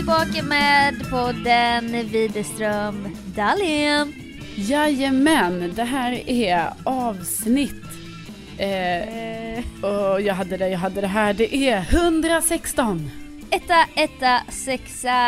Tillbaka 0.00 0.42
med 0.42 1.10
podden 1.10 2.08
Widerström 2.08 3.16
Dahlén. 3.36 4.14
Jajamän, 4.56 5.72
det 5.76 5.84
här 5.84 6.30
är 6.30 6.72
avsnitt. 6.84 7.84
Eh, 8.58 9.64
och 9.84 10.20
jag 10.20 10.34
hade 10.34 10.56
det, 10.56 10.68
jag 10.68 10.78
hade 10.78 11.00
det 11.00 11.06
här. 11.06 11.34
Det 11.34 11.54
är 11.56 11.86
116. 11.90 13.10
Etta, 13.50 13.84
etta, 13.94 14.40
sexa. 14.48 15.18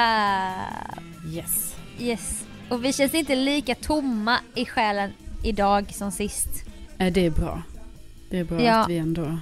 Yes. 1.33 1.75
Yes. 2.01 2.45
Och 2.69 2.85
vi 2.85 2.93
känns 2.93 3.15
inte 3.15 3.35
lika 3.35 3.75
tomma 3.75 4.39
i 4.55 4.67
själen 4.67 5.11
idag 5.45 5.95
som 5.95 6.13
sist. 6.13 6.49
Eh, 6.99 7.13
det 7.13 7.27
är 7.27 7.31
bra. 7.31 7.63
Det 8.31 8.39
är 8.39 8.45
bra 8.45 8.63
Ja. 8.63 8.75
att 8.75 8.89
vi 8.91 8.99
ändå... 8.99 9.39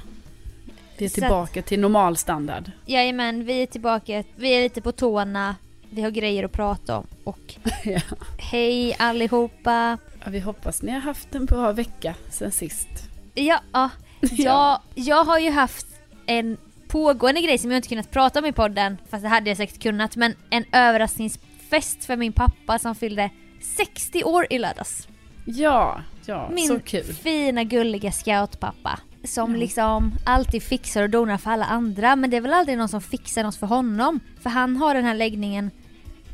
Vi 1.01 1.07
är 1.07 1.11
tillbaka 1.11 1.63
till 1.63 1.81
normal 1.81 2.17
standard. 2.17 2.71
Jajamän, 2.87 3.45
vi 3.45 3.63
är 3.63 3.67
tillbaka. 3.67 4.25
Vi 4.37 4.49
är 4.51 4.63
lite 4.63 4.81
på 4.81 4.93
tårna. 4.93 5.57
Vi 5.91 6.03
har 6.03 6.11
grejer 6.11 6.45
att 6.45 6.53
prata 6.53 6.99
om. 6.99 7.07
Och 7.25 7.55
Ja. 7.85 8.01
hej 8.39 8.97
allihopa. 8.99 9.99
Ja, 10.25 10.31
vi 10.31 10.41
hoppas 10.41 10.83
ni 10.83 10.93
har 10.93 11.01
haft 11.01 11.35
en 11.35 11.47
bra 11.47 11.73
vecka 11.73 12.15
sen 12.31 12.53
sist. 12.53 12.89
Ja, 13.35 13.61
ja. 13.75 13.91
Jag, 14.21 14.81
jag 14.95 15.25
har 15.25 15.39
ju 15.39 15.51
haft 15.51 15.87
en 16.27 16.57
pågående 16.89 17.41
grej 17.41 17.59
som 17.59 17.71
jag 17.71 17.79
inte 17.79 17.89
kunnat 17.89 18.11
prata 18.11 18.39
om 18.39 18.47
i 18.47 18.53
podden, 18.53 18.97
fast 19.11 19.23
det 19.23 19.29
hade 19.29 19.51
jag 19.51 19.57
säkert 19.57 19.83
kunnat, 19.83 20.17
men 20.17 20.35
en 20.51 20.65
överraskningsfest 20.73 22.05
för 22.05 22.17
min 22.17 22.33
pappa 22.33 22.79
som 22.79 22.95
fyllde 22.95 23.31
60 23.77 24.25
år 24.25 24.47
i 24.51 24.59
lördags. 24.59 25.09
Ja, 25.45 26.01
ja, 26.27 26.51
Min 26.53 26.69
så 26.69 26.81
kul. 26.81 27.05
fina 27.05 27.65
gulliga 27.65 28.13
scoutpappa. 28.13 29.01
Som 29.25 29.57
liksom 29.57 30.13
alltid 30.25 30.63
fixar 30.63 31.03
och 31.03 31.11
donar 31.11 31.37
för 31.37 31.51
alla 31.51 31.65
andra 31.65 32.17
men 32.17 32.31
det 32.31 32.37
är 32.37 32.41
väl 32.41 32.53
aldrig 32.53 32.79
någon 32.79 32.89
som 32.89 33.01
fixar 33.01 33.43
något 33.43 33.57
för 33.57 33.67
honom. 33.67 34.21
För 34.43 34.51
han 34.51 34.77
har 34.77 34.95
den 34.95 35.05
här 35.05 35.15
läggningen 35.15 35.71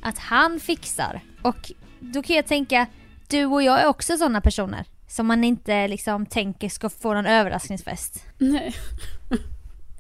att 0.02 0.18
han 0.18 0.60
fixar. 0.60 1.20
Och 1.42 1.72
då 2.00 2.22
kan 2.22 2.36
jag 2.36 2.46
tänka, 2.46 2.86
du 3.28 3.44
och 3.44 3.62
jag 3.62 3.80
är 3.80 3.86
också 3.86 4.16
sådana 4.16 4.40
personer. 4.40 4.84
Som 5.08 5.26
man 5.26 5.44
inte 5.44 5.88
liksom 5.88 6.26
tänker 6.26 6.68
ska 6.68 6.90
få 6.90 7.14
någon 7.14 7.26
överraskningsfest. 7.26 8.24
Nej. 8.38 8.74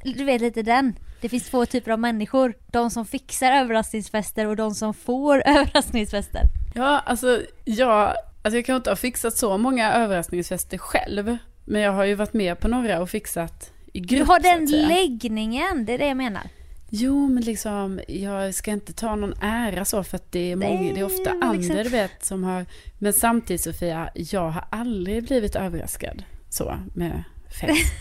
Du 0.04 0.24
vet 0.24 0.40
lite 0.40 0.62
den. 0.62 0.98
Det 1.20 1.28
finns 1.28 1.50
två 1.50 1.66
typer 1.66 1.90
av 1.90 1.98
människor. 1.98 2.54
De 2.66 2.90
som 2.90 3.06
fixar 3.06 3.52
överraskningsfester 3.52 4.46
och 4.46 4.56
de 4.56 4.74
som 4.74 4.94
får 4.94 5.42
överraskningsfester. 5.46 6.42
Ja, 6.74 7.02
alltså 7.06 7.42
jag, 7.64 8.14
alltså 8.42 8.56
jag 8.56 8.66
kan 8.66 8.76
inte 8.76 8.90
ha 8.90 8.96
fixat 8.96 9.36
så 9.36 9.58
många 9.58 9.92
överraskningsfester 9.92 10.78
själv. 10.78 11.36
Men 11.66 11.80
jag 11.80 11.92
har 11.92 12.04
ju 12.04 12.14
varit 12.14 12.32
med 12.32 12.60
på 12.60 12.68
några 12.68 13.00
och 13.00 13.10
fixat 13.10 13.72
i 13.92 14.00
grupp 14.00 14.18
Du 14.18 14.24
har 14.24 14.40
den 14.40 14.66
läggningen, 14.88 15.84
det 15.84 15.92
är 15.92 15.98
det 15.98 16.06
jag 16.06 16.16
menar. 16.16 16.42
Jo, 16.90 17.28
men 17.28 17.42
liksom, 17.42 18.00
jag 18.08 18.54
ska 18.54 18.70
inte 18.70 18.92
ta 18.92 19.14
någon 19.16 19.34
ära 19.42 19.84
så 19.84 20.04
för 20.04 20.16
att 20.16 20.32
det 20.32 20.52
är, 20.52 20.56
många, 20.56 20.94
det 20.94 21.00
är 21.00 21.04
ofta 21.04 21.32
Nej, 21.34 21.56
liksom- 21.56 21.70
andra 21.70 21.82
du 21.84 21.88
vet 21.90 22.24
som 22.24 22.44
har... 22.44 22.66
Men 22.98 23.12
samtidigt 23.12 23.60
Sofia, 23.62 24.10
jag 24.14 24.50
har 24.50 24.64
aldrig 24.70 25.24
blivit 25.24 25.56
överraskad 25.56 26.22
så 26.50 26.78
med 26.94 27.22
fest. 27.60 27.92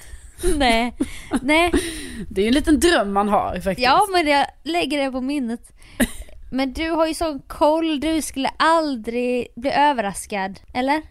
Nej, 0.57 0.93
nej. 1.41 1.71
Det 2.29 2.41
är 2.41 2.43
ju 2.43 2.47
en 2.47 2.53
liten 2.53 2.79
dröm 2.79 3.13
man 3.13 3.29
har 3.29 3.53
faktiskt. 3.53 3.85
Ja 3.85 4.07
men 4.11 4.27
jag 4.27 4.45
lägger 4.63 5.03
det 5.03 5.11
på 5.11 5.21
minnet. 5.21 5.71
Men 6.51 6.73
du 6.73 6.89
har 6.89 7.07
ju 7.07 7.13
sån 7.13 7.39
koll, 7.39 7.99
du 7.99 8.21
skulle 8.21 8.49
aldrig 8.57 9.47
bli 9.55 9.71
överraskad, 9.71 10.59
eller? 10.73 11.01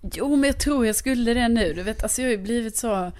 Jo, 0.00 0.36
men 0.36 0.48
jag 0.48 0.58
tror 0.58 0.86
jag 0.86 0.96
skulle 0.96 1.34
det 1.34 1.48
nu. 1.48 1.72
Du 1.72 1.82
vet, 1.82 2.02
alltså 2.02 2.22
jag 2.22 2.28
har 2.28 2.32
ju 2.32 2.38
blivit 2.42 2.76
så... 2.76 3.12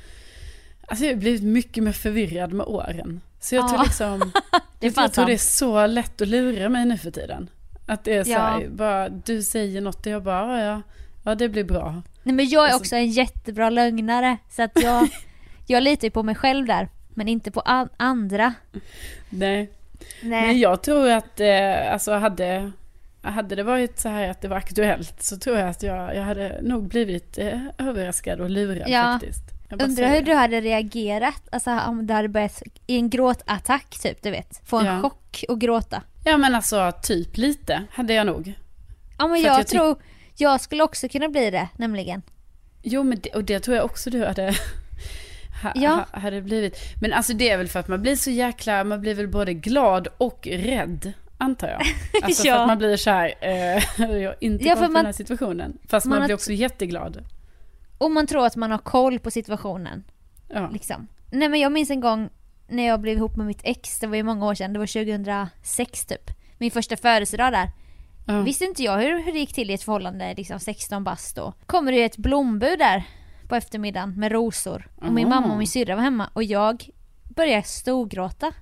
Alltså 0.87 1.05
jag 1.05 1.13
har 1.13 1.21
blivit 1.21 1.43
mycket 1.43 1.85
mer 1.85 1.93
förvirrad 1.93 2.53
med 2.53 2.67
åren. 2.67 3.21
Så 3.41 3.55
jag 3.55 3.65
Ja. 3.65 3.69
tror 3.75 3.85
liksom... 3.85 4.33
Det 4.81 4.97
jag, 4.97 5.13
tror 5.13 5.27
det 5.27 5.33
är 5.33 5.37
så 5.39 5.87
lätt 5.87 6.21
att 6.21 6.29
lura 6.29 6.69
mig 6.69 6.85
nu 6.85 6.99
för 6.99 7.11
tiden. 7.11 7.51
Att 7.87 8.05
det 8.05 8.15
är 8.17 8.25
så 8.25 8.31
Ja. 8.31 8.39
här, 8.39 8.69
bara 8.69 9.09
du 9.09 9.43
säger 9.43 9.81
något 9.81 10.07
och 10.07 10.13
jag 10.13 10.23
bara, 10.23 10.65
ja, 10.65 10.83
ja 11.25 11.35
det 11.35 11.49
blir 11.49 11.65
bra. 11.65 12.03
Nej 12.23 12.35
men 12.35 12.49
jag 12.49 12.63
är 12.63 12.73
Alltså- 12.73 12.79
också 12.81 12.97
en 12.97 13.11
jättebra 13.11 13.71
lögnare 13.71 14.37
så 14.51 14.63
att 14.63 14.83
jag, 14.83 15.09
jag 15.67 15.83
litar 15.83 16.07
ju 16.07 16.11
på 16.11 16.23
mig 16.23 16.35
själv 16.35 16.67
där. 16.67 16.89
Men 17.15 17.29
inte 17.29 17.51
på 17.51 17.61
an- 17.61 17.89
andra. 17.97 18.55
Nej. 19.31 19.71
Nej. 20.23 20.47
Men 20.47 20.59
jag 20.59 20.83
tror 20.83 21.11
att, 21.11 21.41
eh, 21.41 21.93
alltså 21.93 22.13
hade, 22.13 22.73
hade 23.23 23.55
det 23.55 23.63
varit 23.63 23.99
så 23.99 24.09
här 24.09 24.29
att 24.29 24.41
det 24.41 24.49
var 24.49 24.57
aktuellt 24.57 25.23
så 25.23 25.37
tror 25.37 25.59
jag 25.59 25.69
att 25.69 25.83
jag, 25.83 26.17
jag 26.17 26.23
hade 26.23 26.59
nog 26.63 26.89
blivit 26.89 27.39
eh, 27.39 27.59
överraskad 27.79 28.41
och 28.41 28.51
lurad 28.51 28.89
Ja. 28.89 29.03
faktiskt. 29.21 29.43
Undrar 29.83 30.09
hur 30.09 30.23
du 30.23 30.35
hade 30.35 30.61
reagerat, 30.61 31.43
alltså 31.53 31.71
om 31.89 32.07
du 32.07 32.15
hade 32.15 32.29
börjat 32.29 32.63
i 32.87 32.97
en 32.97 33.11
gråtattack 33.11 33.99
typ, 34.03 34.23
du 34.23 34.31
vet. 34.31 34.61
Få 34.69 34.79
en 34.79 34.87
Ja. 34.87 35.01
chock 35.01 35.45
och 35.49 35.61
gråta. 35.61 36.03
Ja 36.25 36.37
men 36.37 36.55
alltså 36.55 36.93
typ 37.03 37.37
lite 37.37 37.83
hade 37.91 38.15
jag 38.15 38.27
nog. 38.27 38.55
Ja 39.19 39.27
men 39.27 39.41
jag, 39.43 39.59
jag 39.61 39.67
tror, 39.67 39.97
jag 40.37 40.61
skulle 40.61 40.83
också 40.83 41.09
kunna 41.09 41.29
bli 41.29 41.51
det 41.51 41.69
nämligen. 41.77 42.23
Jo 42.83 43.03
men 43.03 43.19
det, 43.23 43.31
och 43.31 43.45
det 43.45 43.61
tror 43.61 43.77
jag 43.77 43.85
också 43.85 44.11
du 44.11 44.25
hade, 44.27 44.43
ha, 45.63 45.73
Ja. 45.75 46.05
ha, 46.13 46.21
hade 46.21 46.43
blivit. 46.43 46.79
Men 47.01 47.13
alltså 47.13 47.33
det 47.33 47.51
är 47.51 47.57
väl 47.59 47.69
för 47.69 47.81
att 47.81 47.89
man 47.89 48.03
blir 48.03 48.17
så 48.17 48.31
jäkla, 48.31 48.85
man 48.85 49.01
blir 49.01 49.15
väl 49.15 49.29
både 49.29 49.55
glad 49.55 50.09
och 50.19 50.49
rädd. 50.51 51.13
Antar 51.41 51.69
jag. 51.69 51.81
Alltså 52.23 52.47
Ja. 52.47 52.55
för 52.55 52.61
att 52.61 52.67
man 52.69 52.79
blir 52.79 52.97
så 52.97 53.11
här, 53.11 53.35
eh, 53.41 53.83
jag 54.23 54.35
inte 54.41 54.65
Ja, 54.65 54.75
koll 54.75 54.85
på 54.87 54.93
man- 54.93 54.95
den 54.95 55.07
här 55.07 55.13
situationen. 55.13 55.79
Fast 55.89 56.07
man 56.07 56.19
man, 56.19 56.27
blir 56.27 56.35
också 56.35 56.53
jätteglad. 56.53 57.25
Och 57.99 58.11
man 58.11 58.27
tror 58.27 58.47
att 58.47 58.57
man 58.57 58.71
har 58.71 58.79
koll 58.79 59.19
på 59.19 59.31
situationen. 59.31 60.05
Ja. 60.49 60.71
Liksom. 60.73 61.07
Nej 61.31 61.49
men 61.49 61.61
jag 61.61 61.73
minns 61.73 61.91
en 61.91 62.01
gång 62.01 62.29
när 62.69 62.87
jag 62.87 63.01
blev 63.01 63.17
ihop 63.17 63.37
med 63.37 63.47
mitt 63.47 63.61
ex, 63.65 63.99
det 64.01 64.07
var 64.07 64.17
ju 64.17 64.23
många 64.23 64.47
år 64.47 64.55
sedan, 64.55 64.73
det 64.73 64.79
var 64.79 64.87
2006 64.87 66.07
typ. 66.07 66.31
Min 66.59 66.71
första 66.71 66.97
födelsedag 66.97 67.53
där. 67.53 67.71
Ja. 68.27 68.41
Visste 68.41 68.65
inte 68.65 68.83
jag 68.83 68.99
hur, 68.99 69.23
hur 69.25 69.33
det 69.33 69.39
gick 69.39 69.53
till 69.55 69.71
i 69.71 69.75
ett 69.75 69.83
förhållande, 69.83 70.35
liksom 70.37 70.61
16 70.61 71.05
bast 71.05 71.37
då. 71.37 71.53
Kommer 71.67 71.93
det 71.93 72.03
ett 72.05 72.17
blombud 72.17 72.79
där 72.79 73.03
på 73.49 73.55
eftermiddagen 73.57 74.15
med 74.21 74.33
rosor. 74.33 74.89
Och 74.97 75.13
min 75.13 75.29
mamma 75.29 75.53
och 75.53 75.59
min 75.59 75.67
syrra 75.67 75.95
var 75.97 76.03
hemma 76.03 76.31
och 76.33 76.43
jag 76.43 76.89
började 77.37 77.63
storgråta. 77.63 78.53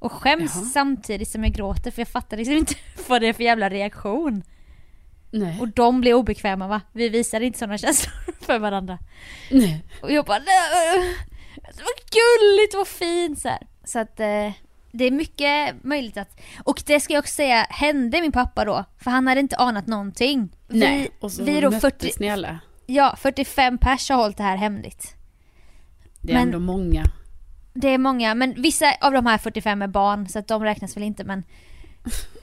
Och 0.00 0.12
skäms 0.12 0.52
Jaha. 0.54 0.64
samtidigt 0.64 1.28
som 1.28 1.44
jag 1.44 1.52
gråter 1.52 1.90
för 1.90 2.00
jag 2.00 2.08
fattar 2.08 2.36
liksom 2.36 2.54
inte 2.56 2.74
vad 3.08 3.20
det 3.22 3.28
är 3.28 3.32
för 3.32 3.42
jävla 3.44 3.68
reaktion. 3.68 4.42
Nej. 5.30 5.60
Och 5.60 5.68
de 5.68 6.00
blir 6.00 6.14
obekväma 6.14 6.68
va? 6.68 6.80
Vi 6.92 7.08
visar 7.08 7.40
inte 7.40 7.58
sådana 7.58 7.78
känslor 7.78 8.14
för 8.40 8.58
varandra. 8.58 8.98
Nej. 9.50 9.84
Och 10.02 10.12
jag 10.12 10.24
bara 10.24 10.38
nej, 10.38 11.14
var 11.62 12.10
gulligt, 12.10 12.74
vad 12.74 12.88
fint 12.88 13.38
så 13.38 13.48
här. 13.48 13.66
Så 13.84 13.98
att 13.98 14.20
eh, 14.20 14.52
det 14.92 15.04
är 15.04 15.10
mycket 15.10 15.84
möjligt 15.84 16.16
att, 16.16 16.40
och 16.64 16.82
det 16.86 17.00
ska 17.00 17.12
jag 17.14 17.20
också 17.22 17.34
säga 17.34 17.66
hände 17.70 18.20
min 18.20 18.32
pappa 18.32 18.64
då, 18.64 18.84
för 18.98 19.10
han 19.10 19.26
hade 19.26 19.40
inte 19.40 19.56
anat 19.56 19.86
någonting. 19.86 20.56
Nej. 20.68 21.00
Vi, 21.02 21.08
Och 21.20 21.32
så 21.32 21.44
vi 21.44 21.60
då 21.60 21.70
möttes 21.70 21.80
40, 21.80 22.10
ni 22.20 22.30
alla. 22.30 22.58
ja 22.86 23.16
45 23.18 23.78
pers 23.78 24.10
har 24.10 24.16
hållit 24.16 24.36
det 24.36 24.42
här 24.42 24.56
hemligt. 24.56 25.14
Det 26.20 26.32
är 26.32 26.34
Men- 26.34 26.42
ändå 26.42 26.58
många. 26.58 27.04
Det 27.72 27.88
är 27.88 27.98
många, 27.98 28.34
men 28.34 28.62
vissa 28.62 28.94
av 29.00 29.12
de 29.12 29.26
här 29.26 29.38
45 29.38 29.82
är 29.82 29.86
barn 29.88 30.28
så 30.28 30.38
att 30.38 30.48
de 30.48 30.62
räknas 30.64 30.96
väl 30.96 31.02
inte 31.04 31.24
men 31.24 31.44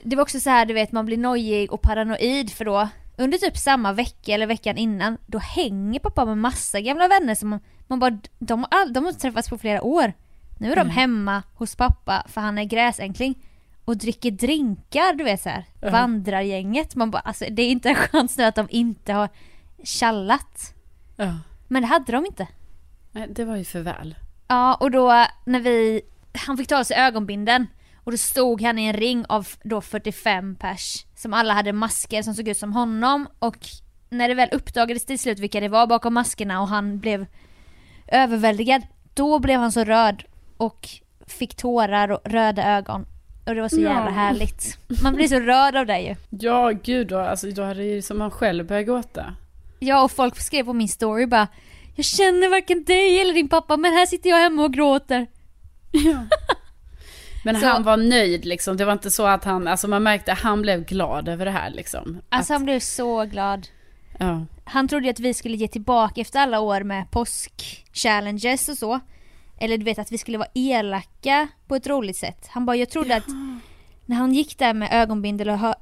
Det 0.03 0.15
var 0.15 0.24
också 0.24 0.39
så 0.39 0.50
här 0.50 0.65
du 0.65 0.74
vet 0.74 0.91
man 0.91 1.06
blir 1.06 1.18
nojig 1.18 1.71
och 1.74 1.81
paranoid 1.81 2.51
för 2.51 2.65
då 2.65 2.89
under 3.18 3.38
typ 3.38 3.57
samma 3.57 3.94
vecka 3.94 4.33
eller 4.33 4.47
veckan 4.47 4.77
innan 4.77 5.18
då 5.25 5.38
hänger 5.38 6.00
pappa 6.00 6.25
med 6.25 6.38
massa 6.38 6.81
gamla 6.81 7.07
vänner 7.07 7.35
som 7.35 7.50
man, 7.50 7.59
man 7.88 8.00
bara 8.00 8.19
de, 8.39 8.65
all- 8.71 8.94
de 8.94 9.03
har 9.03 9.09
inte 9.09 9.21
träffats 9.21 9.50
på 9.50 9.57
flera 9.57 9.81
år. 9.83 10.13
Nu 10.59 10.71
är 10.71 10.75
de 10.75 10.89
hemma 10.89 11.44
hos 11.56 11.75
pappa 11.75 12.23
för 12.27 12.41
han 12.41 12.57
är 12.57 12.63
gräsänkling 12.63 13.35
och 13.85 13.97
dricker 13.97 14.31
drinkar 14.31 15.13
du 15.13 15.23
vet 15.23 15.41
så 15.41 15.50
här. 15.50 15.65
Ja. 15.81 15.89
Vandrargänget. 15.91 16.95
Man 16.95 17.12
bara 17.12 17.19
alltså 17.19 17.45
det 17.51 17.62
är 17.62 17.69
inte 17.71 17.89
en 17.89 17.95
chans 17.95 18.38
nu 18.38 18.44
att 18.44 18.56
de 18.56 18.68
inte 18.69 19.13
har 19.13 19.30
tjallat. 19.83 20.73
Ja. 21.15 21.33
Men 21.68 21.81
det 21.81 21.88
hade 21.88 22.12
de 22.12 22.25
inte. 22.25 22.47
Nej, 23.12 23.27
det 23.30 23.45
var 23.45 23.56
ju 23.56 23.63
för 23.65 23.81
väl. 23.81 24.15
Ja, 24.47 24.75
och 24.75 24.91
då 24.91 25.25
när 25.45 25.59
vi... 25.59 26.01
Han 26.47 26.57
fick 26.57 26.67
ta 26.67 26.79
av 26.79 26.83
sig 26.83 26.97
ögonbinden 26.97 27.67
och 28.03 28.11
då 28.11 28.17
stod 28.17 28.61
han 28.61 28.79
i 28.79 28.85
en 28.85 28.94
ring 28.94 29.25
av 29.29 29.47
då 29.63 29.81
45 29.81 30.55
pers 30.55 31.05
som 31.15 31.33
alla 31.33 31.53
hade 31.53 31.73
masker 31.73 32.21
som 32.21 32.33
såg 32.33 32.47
ut 32.47 32.57
som 32.57 32.73
honom 32.73 33.27
och 33.39 33.57
när 34.09 34.27
det 34.27 34.33
väl 34.33 34.49
uppdagades 34.51 35.05
till 35.05 35.19
slut 35.19 35.39
vilka 35.39 35.59
det 35.59 35.67
var 35.69 35.88
bakom 35.88 36.13
maskerna 36.13 36.61
och 36.61 36.67
han 36.67 36.99
blev 36.99 37.25
överväldigad 38.07 38.81
då 39.13 39.39
blev 39.39 39.59
han 39.59 39.71
så 39.71 39.83
röd 39.83 40.23
och 40.57 40.88
fick 41.27 41.55
tårar 41.55 42.11
och 42.11 42.19
röda 42.25 42.63
ögon. 42.77 43.05
Och 43.45 43.55
det 43.55 43.61
var 43.61 43.69
så 43.69 43.81
Ja. 43.81 43.89
jävla 43.94 44.11
härligt. 44.11 44.77
Man 45.03 45.15
blir 45.15 45.27
så 45.27 45.39
rörd 45.39 45.75
av 45.75 45.85
det 45.85 45.99
ju. 45.99 46.15
Ja, 46.29 46.71
gud 46.83 47.07
då, 47.07 47.19
alltså, 47.19 47.47
då 47.51 47.63
hade 47.63 47.83
ju 47.83 48.01
som 48.01 48.17
man 48.17 48.31
själv 48.31 48.67
börjat 48.67 48.85
gråta. 48.85 49.35
Ja 49.79 50.03
och 50.03 50.11
folk 50.11 50.39
skrev 50.39 50.63
på 50.65 50.73
min 50.73 50.88
story 50.88 51.25
bara 51.25 51.47
Jag 51.97 52.05
känner 52.05 52.49
varken 52.49 52.83
dig 52.83 53.19
eller 53.21 53.33
din 53.33 53.49
pappa 53.49 53.77
men 53.77 53.94
här 53.94 54.05
sitter 54.05 54.29
jag 54.29 54.38
hemma 54.38 54.63
och 54.63 54.73
gråter. 54.73 55.27
Ja. 55.91 56.25
Men 57.45 57.59
Så- 57.59 57.67
han 57.67 57.83
var 57.83 57.97
nöjd 57.97 58.45
liksom. 58.45 58.77
Det 58.77 58.85
var 58.85 58.94
inte 58.94 59.11
så 59.11 59.25
att 59.27 59.44
han, 59.44 59.67
alltså 59.67 59.88
man 59.88 60.03
märkte 60.03 60.31
att 60.31 60.39
han 60.39 60.61
blev 60.61 60.85
glad 60.85 61.29
över 61.29 61.45
det 61.45 61.51
här 61.51 61.69
liksom. 61.69 62.21
Alltså 62.29 62.53
att, 62.53 62.55
han 62.59 62.65
blev 62.65 62.79
så 62.79 63.25
glad. 63.25 63.67
ja. 64.19 64.45
Han 64.65 64.88
trodde 64.88 65.05
ju 65.05 65.11
att 65.11 65.19
vi 65.19 65.33
skulle 65.33 65.57
ge 65.57 65.67
tillbaka 65.67 66.21
efter 66.21 66.39
alla 66.39 66.59
år 66.59 66.83
med 66.83 67.05
påsk-challenges 67.11 68.69
och 68.69 68.77
så. 68.77 68.99
Eller 69.59 69.77
du 69.77 69.83
vet 69.85 69.99
att 69.99 70.11
vi 70.11 70.17
skulle 70.17 70.38
vara 70.38 70.49
elaka 70.53 71.47
på 71.67 71.75
ett 71.75 71.88
roligt 71.88 72.17
sätt. 72.17 72.47
Han 72.49 72.65
bara, 72.65 72.75
jag 72.75 72.89
trodde 72.89 73.15
att 73.15 73.27
när 74.05 74.15
han 74.15 74.33
gick 74.33 74.57
där 74.59 74.73
med 74.73 74.89
ögonbindel 74.91 75.49
och 75.49 75.57
hö- 75.59 75.73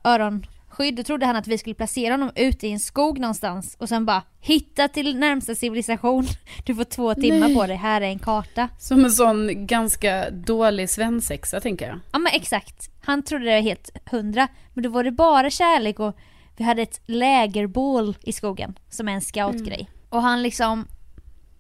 öronskydd 0.76 0.96
då 0.96 1.04
trodde 1.04 1.26
han 1.26 1.36
att 1.36 1.48
vi 1.48 1.58
skulle 1.58 1.76
placera 1.76 2.14
honom 2.14 2.32
ute 2.36 2.68
i 2.68 2.72
en 2.72 2.80
skog 2.80 3.20
någonstans 3.20 3.76
och 3.80 3.90
sen 3.90 4.06
bara 4.06 4.24
hitta 4.40 4.88
till 4.88 5.18
närmsta 5.18 5.56
civilisation. 5.56 6.26
Du 6.66 6.76
får 6.76 6.84
två 6.84 7.16
timmar 7.16 7.48
Nej. 7.48 7.56
på 7.56 7.68
dig, 7.68 7.78
här 7.78 8.02
är 8.02 8.06
en 8.06 8.20
karta. 8.20 8.70
Som 8.80 9.06
en 9.06 9.12
sån 9.12 9.68
ganska 9.68 10.30
dålig 10.30 10.90
svensexa 10.90 11.60
tänker 11.60 11.88
jag. 11.88 12.00
Ja 12.12 12.20
men 12.20 12.34
exakt. 12.34 12.90
Han 13.02 13.24
trodde 13.24 13.46
det 13.46 13.52
var 13.56 13.62
helt 13.62 13.90
hundra. 14.12 14.48
Men 14.74 14.84
då 14.84 14.90
var 14.90 15.04
det 15.04 15.12
bara 15.12 15.50
kärlek 15.50 16.00
och 16.00 16.18
vi 16.58 16.64
hade 16.64 16.82
ett 16.82 17.02
lägerbål 17.06 18.16
i 18.22 18.32
skogen 18.32 18.80
som 18.90 19.08
är 19.08 19.14
en 19.14 19.22
scoutgrej. 19.22 19.90
Och 20.10 20.22
han 20.22 20.44
liksom, 20.44 20.88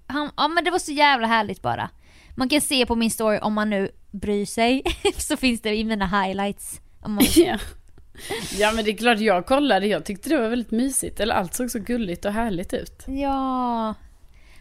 han, 0.07 0.31
ja 0.38 0.47
men 0.47 0.63
det 0.63 0.71
var 0.71 0.79
så 0.79 0.91
jävla 0.91 1.27
härligt 1.27 1.62
bara. 1.62 1.89
Man 2.35 2.50
kan 2.50 2.62
se 2.62 2.85
på 2.85 2.95
min 2.95 3.12
story 3.12 3.39
om 3.41 3.53
man 3.53 3.69
nu 3.69 3.89
bryr 4.12 4.45
sig, 4.45 4.83
så 5.17 5.38
finns 5.38 5.62
det 5.62 5.75
i 5.75 5.83
mina 5.83 6.07
highlights. 6.07 6.81
Om 7.01 7.13
man, 7.13 7.23
Ja. 7.35 7.57
ja 8.59 8.71
men 8.71 8.85
det 8.85 8.91
är 8.91 8.97
klart 8.97 9.19
jag 9.19 9.45
kollade, 9.45 9.88
jag 9.88 10.06
tyckte 10.06 10.29
det 10.29 10.38
var 10.38 10.50
väldigt 10.50 10.71
mysigt. 10.71 11.19
Eller 11.19 11.35
allt 11.35 11.53
såg 11.53 11.71
så 11.71 11.79
gulligt 11.79 12.25
och 12.25 12.31
härligt 12.33 12.73
ut. 12.73 13.03
ja. 13.07 13.94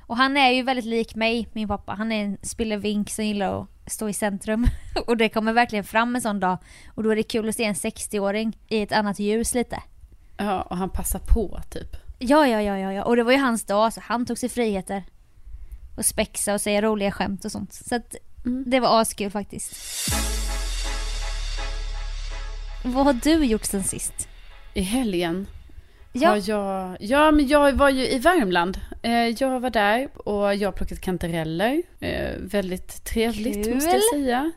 Och 0.06 0.16
han 0.16 0.36
är 0.36 0.50
ju 0.50 0.62
väldigt 0.62 0.84
lik 0.84 1.14
mig, 1.14 1.48
min 1.52 1.68
pappa. 1.68 1.92
Han 1.92 2.12
är 2.12 2.24
en 2.24 2.38
spillevink 2.42 3.10
som 3.10 3.24
gillar 3.24 3.60
att 3.62 3.68
stå 3.92 4.08
i 4.08 4.12
centrum. 4.12 4.66
Och 5.06 5.16
det 5.16 5.28
kommer 5.28 5.52
verkligen 5.52 5.84
fram 5.84 6.14
en 6.16 6.22
sån 6.22 6.40
dag. 6.40 6.58
Och 6.94 7.02
då 7.02 7.10
är 7.10 7.16
det 7.16 7.22
kul 7.22 7.48
att 7.48 7.54
se 7.54 7.64
en 7.64 7.74
60-åring 7.74 8.58
i 8.68 8.82
ett 8.82 8.92
annat 8.92 9.18
ljus 9.18 9.54
lite. 9.54 9.82
Ja, 10.36 10.62
och 10.62 10.76
han 10.76 10.90
passar 10.90 11.18
på 11.18 11.60
typ. 11.70 11.96
Ja, 12.18 12.46
ja, 12.46 12.62
ja, 12.62 12.78
ja, 12.78 12.92
ja. 12.92 13.02
Och 13.04 13.16
det 13.16 13.22
var 13.22 13.32
ju 13.32 13.38
hans 13.38 13.64
dag 13.64 13.92
så 13.92 14.00
han 14.04 14.26
tog 14.26 14.38
sig 14.38 14.48
friheter. 14.48 15.04
Och 15.96 16.04
spexa 16.04 16.54
och 16.54 16.60
säga 16.60 16.82
roliga 16.82 17.10
skämt 17.12 17.44
och 17.44 17.52
sånt. 17.52 17.72
Så 17.72 17.94
att 17.96 18.14
Mm. 18.46 18.64
det 18.66 18.80
var 18.80 19.00
askul 19.00 19.30
faktiskt. 19.30 19.74
Vad 22.86 23.04
har 23.04 23.12
du 23.12 23.44
gjort 23.44 23.64
sen 23.64 23.84
sist? 23.84 24.28
I 24.74 24.82
helgen 24.82 25.46
Ja, 26.12 26.28
har 26.28 26.42
jag... 26.50 26.96
Ja, 27.00 27.30
men 27.30 27.48
jag 27.48 27.72
var 27.72 27.90
ju 27.90 28.08
i 28.08 28.18
Värmland. 28.18 28.80
Eh, 29.02 29.12
jag 29.12 29.60
var 29.60 29.70
där 29.70 30.08
och 30.28 30.54
jag 30.54 30.68
har 30.68 30.72
plockat 30.72 31.00
kantareller. 31.00 31.82
Eh, 32.00 32.30
väldigt 32.38 33.04
trevligt 33.04 33.64
Kul. 33.64 33.74
måste 33.74 33.90
jag 33.90 34.02
säga. 34.14 34.52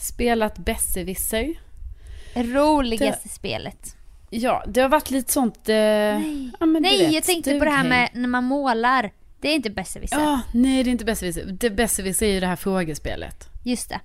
Spelat 0.00 0.58
besserwisser. 0.58 1.60
roligaste 2.34 3.28
spelet. 3.28 3.96
Ja, 4.30 4.64
det 4.68 4.80
har 4.80 4.88
varit 4.88 5.10
lite 5.10 5.32
sånt... 5.32 5.68
Eh, 5.68 5.74
Nej, 5.74 6.50
ja, 6.60 6.66
nej 6.66 6.98
vet, 6.98 7.12
jag 7.12 7.24
tänkte 7.24 7.58
på 7.58 7.64
det 7.64 7.70
här 7.70 7.88
med 7.88 8.10
när 8.12 8.28
man 8.28 8.44
målar. 8.44 9.12
Det 9.40 9.48
är 9.48 9.54
inte 9.54 9.70
besserwisser. 9.70 10.20
Ja, 10.20 10.40
nej 10.54 10.84
det 10.84 10.90
är 10.90 10.92
inte 10.92 11.04
besserwisser. 11.04 11.44
Det 11.46 11.70
besserwisser 11.70 12.26
är 12.26 12.32
ju 12.32 12.40
det 12.40 12.46
här 12.46 12.56
frågespelet. 12.56 13.48
Just 13.64 13.88
det. 13.88 14.00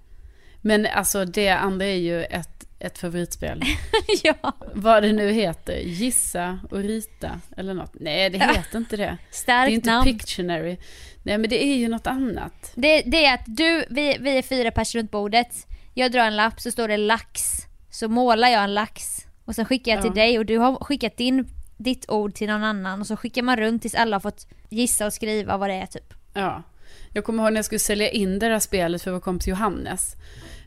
Men 0.62 0.86
alltså 0.86 1.26
det 1.26 1.50
andra 1.50 1.86
är 1.86 1.96
ju 1.96 2.24
ett, 2.24 2.68
ett 2.84 2.98
favoritspel. 2.98 3.64
ja. 4.24 4.54
Vad 4.74 5.04
det 5.04 5.12
nu 5.14 5.32
heter. 5.32 5.78
Gissa 5.78 6.60
och 6.72 6.78
rita 6.78 7.40
eller 7.58 7.74
något. 7.74 7.92
Nej, 8.00 8.30
det 8.30 8.38
heter 8.40 8.78
inte 8.78 8.98
det. 8.98 9.04
Det 9.04 9.10
är 9.10 9.18
Starkt 9.32 9.72
inte 9.72 9.92
namn. 9.92 10.04
Pictionary. 10.06 10.78
Nej, 11.24 11.38
men 11.38 11.50
det 11.50 11.64
är 11.64 11.76
ju 11.76 11.88
något 11.88 12.08
annat. 12.08 12.72
Det, 12.76 13.02
det 13.02 13.26
är 13.26 13.34
att 13.34 13.44
du, 13.46 13.86
vi, 13.90 14.18
vi 14.20 14.38
är 14.38 14.42
fyra 14.42 14.72
personer 14.72 15.02
runt 15.02 15.12
bordet. 15.12 15.68
Jag 15.94 16.12
drar 16.12 16.26
en 16.26 16.36
lapp 16.36 16.62
så 16.62 16.72
står 16.72 16.88
det 16.88 16.98
lax. 16.98 17.52
Så 17.92 18.08
målar 18.08 18.48
jag 18.48 18.64
en 18.64 18.74
lax. 18.74 19.26
Och 19.46 19.56
sen 19.56 19.66
skickar 19.66 19.92
jag 19.92 20.02
till 20.02 20.12
Ja. 20.16 20.24
dig 20.24 20.40
och 20.40 20.46
du 20.46 20.58
har 20.58 20.76
skickat 20.76 21.18
din, 21.18 21.48
ditt 21.78 22.10
ord 22.10 22.34
till 22.36 22.48
någon 22.48 22.64
annan. 22.64 23.02
Och 23.02 23.08
så 23.08 23.16
skickar 23.18 23.42
man 23.42 23.58
runt 23.58 23.82
tills 23.82 23.96
alla 23.96 24.16
har 24.16 24.22
fått 24.22 24.48
gissa 24.70 25.06
och 25.06 25.14
skriva 25.14 25.58
vad 25.58 25.70
det 25.70 25.74
är 25.76 25.86
typ. 25.86 26.14
Ja. 26.34 26.64
Jag 27.16 27.24
kommer 27.24 27.44
ihåg 27.44 27.54
när 27.54 27.58
jag 27.58 27.66
skulle 27.66 27.80
sälja 27.80 28.10
in 28.10 28.40
det 28.40 28.50
där 28.50 28.60
spelet 28.60 29.02
för 29.02 29.12
vår 29.12 29.20
kompis 29.20 29.48
Johannes. 29.48 30.16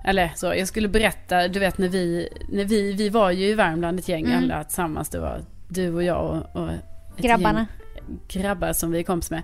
Eller 0.07 0.33
så, 0.37 0.47
jag 0.47 0.69
skulle 0.69 0.89
berätta, 0.89 1.49
du 1.49 1.59
vet 1.59 1.79
när 1.79 1.89
vi, 1.89 2.29
när 2.49 2.65
vi, 2.65 2.93
vi 2.93 3.09
var 3.09 3.31
ju 3.31 3.47
i 3.47 3.55
Värmland 3.55 3.99
ett 3.99 4.09
gäng 4.09 4.25
Mm. 4.27 4.39
alla 4.45 4.65
tillsammans. 4.65 5.09
Det 5.09 5.19
var 5.19 5.41
du 5.69 5.95
och 5.95 6.03
jag 6.03 6.47
och, 6.55 6.63
och 6.63 6.71
Grabbarna. 7.17 7.59
gäng 7.97 8.19
grabbar 8.29 8.73
som 8.73 8.91
vi 8.91 8.99
är 8.99 9.03
kompis 9.03 9.31
med. 9.31 9.43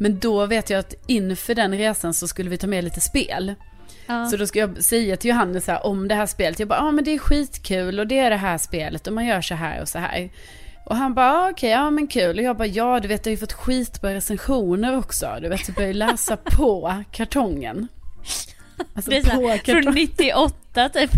Men 0.00 0.18
då 0.18 0.46
vet 0.46 0.70
jag 0.70 0.78
att 0.78 0.94
inför 1.06 1.54
den 1.54 1.78
resan 1.78 2.14
så 2.14 2.28
skulle 2.28 2.50
vi 2.50 2.56
ta 2.58 2.66
med 2.66 2.84
lite 2.84 3.00
spel. 3.00 3.54
Ja. 4.06 4.26
Så 4.26 4.36
då 4.36 4.46
ska 4.46 4.58
jag 4.58 4.84
säga 4.84 5.16
till 5.16 5.30
Johannes 5.30 5.64
så 5.64 5.72
här, 5.72 5.86
om 5.86 6.08
det 6.08 6.14
här 6.14 6.26
spelet. 6.26 6.58
Jag 6.58 6.68
bara, 6.68 6.78
ja 6.78 6.84
ah, 6.88 6.92
men 6.92 7.04
det 7.04 7.10
är 7.14 7.18
skitkul 7.18 8.00
och 8.00 8.06
det 8.06 8.18
är 8.18 8.30
det 8.30 8.36
här 8.36 8.58
spelet 8.58 9.06
och 9.06 9.12
man 9.12 9.26
gör 9.26 9.40
så 9.40 9.54
här 9.54 9.80
och 9.82 9.88
så 9.88 9.98
här. 9.98 10.30
Och 10.86 10.96
han 10.96 11.14
bara, 11.14 11.32
ah, 11.32 11.50
okej, 11.50 11.70
ja 11.70 11.90
men 11.90 12.06
kul. 12.06 12.38
Och 12.38 12.44
jag 12.44 12.56
bara, 12.56 12.66
ja 12.66 13.00
du 13.00 13.08
vet 13.08 13.26
jag 13.26 13.30
har 13.30 13.34
ju 13.34 13.40
fått 13.40 13.52
skitbra 13.52 14.14
recensioner 14.14 14.98
också. 14.98 15.38
Du 15.42 15.48
vet, 15.48 15.66
så 15.66 15.72
börjar 15.72 15.88
jag 15.88 15.96
läsa 15.96 16.36
på 16.44 16.94
kartongen. 17.12 17.88
Alltså 18.94 19.10
det 19.10 19.16
är 19.16 19.22
så 19.22 19.30
på 19.30 19.48
här, 19.48 19.58
kartongen. 19.58 19.82
från 19.82 19.94
98 19.94 20.88
typ. 20.88 21.10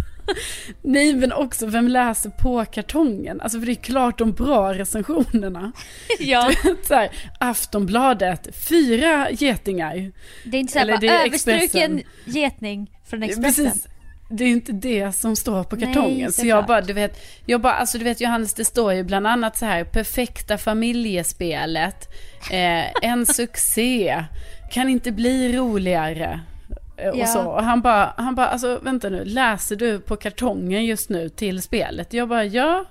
Nej 0.83 1.15
men 1.15 1.33
också, 1.33 1.67
vem 1.67 1.89
läser 1.89 2.31
på 2.31 2.65
kartongen? 2.65 3.41
Alltså 3.41 3.59
för 3.59 3.67
det 3.67 3.73
är 3.73 3.75
klart 3.75 4.19
de 4.19 4.33
bra 4.33 4.75
recensionerna. 4.75 5.73
ja. 6.19 6.53
så 6.83 6.95
här, 6.95 7.11
Aftonbladet, 7.39 8.57
fyra 8.69 9.31
getingar. 9.31 10.13
Det 10.45 10.57
är 10.57 10.61
inte 10.61 10.73
såhär 10.73 10.87
bara 10.87 11.25
överstruken 11.25 12.03
getning 12.25 12.91
från 13.07 13.23
Expressen. 13.23 13.65
Precis. 13.65 13.87
Det 14.33 14.45
är 14.45 14.49
inte 14.49 14.73
det 14.73 15.13
som 15.13 15.37
står 15.37 15.65
på 15.65 15.77
kartongen. 15.77 16.19
Nej, 16.19 16.33
så 16.33 16.47
jag 16.47 16.59
såklart. 16.59 16.67
bara, 16.67 16.81
du 16.81 16.93
vet, 16.93 17.21
jag 17.47 17.61
bara, 17.61 17.73
alltså 17.73 17.99
du 17.99 18.05
vet 18.05 18.21
Johannes, 18.21 18.55
det 18.55 18.65
står 18.65 18.93
ju 18.93 19.05
bland 19.05 19.27
annat 19.27 19.59
så 19.59 19.67
här, 19.67 19.85
perfekta 19.85 20.59
familjespelet, 20.59 22.09
eh, 22.51 23.09
en 23.11 23.27
succé, 23.35 24.25
kan 24.73 24.89
inte 24.89 25.13
bli 25.13 25.57
roligare. 25.57 26.41
Eh, 27.03 27.21
Och 27.23 27.29
så. 27.29 27.43
Och 27.51 27.65
han 27.65 27.81
bara, 27.83 28.15
han 28.17 28.35
bara, 28.35 28.47
alltså 28.49 28.79
vänta 28.83 29.09
nu, 29.09 29.25
läser 29.25 29.77
du 29.77 30.01
på 30.01 30.17
kartongen 30.17 30.85
just 30.85 31.11
nu 31.11 31.29
till 31.29 31.63
spelet? 31.63 32.13
Jag 32.13 32.29
bara, 32.29 32.45
ja. 32.45 32.85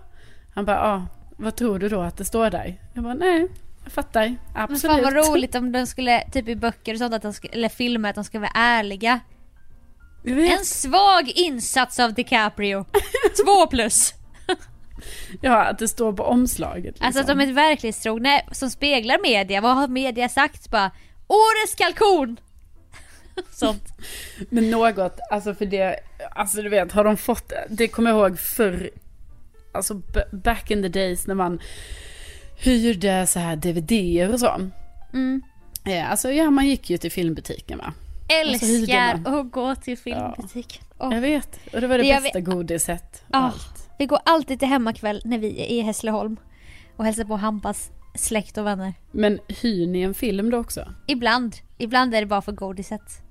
Han 0.56 0.66
bara, 0.66 0.76
ja, 0.76 1.06
vad 1.38 1.56
tror 1.56 1.80
du 1.80 1.90
då 1.90 2.02
att 2.02 2.18
det 2.18 2.26
står 2.26 2.50
där? 2.50 2.76
Jag 2.94 3.04
bara, 3.04 3.14
nej, 3.14 3.48
jag 3.84 3.92
fattar, 3.92 4.28
Men 4.28 4.38
absolut. 4.54 4.82
fan 4.82 5.04
vad 5.04 5.14
roligt 5.28 5.56
om 5.56 5.72
de 5.72 5.86
skulle, 5.86 6.30
typ 6.32 6.48
i 6.48 6.56
böcker 6.56 6.94
och 6.94 6.98
sånt, 6.98 7.14
att 7.14 7.22
de 7.22 7.34
skulle, 7.34 7.54
eller 7.54 7.70
filmer, 7.70 8.10
att 8.10 8.16
de 8.16 8.24
ska 8.24 8.40
vara 8.40 8.52
ärliga. 8.56 9.20
En 10.26 10.66
svag 10.66 11.32
insats 11.36 12.00
av 12.00 12.14
DiCaprio. 12.14 12.86
Två 13.46 13.68
plus. 13.68 14.14
Ja, 15.42 15.64
att 15.64 15.80
det 15.80 15.88
står 15.88 16.14
på 16.14 16.24
omslaget. 16.24 16.84
Liksom. 16.86 17.06
Alltså 17.06 17.22
att 17.22 17.28
de 17.28 17.40
är 17.42 17.54
verklighetstrogna 17.54 18.42
som 18.52 18.70
speglar 18.70 19.18
media. 19.24 19.62
Vad 19.62 19.76
har 19.76 19.88
media 19.88 20.30
sagt? 20.30 20.70
Bara 20.72 20.92
Årets 21.28 21.76
kalkon! 21.76 22.38
Sånt. 23.52 23.84
Men 24.50 24.70
något, 24.72 25.20
alltså 25.32 25.54
för 25.54 25.66
det, 25.66 25.96
alltså 26.32 26.62
du 26.62 26.70
vet, 26.70 26.92
har 26.92 27.04
de 27.04 27.18
fått, 27.18 27.52
det 27.70 27.88
kommer 27.88 28.10
jag 28.12 28.20
ihåg 28.20 28.40
förr, 28.40 28.90
alltså 29.72 30.02
back 30.32 30.72
in 30.72 30.82
the 30.82 30.88
days 30.90 31.28
när 31.28 31.36
man 31.36 31.60
hyrde 32.58 33.28
så 33.28 33.40
här 33.40 33.56
DVD 33.56 34.34
och 34.34 34.40
så. 34.40 34.56
Mm. 35.14 35.42
Ja, 35.84 36.06
alltså 36.06 36.32
ja, 36.32 36.50
man 36.50 36.68
gick 36.68 36.90
ju 36.90 36.98
till 36.98 37.12
filmbutiken 37.12 37.78
va. 37.78 37.94
Alltså, 38.50 38.66
Älskar 38.66 39.22
att 39.40 39.52
gå 39.52 39.76
till 39.76 39.98
filmbutiken. 39.98 40.84
Åh. 41.00 41.14
Jag 41.14 41.22
vet, 41.22 41.60
och 41.74 41.82
det 41.82 41.88
var 41.88 41.98
det 41.98 42.04
Jag 42.08 42.24
bästa 42.24 42.40
vet- 42.40 42.46
godiset. 42.48 43.24
Ah, 43.32 43.40
Allt. 43.40 43.90
vi 44.00 44.06
går 44.06 44.20
alltid 44.26 44.60
till 44.60 44.68
hemmakväll 44.68 45.22
när 45.26 45.38
vi 45.38 45.62
är 45.62 45.66
i 45.66 45.82
Hässleholm 45.82 46.38
och 46.96 47.06
hälsar 47.06 47.24
på 47.24 47.36
Hampas 47.36 47.90
släkt 48.16 48.58
och 48.58 48.66
vänner. 48.66 48.94
Men 49.12 49.40
hyr 49.48 49.88
ni 49.88 50.02
en 50.02 50.14
film 50.14 50.50
då 50.50 50.58
också? 50.58 50.94
Ibland, 51.08 51.56
ibland 51.78 52.16
är 52.16 52.20
det 52.20 52.26
bara 52.28 52.42
för 52.42 52.52
godiset. 52.52 53.22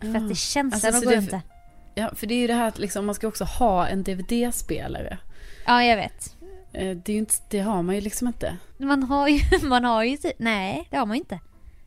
För 0.00 0.16
att 0.16 0.28
det 0.28 0.34
känslan 0.34 0.72
Alltså, 0.72 0.88
att 0.88 0.94
så 0.94 1.04
gå 1.04 1.10
det- 1.10 1.30
det. 1.30 1.42
Ja, 1.94 2.10
för 2.14 2.26
det 2.26 2.34
är 2.34 2.38
ju 2.38 2.46
det 2.46 2.54
här 2.54 2.68
att 2.68 2.78
liksom, 2.78 3.06
man 3.06 3.14
ska 3.14 3.28
också 3.28 3.44
ha 3.44 3.86
en 3.86 4.02
DVD-spelare. 4.02 5.18
Ja, 5.66 5.84
jag 5.84 5.96
vet. 5.96 6.36
Eh, 6.72 6.96
Det, 6.96 7.12
inte, 7.12 7.34
det 7.50 7.58
har 7.60 7.82
man 7.82 7.94
ju 7.94 8.00
liksom 8.00 8.26
inte. 8.28 8.56
Man 8.78 9.02
har 9.02 9.28
ju, 9.28 9.40
man 9.68 9.84
har 9.84 10.02
ju 10.04 10.16
nej 10.38 10.88
det 10.90 10.96
har 10.96 11.06
man 11.06 11.16
ju 11.16 11.20
inte. 11.20 11.38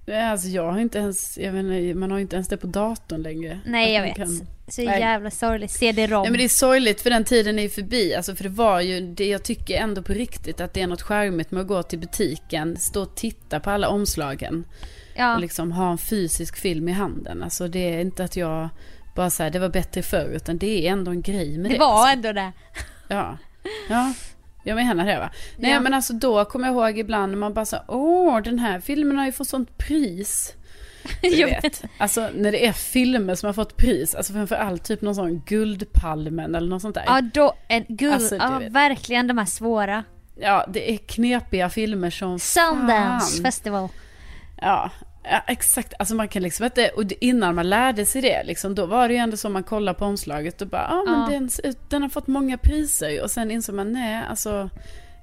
Eh, 0.05 0.31
Alltså 0.31 0.47
jag 0.47 0.71
har 0.71 0.79
inte 0.79 0.97
ens, 0.97 1.37
jag 1.37 1.51
inte, 1.59 1.93
man 1.99 2.11
har 2.11 2.17
ju 2.17 2.21
inte 2.21 2.35
ens 2.35 2.47
det 2.47 2.57
på 2.57 2.67
datorn 2.67 3.21
längre. 3.21 3.59
Nej 3.65 3.93
jag 3.93 4.01
vet. 4.01 4.15
kan- 4.15 4.47
Så 4.71 4.81
Nej. 4.83 4.99
jävla 4.99 5.31
sorgligt. 5.31 5.71
CD-ROM. 5.71 6.21
Nej 6.21 6.31
men 6.31 6.37
det 6.37 6.43
är 6.43 6.49
sorgligt 6.49 7.01
för 7.01 7.09
den 7.09 7.23
tiden 7.23 7.59
är 7.59 7.63
ju 7.63 7.69
förbi. 7.69 8.15
Alltså 8.15 8.35
för 8.35 8.43
det 8.43 8.49
var 8.49 8.81
ju, 8.81 9.01
det 9.13 9.27
jag 9.27 9.43
tycker 9.43 9.77
ändå 9.77 10.01
på 10.01 10.13
riktigt 10.13 10.61
att 10.61 10.73
det 10.73 10.81
är 10.81 10.87
något 10.87 11.01
charmigt 11.01 11.51
med 11.51 11.61
att 11.61 11.67
gå 11.67 11.83
till 11.83 11.99
butiken, 11.99 12.77
stå 12.77 13.01
och 13.01 13.15
titta 13.15 13.59
på 13.59 13.69
alla 13.69 13.89
omslagen. 13.89 14.65
ja. 15.15 15.35
Och 15.35 15.41
liksom 15.41 15.71
ha 15.71 15.91
en 15.91 15.97
fysisk 15.97 16.57
film 16.57 16.89
i 16.89 16.91
handen. 16.91 17.43
Alltså 17.43 17.67
det 17.67 17.93
är 17.95 17.99
inte 18.01 18.23
att 18.23 18.35
jag 18.37 18.69
bara 19.15 19.29
säger 19.29 19.51
det 19.51 19.59
var 19.59 19.69
bättre 19.69 20.01
förr, 20.03 20.29
utan 20.35 20.57
det 20.57 20.87
är 20.87 20.91
ändå 20.91 21.11
en 21.11 21.21
grej 21.21 21.57
med 21.57 21.71
det. 21.71 21.75
det 21.75 21.79
var 21.79 21.93
alltså. 22.07 22.13
ändå 22.13 22.31
det. 22.33 22.51
Ja. 23.07 23.37
Ja. 23.89 24.13
Jag 24.63 24.75
menar 24.75 25.05
det 25.05 25.17
va? 25.19 25.31
Nej 25.57 25.71
Ja. 25.71 25.79
men 25.79 25.93
alltså 25.93 26.13
då 26.13 26.45
kommer 26.45 26.67
jag 26.67 26.75
ihåg 26.75 26.99
ibland 26.99 27.31
när 27.31 27.39
man 27.39 27.53
bara 27.53 27.65
så 27.65 27.77
åh 27.87 28.41
den 28.41 28.59
här 28.59 28.79
filmen 28.79 29.17
har 29.17 29.25
ju 29.25 29.31
fått 29.31 29.47
sånt 29.47 29.77
pris. 29.77 30.53
Du 31.21 31.45
vet. 31.45 31.83
Alltså 31.97 32.29
när 32.35 32.51
det 32.51 32.65
är 32.67 32.71
filmer 32.71 33.35
som 33.35 33.47
har 33.47 33.53
fått 33.53 33.77
pris, 33.77 34.15
alltså 34.15 34.33
framförallt 34.33 34.83
typ 34.83 35.01
någon 35.01 35.15
sån 35.15 35.41
Guldpalmen 35.45 36.55
eller 36.55 36.67
något 36.69 36.81
sånt 36.81 36.95
där. 36.95 37.03
Ja 37.07 37.21
då, 37.33 37.53
en 37.67 37.85
guld, 37.87 38.13
Alltså, 38.13 38.35
ja 38.35 38.61
verkligen 38.69 39.27
de 39.27 39.37
här 39.37 39.45
svåra. 39.45 40.03
Ja, 40.41 40.65
det 40.69 40.91
är 40.93 40.97
knepiga 40.97 41.69
filmer 41.69 42.09
som 42.09 42.39
Sundance 42.39 43.35
fan. 43.35 43.43
festival. 43.45 43.89
Ja, 44.61 44.91
ja, 45.23 45.43
exakt. 45.47 45.93
Alltså 45.99 46.15
man 46.15 46.27
kan 46.27 46.41
liksom 46.43 46.65
inte, 46.65 46.89
och 46.89 47.03
innan 47.21 47.55
man 47.55 47.69
lärde 47.69 48.05
sig 48.05 48.21
det, 48.21 48.43
liksom, 48.43 48.75
då 48.75 48.85
var 48.85 49.07
det 49.07 49.13
ju 49.13 49.19
ändå 49.19 49.37
så 49.37 49.49
man 49.49 49.63
kollade 49.63 49.99
på 49.99 50.05
omslaget 50.05 50.61
och 50.61 50.67
bara, 50.67 50.87
ah, 50.87 51.03
men 51.11 51.19
Ja. 51.21 51.27
den, 51.39 51.49
ser 51.49 51.65
ut- 51.67 51.89
den 51.89 52.01
har 52.01 52.09
fått 52.09 52.27
många 52.27 52.57
priser. 52.57 53.23
Och 53.23 53.31
sen 53.31 53.51
insåg 53.51 53.75
man, 53.75 53.91
nej, 53.93 54.23
alltså 54.29 54.69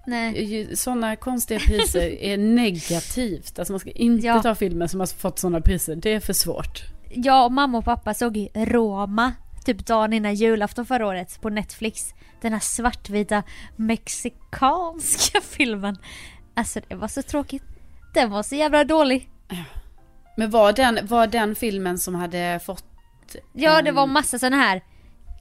Nej. 0.06 0.76
sådana 0.76 1.16
konstiga 1.16 1.60
priser 1.60 2.00
är 2.22 2.36
negativt. 2.38 3.58
Alltså 3.58 3.72
man 3.72 3.80
ska 3.80 3.90
inte 3.90 4.26
Ja. 4.26 4.42
ta 4.42 4.54
filmer 4.54 4.86
som 4.86 5.00
har 5.00 5.06
fått 5.06 5.38
sådana 5.38 5.60
priser, 5.60 5.96
det 5.96 6.12
är 6.12 6.20
för 6.20 6.32
svårt. 6.32 6.82
Jag 7.10 7.44
och 7.44 7.52
mamma 7.52 7.78
och 7.78 7.84
pappa 7.84 8.14
såg 8.14 8.48
Roma 8.54 9.32
typ 9.64 9.86
dagen 9.86 10.12
innan 10.12 10.34
julafton 10.34 10.86
förra 10.86 11.06
året 11.06 11.40
på 11.40 11.48
Netflix. 11.50 12.14
Den 12.40 12.52
här 12.52 12.60
svartvita 12.60 13.42
mexikanska 13.76 15.40
filmen. 15.42 15.96
Alltså 16.54 16.80
det 16.88 16.94
var 16.94 17.08
så 17.08 17.22
tråkigt. 17.22 17.62
Den 18.14 18.30
var 18.30 18.42
så 18.42 18.54
jävla 18.54 18.84
dålig. 18.84 19.30
Men 20.36 20.50
var 20.50 20.72
den, 20.72 20.98
var 21.06 21.26
den 21.26 21.54
filmen 21.54 21.98
som 21.98 22.14
hade 22.14 22.60
fått... 22.66 22.84
Ja 23.52 23.82
det 23.82 23.92
var 23.92 24.06
massa 24.06 24.38
såna 24.38 24.56
här 24.56 24.82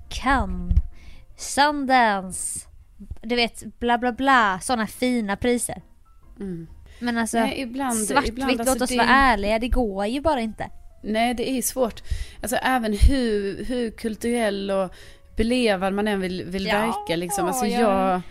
Cannes, 0.09 0.73
Sundance, 1.37 2.59
du 3.25 3.35
vet 3.35 3.79
bla 3.79 3.97
bla 3.97 4.11
bla, 4.11 4.59
såna 4.61 4.87
fina 4.87 5.35
priser. 5.35 5.81
Mm. 6.39 6.67
Men 6.99 7.17
alltså 7.17 7.37
Nej, 7.39 7.61
ibland, 7.61 7.97
svartvitt, 7.99 8.29
ibland, 8.29 8.57
låt 8.57 8.67
alltså, 8.67 8.83
oss 8.83 8.89
det- 8.89 8.97
vara 8.97 9.07
ärliga, 9.07 9.59
det 9.59 9.67
går 9.69 10.05
ju 10.05 10.21
bara 10.21 10.41
inte. 10.41 10.69
Nej, 11.03 11.33
det 11.33 11.49
är 11.49 11.61
svårt. 11.61 12.03
Alltså 12.41 12.55
även 12.55 12.93
hur, 12.93 13.65
hur 13.65 13.91
kulturell 13.91 14.71
och 14.71 14.93
belevad 15.37 15.93
man 15.93 16.07
än 16.07 16.19
vill, 16.19 16.43
vill 16.45 16.65
Ja, 16.65 16.79
verka 16.79 17.15
liksom. 17.15 17.45
Alltså 17.47 17.65
ja. 17.65 17.79
jag, 17.81 18.21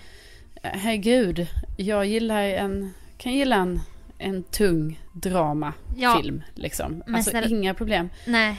herregud, 0.62 1.46
jag 1.76 2.06
gillar 2.06 2.42
en, 2.42 2.94
kan 3.18 3.32
gilla 3.32 3.56
en, 3.56 3.80
en 4.18 4.42
tung 4.42 5.00
dramafilm 5.12 6.42
liksom. 6.54 7.02
Men 7.06 7.14
Alltså 7.14 7.30
snälla- 7.30 7.48
inga 7.48 7.74
problem. 7.74 8.10
Nej. 8.26 8.56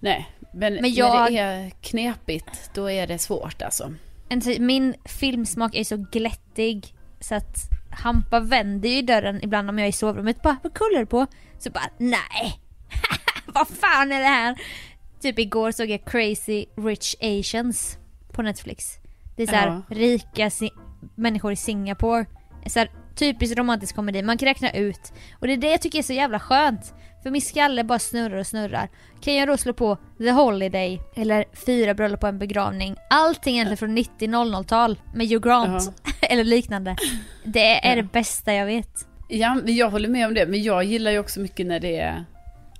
Nej, 0.00 0.28
men, 0.54 0.74
Men 0.74 0.94
jag- 0.94 1.14
när 1.14 1.30
det 1.30 1.38
är 1.38 1.70
knepigt, 1.70 2.70
då 2.74 2.90
är 2.90 3.06
det 3.06 3.18
svårt 3.18 3.62
alltså. 3.62 3.94
En 4.30 4.40
ty- 4.40 4.60
min 4.60 4.94
filmsmak 5.04 5.74
är 5.74 5.84
så 5.84 5.96
glättig 6.12 6.94
så 7.20 7.34
att 7.34 7.56
Hampa 7.90 8.40
vänder 8.40 8.88
ju 8.88 9.02
dörren 9.02 9.44
ibland 9.44 9.70
om 9.70 9.78
jag 9.78 9.84
är 9.84 9.88
i 9.88 9.92
sovrummet 9.92 10.42
bara 10.42 10.56
vad 10.62 10.74
kollar 10.74 10.98
du 11.00 11.06
på? 11.06 11.26
Så 11.58 11.70
bara 11.70 11.90
nej! 11.98 12.60
vad 13.46 13.68
fan 13.68 14.12
är 14.12 14.20
det 14.20 14.26
här? 14.26 14.60
Typ 15.20 15.38
igår 15.38 15.72
såg 15.72 15.90
jag 15.90 16.04
Crazy 16.04 16.66
Rich 16.76 17.14
Asians 17.20 17.98
på 18.32 18.42
Netflix. 18.42 18.96
Det 19.36 19.42
är 19.42 19.46
så 19.46 19.54
här 19.54 19.66
Ja. 19.68 19.82
rika 19.96 20.50
si- 20.50 20.72
människor 21.14 21.52
i 21.52 21.56
Singapore. 21.56 22.26
Så 22.66 22.78
här, 22.78 22.90
typisk 23.16 23.58
romantisk 23.58 23.94
komedi, 23.96 24.22
man 24.22 24.38
kan 24.38 24.46
räkna 24.46 24.70
ut. 24.72 25.12
Och 25.38 25.46
det 25.46 25.52
är 25.52 25.56
det 25.56 25.70
jag 25.70 25.82
tycker 25.82 25.98
är 25.98 26.02
så 26.02 26.12
jävla 26.12 26.40
skönt. 26.40 26.94
För 27.22 27.30
min 27.30 27.42
skalle 27.42 27.84
bara 27.84 27.98
snurrar 27.98 28.36
och 28.36 28.46
snurrar. 28.46 28.88
Kan 29.20 29.34
jag 29.34 29.48
då 29.48 29.56
slå 29.56 29.72
på 29.72 29.98
The 30.18 30.30
Holiday 30.30 31.00
eller 31.16 31.44
Fyra 31.66 31.94
bröllop 31.94 32.20
på 32.20 32.26
en 32.26 32.38
begravning. 32.38 32.96
Allting 33.10 33.54
egentligen 33.54 33.76
från 33.76 33.98
90-00-tal 33.98 35.00
med 35.14 35.28
Hugh 35.28 35.42
Grant 35.48 35.92
eller 36.22 36.44
liknande. 36.44 36.96
Det 37.44 37.86
är 37.86 37.90
Ja. 37.90 37.96
det 37.96 38.02
bästa 38.12 38.54
jag 38.54 38.66
vet. 38.66 39.06
Ja, 39.28 39.54
men 39.54 39.76
jag 39.76 39.90
håller 39.90 40.08
med 40.08 40.26
om 40.26 40.34
det. 40.34 40.46
Men 40.46 40.62
jag 40.62 40.84
gillar 40.84 41.10
ju 41.10 41.18
också 41.18 41.40
mycket 41.40 41.66
när 41.66 41.80
det 41.80 42.00
är 42.00 42.24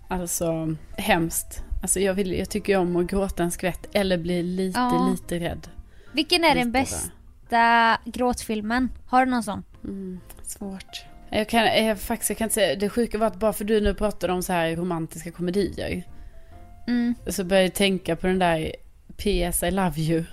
alltså 0.08 0.76
hemskt. 0.96 1.62
Alltså 1.82 2.00
jag, 2.00 2.14
vill, 2.14 2.32
jag 2.38 2.50
tycker 2.50 2.76
om 2.76 2.96
att 2.96 3.06
gråta 3.06 3.42
en 3.42 3.50
skvätt 3.50 3.86
eller 3.92 4.18
bli 4.18 4.42
lite, 4.42 4.78
Ja. 4.80 5.08
lite 5.12 5.38
rädd. 5.48 5.68
Vilken 6.12 6.44
är 6.44 6.48
den 6.54 6.56
Lite 6.58 6.70
bästa 6.70 7.98
gråtfilmen? 8.04 8.88
Har 9.06 9.24
du 9.26 9.30
någon 9.30 9.42
sån? 9.42 9.62
Mm, 9.84 10.20
svårt. 10.42 11.04
Jag 11.30 11.48
kan 11.48 11.64
jag, 11.86 12.00
faktiskt, 12.00 12.30
jag 12.30 12.38
kan 12.38 12.44
inte 12.44 12.54
säga, 12.54 12.76
det 12.76 12.88
sjuka 12.88 13.18
var 13.18 13.26
att 13.26 13.36
bara 13.36 13.52
för 13.52 13.64
du 13.64 13.80
nu 13.80 13.94
pratade 13.94 14.32
om 14.32 14.42
så 14.42 14.52
här 14.52 14.76
romantiska 14.76 15.30
komedier. 15.30 16.02
Mm. 16.88 17.14
Så 17.26 17.44
började 17.44 17.66
jag 17.66 17.74
tänka 17.74 18.16
på 18.16 18.26
den 18.26 18.38
där 18.38 18.72
PS 19.16 19.62
I 19.62 19.70
Love 19.70 20.00
You. 20.00 20.24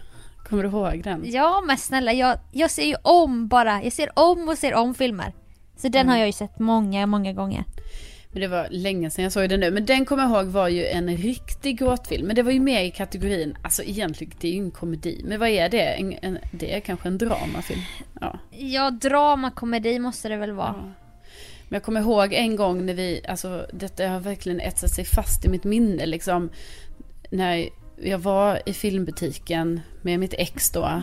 Kommer 0.49 0.63
du 0.63 0.69
ihåg 0.69 1.03
den? 1.03 1.23
Ja 1.25 1.63
men 1.67 1.77
snälla, 1.77 2.13
jag, 2.13 2.39
jag 2.51 2.71
ser 2.71 2.83
ju 2.85 2.95
om 3.01 3.47
bara. 3.47 3.83
Jag 3.83 3.93
ser 3.93 4.09
om 4.19 4.49
och 4.49 4.57
ser 4.57 4.73
om 4.75 4.93
filmer. 4.95 5.33
Så 5.77 5.87
den 5.87 6.01
Mm. 6.01 6.11
har 6.11 6.17
jag 6.17 6.27
ju 6.27 6.33
sett 6.33 6.59
många, 6.59 7.05
många 7.05 7.33
gånger. 7.33 7.63
Men 8.37 8.41
det 8.41 8.47
var 8.47 8.67
länge 8.71 9.09
sedan 9.09 9.23
jag 9.23 9.33
såg 9.33 9.49
den 9.49 9.59
nu. 9.59 9.71
Men 9.71 9.85
den 9.85 10.05
kommer 10.05 10.23
jag 10.23 10.31
ihåg 10.31 10.45
var 10.45 10.67
ju 10.67 10.85
en 10.85 11.17
riktig 11.17 11.79
gråtfilm. 11.79 12.27
Men 12.27 12.35
det 12.35 12.43
var 12.43 12.51
ju 12.51 12.59
mer 12.59 12.81
i 12.81 12.91
kategorin, 12.91 13.57
alltså 13.61 13.83
egentligen 13.83 14.33
det 14.39 14.47
är 14.47 14.51
ju 14.51 14.59
en 14.59 14.71
komedi. 14.71 15.21
Men 15.23 15.39
vad 15.39 15.49
är 15.49 15.69
det? 15.69 15.81
En, 15.81 16.17
en, 16.21 16.37
det 16.51 16.75
är 16.75 16.79
kanske 16.79 17.07
en 17.07 17.17
dramafilm. 17.17 17.81
Ja. 18.21 18.39
Ja, 18.49 18.91
drama, 18.91 19.51
komedi 19.51 19.99
måste 19.99 20.29
det 20.29 20.37
väl 20.37 20.51
vara. 20.51 20.75
Ja. 20.77 20.83
Men 21.69 21.75
jag 21.75 21.83
kommer 21.83 21.99
ihåg 21.99 22.33
en 22.33 22.55
gång 22.55 22.85
när 22.85 22.93
vi, 22.93 23.21
alltså 23.27 23.67
detta 23.73 24.07
har 24.07 24.19
verkligen 24.19 24.59
etsat 24.59 24.91
sig 24.91 25.05
fast 25.05 25.45
i 25.45 25.49
mitt 25.49 25.63
minne 25.63 26.05
liksom. 26.05 26.49
När 27.29 27.69
jag 28.01 28.19
var 28.19 28.61
i 28.65 28.73
filmbutiken 28.73 29.81
med 30.01 30.19
mitt 30.19 30.33
ex 30.37 30.71
då. 30.71 31.01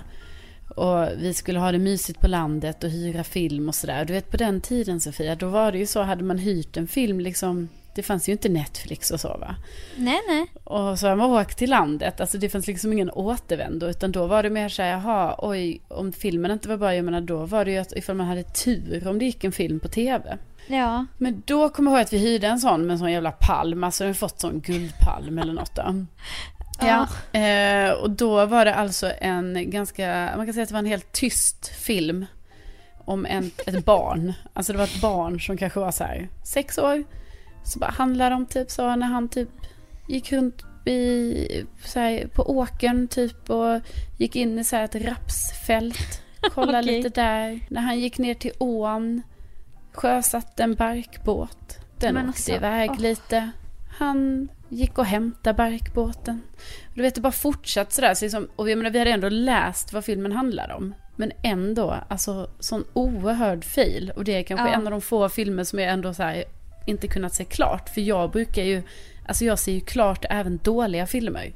Och 0.75 1.09
vi 1.17 1.35
skulle 1.35 1.59
ha 1.59 1.73
det 1.73 1.79
mysigt 1.79 2.21
på 2.21 2.29
landet 2.29 2.85
och 2.85 2.91
hyra 2.91 3.25
film 3.25 3.69
och 3.69 3.75
sådär. 3.75 4.05
Du 4.05 4.13
vet 4.13 4.31
på 4.31 4.37
den 4.37 4.61
tiden 4.61 5.01
Sofia, 5.01 5.35
då 5.35 5.49
var 5.49 5.73
det 5.73 5.79
ju 5.79 5.87
så, 5.87 6.03
hade 6.03 6.25
man 6.25 6.39
hyrt 6.39 6.77
en 6.77 6.89
film 6.89 7.21
liksom. 7.21 7.69
Det 7.95 8.03
fanns 8.03 8.29
ju 8.29 8.33
inte 8.33 8.49
Netflix 8.49 9.11
och 9.11 9.21
så 9.21 9.29
va. 9.29 9.57
Nej, 9.97 10.21
nej. 10.29 10.47
Och 10.65 10.99
så 10.99 11.07
har 11.07 11.17
man 11.17 11.31
åkt 11.31 11.59
till 11.59 11.71
landet, 11.71 12.21
alltså 12.21 12.39
det 12.39 12.49
fanns 12.49 12.67
liksom 12.67 12.93
ingen 12.93 13.11
återvändo. 13.11 13.87
Utan 13.87 14.13
då 14.13 14.27
var 14.27 14.43
det 14.43 14.51
mer 14.51 14.69
så 14.69 14.83
här, 14.83 14.91
jaha, 14.91 15.35
oj, 15.39 15.81
om 15.89 16.13
filmen 16.13 16.51
inte 16.51 16.69
var 16.69 16.77
bra, 16.77 16.95
jag 16.95 17.05
menar 17.05 17.21
då 17.21 17.47
var 17.47 17.65
det 17.65 17.71
ju 17.71 17.79
att 17.79 17.97
ifall 17.97 18.17
man 18.17 18.27
hade 18.27 18.43
tur 18.43 19.09
om 19.09 19.19
det 19.19 19.25
gick 19.25 19.45
en 19.45 19.53
film 19.53 19.81
på 19.81 19.89
tv. 19.89 20.39
Ja. 20.67 21.07
Men 21.19 21.43
då 21.47 21.69
kommer 21.69 21.91
jag 21.91 21.99
ihåg 21.99 22.05
att 22.05 22.13
vi 22.13 22.19
hyrde 22.19 22.47
en 22.47 22.61
sån 22.61 22.87
med 22.87 22.93
en 22.93 22.99
sån 22.99 23.13
jävla 23.13 23.33
palm, 23.33 23.85
alltså 23.85 24.05
den 24.05 24.09
har 24.09 24.15
fått 24.15 24.41
sån 24.41 24.61
guldpalm 24.61 25.39
eller 25.39 25.53
något 25.53 25.77
då. 25.77 26.05
Ja, 26.81 27.09
eh, 27.41 27.93
och 27.93 28.11
då 28.11 28.47
var 28.47 28.65
det 28.65 28.75
alltså 28.75 29.13
en 29.19 29.71
ganska, 29.71 30.33
man 30.37 30.47
kan 30.47 30.55
säga 30.55 30.63
att 30.63 30.69
det 30.69 30.73
var 30.73 30.79
en 30.79 30.87
helt 30.87 31.13
tyst 31.13 31.69
film 31.69 32.27
om 33.05 33.27
en, 33.27 33.51
ett 33.67 33.85
barn. 33.85 34.33
Alltså 34.53 34.73
det 34.73 34.79
var 34.79 34.85
ett 34.85 35.01
barn 35.01 35.41
som 35.41 35.57
kanske 35.57 35.81
var 35.81 35.91
så 35.91 36.05
här 36.05 36.29
sex 36.45 36.79
år. 36.79 37.05
Så 37.65 37.79
bara 37.79 37.91
handlade 37.91 38.35
om 38.35 38.47
typ 38.47 38.71
så 38.71 38.97
när 38.97 39.07
han 39.07 39.29
typ 39.29 39.49
gick 40.09 40.33
runt 40.33 40.65
i, 40.87 41.65
så 41.85 42.01
här, 42.01 42.27
på 42.27 42.43
åkern 42.43 43.09
typ 43.09 43.51
och 43.51 43.81
gick 44.19 44.37
in 44.37 44.59
i 44.59 44.65
så 44.65 44.77
här 44.77 44.85
ett 44.85 44.95
rapsfält. 44.95 46.23
Kolla 46.55 46.81
Okej. 46.81 46.97
lite 46.97 47.09
där. 47.09 47.61
När 47.71 47.81
han 47.81 47.99
gick 48.01 48.19
ner 48.19 48.35
till 48.35 48.53
ån, 48.59 49.23
sjösatte 49.93 50.63
en 50.63 50.75
barkbåt. 50.75 51.79
Den 51.99 52.15
Men 52.15 52.29
åkte 52.29 52.39
alltså, 52.39 52.53
iväg 52.53 52.91
åh. 52.91 53.01
lite. 53.01 53.51
Han 53.99 54.49
gick 54.69 54.99
och 54.99 55.05
hämtade 55.05 55.55
barkbåten. 55.57 56.43
Du 56.95 57.03
vet, 57.03 57.15
det 57.15 57.21
bara 57.21 57.33
fortsatt 57.33 57.93
sådär. 57.93 58.15
Så 58.15 58.25
liksom, 58.25 58.49
och 58.57 58.71
jag 58.71 58.79
menar, 58.79 58.91
vi 58.91 58.99
hade 58.99 59.11
ändå 59.11 59.29
läst 59.29 59.93
vad 59.93 60.05
filmen 60.05 60.33
handlar 60.33 60.73
om. 60.73 60.95
Men 61.17 61.33
ändå, 61.43 61.95
alltså 62.09 62.51
sån 62.61 62.85
oerhörd 62.93 63.65
fail. 63.65 64.13
Och 64.17 64.25
det 64.25 64.35
är 64.35 64.43
kanske 64.43 64.67
Ja. 64.69 64.75
en 64.75 64.87
av 64.87 64.91
de 64.91 65.01
få 65.01 65.29
filmer 65.29 65.65
som 65.65 65.79
jag 65.79 65.91
ändå 65.93 66.13
här, 66.19 66.45
inte 66.87 67.09
kunnat 67.09 67.35
se 67.35 67.45
klart. 67.45 67.89
För 67.89 68.01
jag 68.01 68.31
brukar 68.31 68.63
ju, 68.63 68.83
alltså 69.27 69.45
jag 69.45 69.59
ser 69.59 69.73
ju 69.73 69.81
klart 69.81 70.25
även 70.31 70.59
dåliga 70.63 71.07
filmer. 71.07 71.53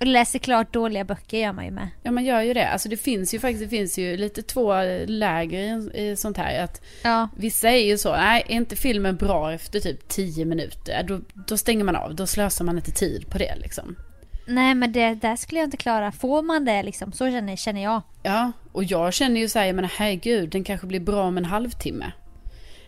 Och 0.00 0.06
läser 0.06 0.38
klart 0.38 0.72
dåliga 0.72 1.04
böcker 1.04 1.38
gör 1.38 1.52
man 1.52 1.64
ju 1.64 1.70
med. 1.70 1.88
Ja 2.02 2.10
man 2.10 2.24
gör 2.24 2.42
ju 2.42 2.54
det. 2.54 2.68
Alltså 2.68 2.88
det 2.88 2.96
finns 2.96 3.34
ju 3.34 3.38
faktiskt, 3.38 3.62
det 3.62 3.68
finns 3.68 3.98
ju 3.98 4.16
lite 4.16 4.42
två 4.42 4.74
läger 5.06 5.96
i, 5.96 6.16
sånt 6.16 6.36
här. 6.36 6.64
Att 6.64 6.82
Ja. 7.02 7.28
Vissa 7.36 7.70
är 7.70 7.86
ju 7.86 7.98
så, 7.98 8.12
nej 8.12 8.44
är 8.48 8.54
inte 8.54 8.76
filmen 8.76 9.16
bra 9.16 9.52
efter 9.52 9.80
typ 9.80 10.08
10 10.08 10.44
minuter, 10.44 11.02
då, 11.08 11.20
då 11.48 11.56
stänger 11.56 11.84
man 11.84 11.96
av, 11.96 12.14
då 12.14 12.26
slösar 12.26 12.64
man 12.64 12.76
inte 12.76 12.92
tid 12.92 13.30
på 13.30 13.38
det 13.38 13.54
liksom. 13.56 13.96
Nej 14.46 14.74
men 14.74 14.92
det 14.92 15.14
där 15.14 15.36
skulle 15.36 15.60
jag 15.60 15.66
inte 15.66 15.76
klara. 15.76 16.12
Får 16.12 16.42
man 16.42 16.64
det 16.64 16.82
liksom? 16.82 17.12
Så 17.12 17.30
känner, 17.30 17.56
känner 17.56 17.82
jag. 17.82 18.02
Ja, 18.22 18.52
och 18.72 18.84
jag 18.84 19.14
känner 19.14 19.40
ju 19.40 19.48
så 19.48 19.58
här, 19.58 19.66
jag 19.66 19.76
menar 19.76 19.92
herregud, 19.96 20.50
den 20.50 20.64
kanske 20.64 20.86
blir 20.86 21.00
bra 21.00 21.24
om 21.24 21.38
en 21.38 21.44
halvtimme. 21.44 22.12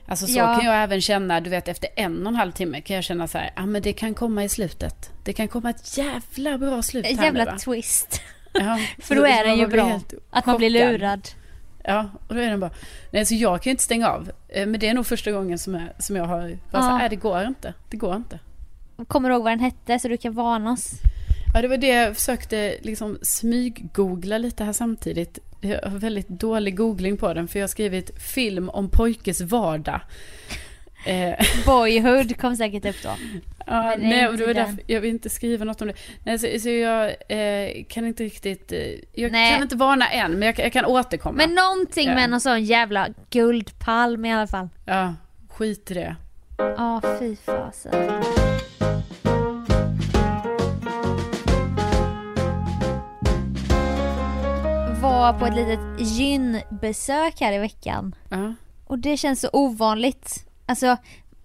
Alltså 0.09 0.27
så 0.27 0.38
Ja. 0.38 0.55
kan 0.57 0.65
jag 0.67 0.83
även 0.83 1.00
känna, 1.00 1.41
du 1.41 1.50
vet 1.50 1.69
efter 1.69 1.88
en 1.97 2.23
och 2.27 2.33
en 2.33 2.37
halv 2.37 2.53
timme 2.53 2.81
kan 2.81 2.95
jag 2.97 3.05
känna 3.05 3.29
så 3.29 3.38
här, 3.38 3.50
ja 3.57 3.67
men 3.67 3.83
det 3.83 3.93
kan 3.93 4.15
komma 4.15 4.45
i 4.45 4.49
slutet. 4.49 5.11
Det 5.25 5.33
kan 5.33 5.49
komma 5.49 5.71
ett 5.71 5.99
jävla 5.99 6.59
bra 6.59 6.83
slut 6.83 7.05
här 7.05 7.12
En 7.12 7.19
nu, 7.19 7.25
jävla 7.25 7.45
va? 7.45 7.59
twist. 7.59 8.21
Ja, 8.53 8.79
För 8.99 9.15
då 9.15 9.25
är 9.27 9.45
den 9.45 9.59
ju 9.59 9.67
bra. 9.67 10.00
Att 10.31 10.47
man 10.47 10.57
blir 10.57 10.71
lurad. 10.71 11.29
Ja, 11.85 12.11
och 12.29 12.35
då 12.35 12.41
är 12.41 12.50
den 12.50 12.61
bara, 12.61 12.71
nej 13.11 13.27
så 13.27 13.35
jag 13.35 13.62
kan 13.62 13.71
ju 13.71 13.73
inte 13.73 13.83
stänga 13.83 14.09
av. 14.09 14.31
Eh, 14.49 14.67
Men 14.67 14.81
det 14.81 14.88
är 14.88 14.95
nog 14.95 15.07
första 15.07 15.33
gången 15.33 15.59
som 15.59 15.75
jag, 15.75 15.88
som 16.05 16.17
jag 16.17 16.25
har, 16.25 16.59
bara 16.71 16.83
så 16.83 16.88
här, 16.88 16.95
Ja. 16.95 16.99
nej 16.99 17.09
det 17.09 17.17
går 17.17 17.45
inte, 17.45 17.75
det 17.91 17.97
går 17.97 18.17
inte. 18.17 18.38
Kommer 19.09 19.29
du 19.29 19.35
ihåg 19.35 19.45
vad 19.45 19.53
den 19.53 19.61
hette 19.61 19.99
så 19.99 20.09
du 20.09 20.17
kan 20.17 20.33
varna 20.35 20.73
oss? 20.73 20.91
Ja, 21.55 21.62
det 21.62 21.69
var 21.69 21.76
det 21.76 21.87
jag 21.88 22.17
försökte 22.17 22.76
liksom 22.83 23.19
smyggoogla 23.23 24.38
lite 24.38 24.64
här 24.64 24.73
samtidigt. 24.73 25.38
Jag 25.61 25.83
har 25.90 25.99
väldigt 25.99 26.28
dålig 26.28 26.76
googling 26.76 27.17
på 27.17 27.35
den 27.35 27.49
för 27.49 27.59
jag 27.59 27.62
har 27.62 27.69
skrivit 27.69 28.23
film 28.23 28.69
om 28.69 28.90
pojkes 28.90 29.40
vardag. 29.40 30.00
Eh, 31.07 31.35
Boyhood 31.67 32.40
kom 32.40 32.57
säkert 32.57 32.85
upp 32.85 33.02
då. 33.02 33.09
ja, 33.67 33.95
nej, 33.99 34.37
det 34.37 34.47
var 34.47 34.55
därför 34.55 34.76
jag 34.87 35.00
vill 35.00 35.11
inte 35.11 35.31
skriva 35.31 35.64
något 35.64 35.81
om 35.83 35.88
det. 35.88 35.95
Nej, 36.25 36.38
så, 36.38 36.61
så 36.61 36.69
jag 36.69 37.07
eh, 37.28 37.85
kan 37.88 38.07
inte 38.07 38.25
riktigt, 38.25 38.73
eh, 38.73 38.78
jag 39.12 39.33
Nej. 39.33 39.52
kan 39.52 39.62
inte 39.62 39.76
varna 39.76 40.09
än 40.11 40.33
men 40.33 40.43
jag, 40.43 40.57
kan- 40.57 40.62
jag 40.62 40.73
kan 40.73 40.85
återkomma. 40.85 41.37
Men 41.37 41.55
någonting 41.55 42.09
Ja. 42.09 42.14
med 42.14 42.31
någon 42.31 42.40
sån 42.40 42.64
jävla 42.64 43.09
guldpalm 43.31 44.25
i 44.25 44.33
alla 44.33 44.47
fall. 44.47 44.69
Ja, 44.87 45.14
skit 45.49 45.90
i 45.90 45.95
det. 45.95 46.17
Ja, 46.59 47.02
fy 47.21 47.37
fasen. 47.37 48.23
Var 55.29 55.39
på 55.39 55.47
ett 55.47 55.55
litet 55.55 55.81
gynbesök 56.19 57.41
här 57.41 57.53
i 57.53 57.59
veckan. 57.59 58.15
Ja. 58.29 58.55
Och 58.87 58.99
det 58.99 59.17
känns 59.17 59.41
så 59.41 59.49
ovanligt. 59.53 60.47
Alltså 60.67 60.97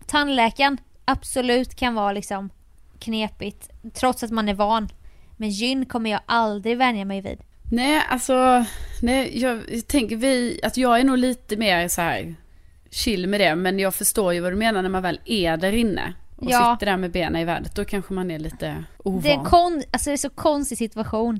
tandläkaren 0.06 0.78
absolut 1.06 1.75
kan 1.75 1.96
vara 1.96 2.12
liksom 2.12 2.50
knepigt 3.00 3.70
trots 3.94 4.24
att 4.24 4.32
man 4.32 4.50
är 4.50 4.54
van. 4.54 4.90
Men 5.38 5.50
gyn 5.50 5.86
kommer 5.86 6.10
jag 6.10 6.20
aldrig 6.25 6.78
vänja 6.78 7.06
mig 7.06 7.22
vid. 7.22 7.40
Nej, 7.72 8.02
alltså, 8.10 8.66
nej, 9.02 9.42
jag 9.42 9.62
tänker 9.88 10.16
vi, 10.16 10.60
att 10.63 10.78
jag 10.78 11.00
är 11.00 11.04
nog 11.04 11.18
lite 11.18 11.58
mer 11.58 11.88
så 11.88 12.02
här 12.02 12.36
chill 12.90 13.28
med 13.28 13.40
det, 13.40 13.56
men 13.56 13.80
jag 13.80 13.96
förstår 13.96 14.34
ju 14.34 14.40
vad 14.40 14.52
du 14.52 14.56
menar 14.58 14.82
när 14.82 14.90
man 14.90 15.02
väl 15.04 15.19
är 15.26 15.58
där 15.58 15.72
inne 15.72 16.13
och 16.36 16.48
Ja. 16.52 16.76
sitter 16.76 16.91
där 16.91 16.98
med 16.98 17.12
benen 17.12 17.41
i 17.41 17.46
vädret, 17.46 17.76
då 17.76 17.86
kanske 17.86 18.13
man 18.13 18.32
är 18.32 18.39
lite 18.39 18.84
ovan. 18.98 19.22
Det 19.22 19.32
är, 19.34 19.43
kon- 19.43 19.84
alltså 19.91 20.10
det 20.10 20.13
är 20.13 20.17
så 20.17 20.30
konstig 20.30 20.78
situation. 20.78 21.39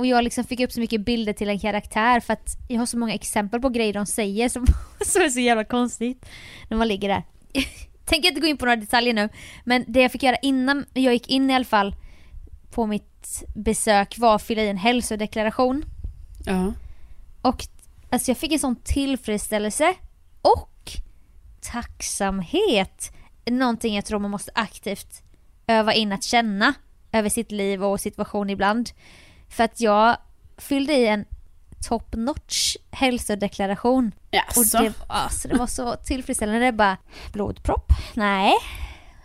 Och 0.00 0.06
jag 0.06 0.24
liksom 0.24 0.44
fick 0.44 0.60
upp 0.60 0.72
så 0.72 0.80
mycket 0.80 1.00
bilder 1.00 1.32
till 1.32 1.48
en 1.48 1.58
karaktär 1.58 2.20
för 2.20 2.32
att 2.32 2.56
jag 2.68 2.78
har 2.78 2.86
så 2.86 2.98
många 2.98 3.14
exempel 3.14 3.60
på 3.60 3.68
grejer 3.68 3.92
de 3.92 4.06
säger 4.06 4.48
som, 4.48 4.66
som 5.00 5.22
är 5.22 5.28
så 5.28 5.40
jävla 5.40 5.64
konstigt. 5.64 6.26
När 6.68 6.76
man 6.76 6.88
ligger 6.88 7.08
där. 7.08 7.22
Tänker 8.04 8.28
inte 8.28 8.40
gå 8.40 8.46
in 8.46 8.56
på 8.56 8.64
några 8.64 8.76
detaljer 8.76 9.14
nu. 9.14 9.28
Men 9.64 9.84
det 9.88 10.00
jag 10.00 10.12
fick 10.12 10.22
göra 10.22 10.36
innan 10.36 10.86
jag 10.94 11.12
gick 11.12 11.28
in 11.28 11.50
i 11.50 11.54
alla 11.54 11.64
fall 11.64 11.94
på 12.70 12.86
mitt 12.86 13.44
besök 13.54 14.18
var 14.18 14.34
att 14.34 14.42
fylla 14.42 14.62
i 14.62 14.68
en 14.68 14.76
hälsodeklaration. 14.76 15.84
Ja. 16.46 16.72
Och 17.42 17.64
alltså 18.10 18.30
jag 18.30 18.38
fick 18.38 18.52
en 18.52 18.58
sån 18.58 18.76
tillfredsställelse 18.76 19.94
och 20.42 20.92
tacksamhet. 21.60 23.12
Någonting 23.50 23.94
jag 23.94 24.04
tror 24.04 24.18
man 24.18 24.30
måste 24.30 24.52
aktivt 24.54 25.22
öva 25.66 25.94
in 25.94 26.12
att 26.12 26.24
känna 26.24 26.74
över 27.12 27.28
sitt 27.28 27.52
liv 27.52 27.84
och 27.84 28.00
situation 28.00 28.50
ibland. 28.50 28.90
För 29.50 29.64
att 29.64 29.80
jag 29.80 30.16
fyllde 30.58 30.92
i 30.92 31.06
en 31.06 31.24
top 31.88 32.14
notch 32.16 32.76
hälsodeklaration. 32.90 34.12
Jaså? 34.30 34.60
Och 34.78 34.84
det, 34.84 34.92
alltså, 35.06 35.48
det 35.48 35.54
var 35.54 35.66
så 35.66 35.96
tillfredsställande. 35.96 36.64
Det 36.66 36.72
bara 36.72 36.96
blodpropp? 37.32 37.92
Nej. 38.14 38.52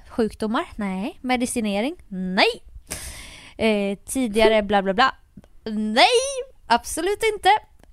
Sjukdomar? 0.10 0.66
Nej. 0.76 1.20
Medicinering? 1.22 1.96
Nej. 2.08 2.64
Eh, 3.58 3.98
tidigare 4.06 4.64
bla 4.64 4.82
bla 4.82 4.94
bla? 4.94 5.16
Nej. 5.66 6.06
Absolut 6.68 7.20
inte. 7.34 7.50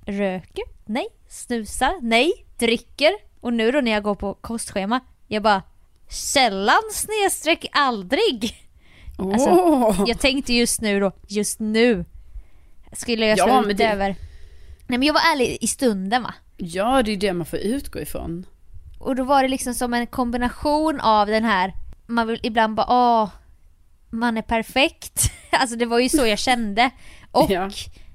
Röker? 0.06 0.64
Nej. 0.84 1.06
Snusar? 1.28 1.98
Nej. 2.02 2.32
Dricker? 2.58 3.12
Och 3.40 3.52
nu 3.52 3.72
då 3.72 3.80
när 3.80 3.90
jag 3.90 4.02
går 4.02 4.14
på 4.14 4.34
kostschema, 4.34 5.00
jag 5.28 5.42
bara 5.42 5.62
sällan 6.08 6.82
snedstreck 6.92 7.66
aldrig. 7.72 8.68
Alltså, 9.18 9.50
Åh! 9.50 10.04
Jag 10.06 10.20
tänkte 10.20 10.52
just 10.54 10.80
nu 10.80 11.00
då, 11.00 11.12
just 11.28 11.60
nu 11.60 12.04
skulle 12.92 13.26
jag 13.26 13.38
Ja, 13.38 13.44
slå 13.44 13.60
men 13.60 13.70
ut 13.70 13.76
det- 13.76 13.86
över. 13.88 14.08
Nej 14.86 14.98
men 14.98 15.02
jag 15.02 15.14
var 15.14 15.20
ärlig 15.32 15.58
i 15.60 15.66
stunden 15.66 16.22
va. 16.22 16.34
Ja, 16.56 17.02
det 17.02 17.12
är 17.12 17.16
det 17.16 17.32
man 17.32 17.46
får 17.46 17.58
utgå 17.58 18.00
ifrån. 18.00 18.46
Och 19.00 19.16
då 19.16 19.24
var 19.24 19.42
det 19.42 19.48
liksom 19.48 19.74
som 19.74 19.94
en 19.94 20.06
kombination 20.06 21.00
av 21.00 21.26
den 21.26 21.44
här, 21.44 21.72
man 22.06 22.26
vill 22.26 22.40
ibland 22.42 22.74
bara 22.74 22.86
åh, 22.90 23.28
man 24.10 24.36
är 24.36 24.42
perfekt. 24.42 25.22
Alltså 25.50 25.76
det 25.76 25.86
var 25.86 25.98
ju 25.98 26.08
så 26.08 26.26
jag 26.26 26.38
kände. 26.38 26.90
Och 27.30 27.50
Ja. 27.50 27.70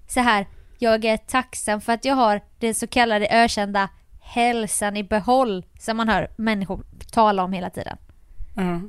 så 0.07 0.19
här, 0.19 0.47
jag 0.79 1.05
är 1.05 1.17
tacksam 1.17 1.81
för 1.81 1.93
att 1.93 2.05
jag 2.05 2.15
har 2.15 2.41
den 2.59 2.73
så 2.75 2.87
kallade 2.87 3.27
ökända 3.27 3.89
hälsan 4.21 4.97
i 4.97 5.03
behåll 5.03 5.65
som 5.79 5.97
man 5.97 6.09
hör 6.09 6.31
människor 6.37 6.83
tala 7.11 7.43
om 7.43 7.53
hela 7.53 7.69
tiden. 7.69 7.97
Ja. 8.55 8.81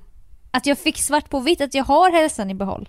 Att 0.50 0.66
jag 0.66 0.78
fick 0.78 0.98
svart 0.98 1.28
på 1.30 1.40
vitt 1.40 1.60
att 1.60 1.74
jag 1.74 1.84
har 1.84 2.12
hälsan 2.12 2.50
i 2.50 2.54
behåll. 2.54 2.88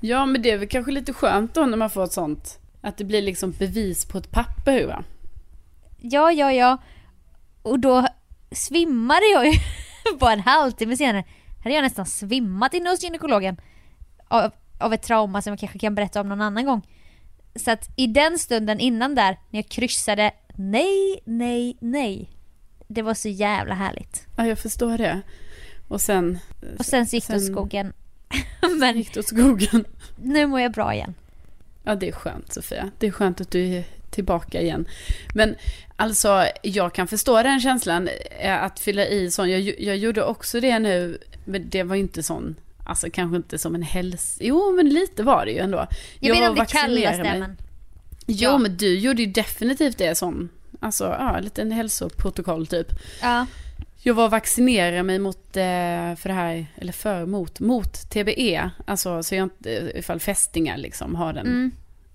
Ja, 0.00 0.26
men 0.26 0.42
det 0.42 0.50
är 0.50 0.58
väl 0.58 0.68
kanske 0.68 0.92
lite 0.92 1.12
skönt 1.12 1.54
då 1.54 1.66
när 1.66 1.76
man 1.76 1.90
får 1.90 2.04
ett 2.04 2.12
sånt. 2.12 2.58
Att 2.80 2.96
det 2.96 3.04
blir 3.04 3.22
liksom 3.22 3.50
bevis 3.52 4.04
på 4.04 4.18
ett 4.18 4.30
papper 4.30 4.86
va? 4.86 5.04
Ja, 6.00 6.32
ja, 6.32 6.52
ja. 6.52 6.78
Och 7.62 7.78
då 7.80 8.06
svimmade 8.50 9.26
jag 9.26 9.46
ju 9.46 9.52
bara 10.20 10.32
en 10.32 10.40
halvtimme 10.40 10.96
senare. 10.96 11.24
Hade 11.64 11.74
jag 11.74 11.82
nästan 11.82 12.06
svimmat 12.06 12.74
inne 12.74 12.90
hos 12.90 13.02
gynekologen. 13.02 13.56
Av, 14.28 14.50
av 14.78 14.92
ett 14.92 15.02
trauma 15.02 15.42
som 15.42 15.50
jag 15.52 15.60
kanske 15.60 15.78
kan 15.78 15.94
berätta 15.94 16.20
om 16.20 16.28
någon 16.28 16.40
annan 16.40 16.64
gång. 16.66 16.82
Så 17.56 17.70
att 17.70 17.88
i 17.96 18.06
den 18.06 18.38
stunden 18.38 18.80
innan 18.80 19.14
där, 19.14 19.38
när 19.50 19.58
jag 19.60 19.68
kryssade 19.68 20.32
nej, 20.54 21.20
nej, 21.24 21.76
nej. 21.80 22.30
Det 22.88 23.02
var 23.02 23.14
så 23.14 23.28
jävla 23.28 23.74
härligt. 23.74 24.26
Ja, 24.36 24.46
jag 24.46 24.58
förstår 24.58 24.98
det. 24.98 25.20
Och 25.88 26.00
sen 26.00 26.38
Och 26.78 26.86
sen 26.86 27.06
så 27.06 27.16
gick 27.16 27.26
det 27.26 27.40
Sen- 27.40 27.54
skogen. 27.54 27.92
Men 28.80 28.96
gick 28.96 29.14
det 29.14 29.20
åt 29.20 29.26
skogen. 29.26 29.84
nu 30.16 30.46
mår 30.46 30.60
jag 30.60 30.72
bra 30.72 30.94
igen. 30.94 31.14
Ja, 31.82 31.94
det 31.94 32.08
är 32.08 32.12
skönt 32.12 32.52
Sofia. 32.52 32.90
Det 32.98 33.06
är 33.06 33.10
skönt 33.10 33.40
att 33.40 33.50
du 33.50 33.64
är 33.74 33.84
tillbaka 34.10 34.60
igen. 34.60 34.88
Men 35.34 35.54
alltså, 35.96 36.46
jag 36.62 36.92
kan 36.94 37.08
förstå 37.08 37.42
den 37.42 37.60
känslan 37.60 38.08
eh, 38.40 38.62
att 38.62 38.80
fylla 38.80 39.06
i 39.06 39.30
sån. 39.30 39.50
Jag, 39.50 39.60
jag 39.80 39.96
gjorde 39.96 40.24
också 40.24 40.60
det 40.60 40.78
nu, 40.78 41.18
men 41.44 41.68
det 41.68 41.82
var 41.82 41.96
inte 41.96 42.22
sån, 42.22 42.54
alltså 42.84 43.06
kanske 43.12 43.36
inte 43.36 43.58
som 43.58 43.74
en 43.74 43.82
häls... 43.82 44.38
Jo, 44.40 44.72
men 44.76 44.88
lite 44.88 45.22
var 45.22 45.46
det 45.46 45.52
ju 45.52 45.58
ändå. 45.58 45.86
Jag, 46.20 46.28
vet 46.30 46.36
inte 46.36 46.48
om 46.48 46.54
det 46.54 46.66
kallas 46.66 47.16
det 47.16 47.22
men... 47.22 47.56
Jo, 48.26 48.50
Ja. 48.50 48.58
men 48.58 48.76
du 48.76 48.98
gjorde 48.98 49.22
ju 49.22 49.32
definitivt 49.32 49.98
det 49.98 50.14
som, 50.14 50.48
alltså, 50.80 51.04
ja, 51.04 51.36
en 51.38 51.44
liten 51.44 51.72
hälsoprotokoll 51.72 52.66
typ. 52.66 52.88
Ja. 53.22 53.46
Jag 54.02 54.14
var 54.14 54.24
och 54.24 54.30
vaccinerade 54.30 55.02
mig 55.02 55.18
mot, 55.18 55.56
eh, 55.56 56.14
för 56.16 56.24
det 56.28 56.32
här, 56.34 56.66
eller 56.76 56.92
för, 56.92 57.26
mot, 57.26 57.60
mot 57.60 58.10
TBE. 58.10 58.70
Alltså 58.84 59.22
så 59.22 59.34
jag 59.34 59.42
inte, 59.42 59.92
ifall 59.94 60.20
fästingar 60.20 60.76
liksom 60.76 61.14
har 61.14 61.32
den 61.32 61.46
Mm. 61.46 61.70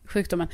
sjukdomen. 0.05 0.47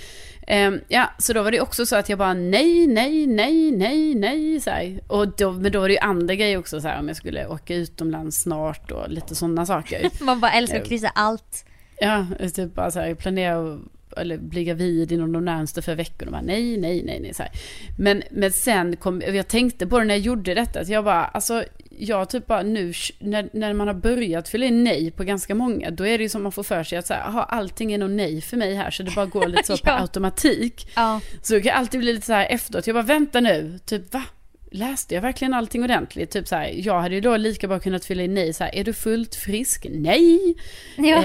Ehm, 0.47 0.79
ja, 0.87 1.09
så 1.19 1.33
då 1.33 1.43
var 1.43 1.51
det 1.51 1.61
också 1.61 1.85
så 1.85 1.95
att 1.95 2.09
jag 2.09 2.19
bara 2.19 2.33
nej, 2.33 2.87
nej, 2.87 3.27
nej, 3.27 3.71
nej, 3.71 4.15
nej, 4.15 4.61
så 4.61 4.69
här. 4.69 4.99
Och 5.07 5.27
då, 5.27 5.51
men 5.51 5.71
då 5.71 5.79
var 5.79 5.87
det 5.87 5.93
ju 5.93 5.99
andra 5.99 6.35
grejer 6.35 6.57
också 6.57 6.81
så 6.81 6.87
här 6.87 6.99
om 6.99 7.07
jag 7.07 7.17
skulle 7.17 7.47
åka 7.47 7.75
utomlands 7.75 8.41
snart 8.41 8.91
och 8.91 9.09
lite 9.09 9.35
sådana 9.35 9.65
saker. 9.65 10.09
Man 10.23 10.39
bara 10.39 10.51
älskar 10.51 10.81
att 10.81 10.87
kryssa 10.87 11.09
allt. 11.15 11.65
Ja, 11.99 12.25
typ 12.55 12.73
bara 12.73 12.91
så 12.91 12.99
här, 12.99 13.15
planera 13.15 13.79
eller 14.17 14.37
bli 14.37 14.63
gravid 14.63 15.11
inom 15.11 15.31
de 15.31 15.45
närmaste 15.45 15.81
för 15.81 15.95
veckorna. 15.95 16.31
Bara, 16.31 16.41
nej, 16.41 16.77
nej, 16.77 17.03
nej, 17.03 17.19
nej. 17.19 17.33
Så 17.33 17.43
här. 17.43 17.51
Men, 17.97 18.23
men 18.31 18.51
sen 18.51 18.95
kom, 18.97 19.21
jag 19.21 19.47
tänkte 19.47 19.87
på 19.87 19.99
det 19.99 20.05
när 20.05 20.15
jag 20.15 20.21
gjorde 20.21 20.53
detta, 20.53 20.79
att 20.79 20.89
jag 20.89 21.03
bara, 21.03 21.25
alltså, 21.25 21.63
jag 21.99 22.29
typ 22.29 22.47
bara 22.47 22.63
nu, 22.63 22.93
när, 23.19 23.49
när 23.53 23.73
man 23.73 23.87
har 23.87 23.95
börjat 23.95 24.49
fylla 24.49 24.65
in 24.65 24.83
nej 24.83 25.11
på 25.11 25.23
ganska 25.23 25.55
många, 25.55 25.91
då 25.91 26.07
är 26.07 26.17
det 26.17 26.23
ju 26.23 26.29
som 26.29 26.43
man 26.43 26.51
får 26.51 26.63
för 26.63 26.83
sig 26.83 26.97
att 26.97 27.07
så 27.07 27.13
här, 27.13 27.21
aha, 27.27 27.43
allting 27.43 27.93
är 27.93 27.97
nog 27.97 28.09
nej 28.09 28.41
för 28.41 28.57
mig 28.57 28.75
här, 28.75 28.91
så 28.91 29.03
det 29.03 29.15
bara 29.15 29.25
går 29.25 29.47
lite 29.47 29.63
så 29.63 29.73
Ja. 29.83 29.91
per 29.91 30.01
automatik. 30.01 30.89
Ja. 30.95 31.21
Så 31.41 31.53
det 31.53 31.61
kan 31.61 31.77
alltid 31.77 31.99
bli 31.99 32.13
lite 32.13 32.25
så 32.25 32.33
här 32.33 32.47
efteråt, 32.49 32.87
jag 32.87 32.95
bara 32.95 33.03
vänta 33.03 33.39
nu, 33.39 33.79
typ 33.85 34.13
va? 34.13 34.23
Läste 34.71 35.15
jag 35.15 35.21
verkligen 35.21 35.53
allting 35.53 35.83
ordentligt? 35.83 36.31
Typ 36.31 36.47
så 36.47 36.55
här, 36.55 36.71
jag 36.75 37.01
hade 37.01 37.15
ju 37.15 37.21
då 37.21 37.37
lika 37.37 37.67
bra 37.67 37.79
kunnat 37.79 38.05
fylla 38.05 38.23
in 38.23 38.33
nej, 38.33 38.53
så 38.53 38.63
här, 38.63 38.75
är 38.75 38.83
du 38.83 38.93
fullt 38.93 39.35
frisk? 39.35 39.85
Nej! 39.89 40.55
Ja. 40.97 41.23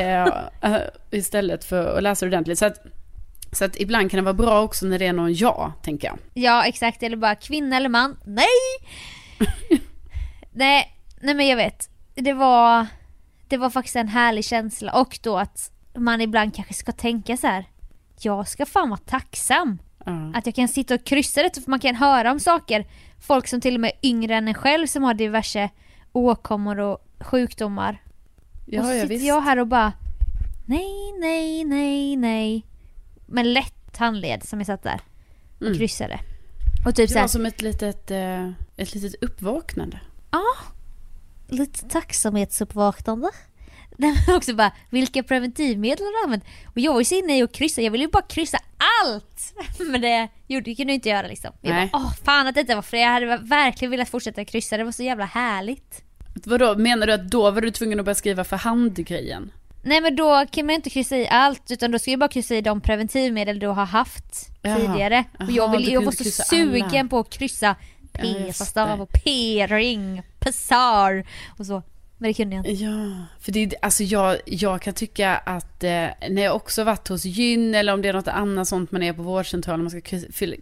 Eh, 0.61 0.75
eh, 0.75 0.81
istället 1.11 1.65
för 1.65 1.97
att 1.97 2.03
läsa 2.03 2.27
ordentligt. 2.27 2.59
Så 2.59 2.67
att, 2.67 2.87
så 3.53 3.65
att 3.65 3.81
ibland 3.81 4.11
kan 4.11 4.19
det 4.19 4.25
vara 4.25 4.35
bra 4.35 4.63
också 4.63 4.87
när 4.87 4.99
det 4.99 5.07
är 5.07 5.13
någon 5.13 5.35
ja, 5.35 5.73
tänker 5.83 6.09
jag. 6.09 6.19
Ja 6.35 6.65
exakt, 6.65 7.03
eller 7.03 7.17
bara 7.17 7.35
kvinna 7.35 7.77
eller 7.77 7.89
man. 7.89 8.17
Nej! 8.25 8.47
nej, 10.53 10.97
nej 11.21 11.35
men 11.35 11.47
jag 11.47 11.57
vet. 11.57 11.89
Det 12.15 12.33
var, 12.33 12.87
det 13.49 13.57
var 13.57 13.71
faktiskt 13.71 13.97
en 13.97 14.09
härlig 14.09 14.45
känsla 14.45 14.93
och 14.93 15.19
då 15.23 15.39
att 15.39 15.71
man 15.99 16.21
ibland 16.21 16.55
kanske 16.55 16.75
ska 16.75 16.93
tänka 16.93 17.37
så 17.37 17.47
här. 17.47 17.65
Jag 18.21 18.49
ska 18.49 18.67
fan 18.67 18.91
vara 18.91 19.01
tacksam 19.07 19.79
Ja. 20.07 20.33
att 20.35 20.47
jag 20.47 20.55
kan 20.55 20.69
sitta 20.69 20.95
och 20.95 21.05
kryssa 21.05 21.43
det 21.43 21.61
för 21.65 21.71
man 21.71 21.81
kan 21.81 21.95
höra 21.97 22.33
om 22.33 22.41
saker. 22.41 22.87
Folk 23.21 23.49
som 23.49 23.61
till 23.61 23.75
och 23.75 23.81
med 23.81 23.93
är 24.03 24.09
yngre 24.09 24.35
än 24.37 24.49
en 24.49 24.55
själv 24.55 24.87
som 24.87 25.03
har 25.03 25.15
diverse 25.15 25.71
åkommor 26.13 26.79
och 26.81 26.99
sjukdomar. 27.21 28.03
och 28.67 28.73
Ja, 28.73 28.83
så 28.83 28.89
ja, 28.89 28.95
sitter 28.95 29.07
visst. 29.09 29.25
jag 29.27 29.41
här 29.41 29.59
och 29.59 29.67
bara 29.67 29.93
nej, 30.67 31.13
nej, 31.21 31.65
nej, 31.65 32.17
nej. 32.17 32.67
Med 33.27 33.47
lätt 33.47 33.97
handled 33.97 34.43
som 34.49 34.61
jag 34.61 34.67
satt 34.67 34.83
där 34.83 35.01
och 35.57 35.63
Mm. 35.67 35.79
kryssade. 35.79 36.21
Och 36.87 36.95
typ 36.95 37.09
Det 37.09 37.13
så 37.13 37.19
här, 37.19 37.23
var 37.23 37.29
som 37.29 37.47
ett 37.47 37.63
litet, 37.63 38.11
eh, 38.11 38.49
ett 38.77 38.95
litet 38.95 39.23
uppvaknande. 39.23 40.01
Ja, 40.31 40.43
lite 41.49 41.89
tacksamhetsuppvaknande. 41.89 43.29
Nej, 43.97 44.15
men 44.27 44.37
också 44.37 44.55
bara, 44.55 44.73
vilka 44.91 45.23
preventivmedel 45.23 46.05
har 46.05 46.21
du 46.21 46.25
använt? 46.25 46.45
Och 46.67 46.79
jag 46.79 46.93
var 46.93 47.01
ju 47.01 47.05
så 47.05 47.15
inne 47.15 47.39
i 47.39 47.43
att 47.43 47.53
kryssa, 47.53 47.81
jag 47.81 47.91
ville 47.91 48.05
ju 48.05 48.11
bara 48.11 48.23
kryssa 48.23 48.59
allt! 49.05 49.55
Men 49.79 50.01
det 50.01 50.29
gjorde, 50.47 50.71
det 50.71 50.75
kunde 50.75 50.93
jag 50.93 50.97
inte 50.97 51.09
göra 51.09 51.27
liksom. 51.27 51.51
Jag 51.61 51.75
Nej. 51.75 51.89
bara, 51.93 51.99
åh 52.03 52.15
fan 52.25 52.47
att 52.47 52.55
detta 52.55 52.75
var 52.75 52.83
för 52.83 52.97
jag 52.97 53.09
hade 53.09 53.37
verkligen 53.37 53.91
velat 53.91 54.09
fortsätta 54.09 54.45
kryssa, 54.45 54.77
det 54.77 54.85
var 54.85 54.93
så 54.93 55.03
jävla 55.03 55.25
härligt. 55.25 56.05
Vadå, 56.45 56.79
menar 56.79 57.07
du 57.07 57.13
att 57.13 57.31
då 57.31 57.51
var 57.51 57.61
du 57.61 57.71
tvungen 57.71 57.99
att 57.99 58.05
börja 58.05 58.15
skriva 58.15 58.45
för 58.45 58.57
hand-grejen? 58.57 59.53
Nej 59.85 60.01
men 60.01 60.17
då 60.17 60.47
kan 60.51 60.67
man 60.67 60.75
inte 60.75 60.91
kryssa 60.91 61.17
i 61.17 61.29
allt 61.29 61.71
utan 61.71 61.91
då 61.91 61.99
ska 61.99 62.11
jag 62.11 62.21
bara 62.21 62.29
kryssa 62.29 62.55
i 62.55 62.61
de 62.61 62.81
preventivmedel 62.81 63.59
du 63.59 63.67
har 63.67 63.85
haft 63.85 64.51
Jaha. 64.63 64.77
tidigare. 64.77 65.25
Och 65.39 65.45
jag, 65.45 65.51
Jaha, 65.51 65.77
vill, 65.77 65.87
du 65.87 65.93
jag 65.93 66.03
var 66.05 66.13
så 66.13 66.25
sugen 66.25 67.01
alla. 67.01 67.09
på 67.09 67.19
att 67.19 67.31
kryssa 67.31 67.77
p-stav 68.13 69.01
och 69.01 69.09
p-ring, 69.25 70.23
pessar 70.41 71.25
och 71.59 71.67
så. 71.67 71.83
Men 72.23 72.29
det 72.31 72.35
kunde 72.35 72.57
jag 72.57 72.67
inte. 72.67 72.85
Ja, 72.85 73.11
för 73.41 73.53
det 73.53 73.75
alltså 73.83 74.03
jag, 74.05 74.37
jag 74.47 74.83
kan 74.83 74.95
tycka 74.95 75.37
att 75.37 75.85
eh, 75.85 75.91
när 76.31 76.43
jag 76.43 76.57
också 76.57 76.85
varit 76.85 77.09
hos 77.09 77.25
gyn 77.25 77.75
eller 77.75 77.93
om 77.93 78.03
det 78.03 78.09
är 78.09 78.13
något 78.13 78.29
annat 78.29 78.69
sånt 78.69 78.93
man 78.93 79.03
är 79.03 79.13
på 79.13 79.23
vårdcentralen, 79.23 79.81
man 79.85 79.91
ska 79.91 80.01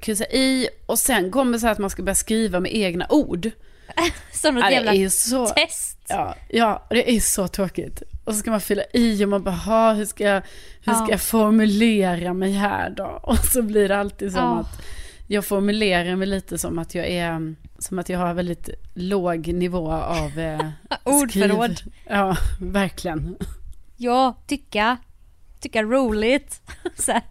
kryssa, 0.00 0.24
i 0.24 0.68
och 0.86 0.98
sen 0.98 1.30
kommer 1.30 1.52
det 1.52 1.58
så 1.60 1.66
här 1.66 1.72
att 1.72 1.78
man 1.78 1.90
ska 1.90 2.02
börja 2.02 2.14
skriva 2.14 2.60
med 2.60 2.74
egna 2.74 3.06
ord. 3.10 3.50
Som 4.32 4.54
något 4.54 4.64
Ja, 4.64 4.70
jävla 4.70 5.10
så, 5.10 5.46
test. 5.46 5.98
ja, 6.08 6.34
ja, 6.48 6.86
det 6.90 7.10
är 7.16 7.20
så 7.20 7.48
tråkigt. 7.48 8.02
Och 8.24 8.34
så 8.34 8.40
ska 8.40 8.50
man 8.50 8.60
fylla 8.60 8.82
i 8.92 9.24
och 9.24 9.28
man 9.28 9.42
bara, 9.42 9.54
"Ha, 9.54 9.92
hur 9.92 10.04
ska, 10.04 10.24
jag, 10.24 10.42
hur 10.84 10.92
ska 10.92 11.04
Ja. 11.04 11.10
jag 11.10 11.20
formulera 11.20 12.34
mig 12.34 12.52
här 12.52 12.90
då? 12.90 13.04
Och 13.22 13.38
så 13.38 13.62
blir 13.62 13.88
det 13.88 13.96
alltid 13.96 14.32
som 14.32 14.40
Ja. 14.40 14.58
att 14.60 14.82
jag 15.26 15.44
formulerar 15.44 16.16
mig 16.16 16.26
lite 16.28 16.58
som 16.58 16.78
att 16.78 16.94
jag 16.94 17.06
är, 17.06 17.54
som 17.80 17.98
att 17.98 18.08
jag 18.08 18.18
har 18.18 18.34
väldigt 18.34 18.68
låg 18.94 19.46
nivå 19.46 19.92
av 19.92 20.38
eh, 20.38 20.60
Ordförråd. 21.04 21.70
skriv- 21.78 21.92
Ja, 22.08 22.36
verkligen. 22.60 23.36
Ja, 23.96 24.34
tycka. 24.46 24.96
Tycka 25.60 25.82
roligt. 25.82 26.60
Men 27.06 27.22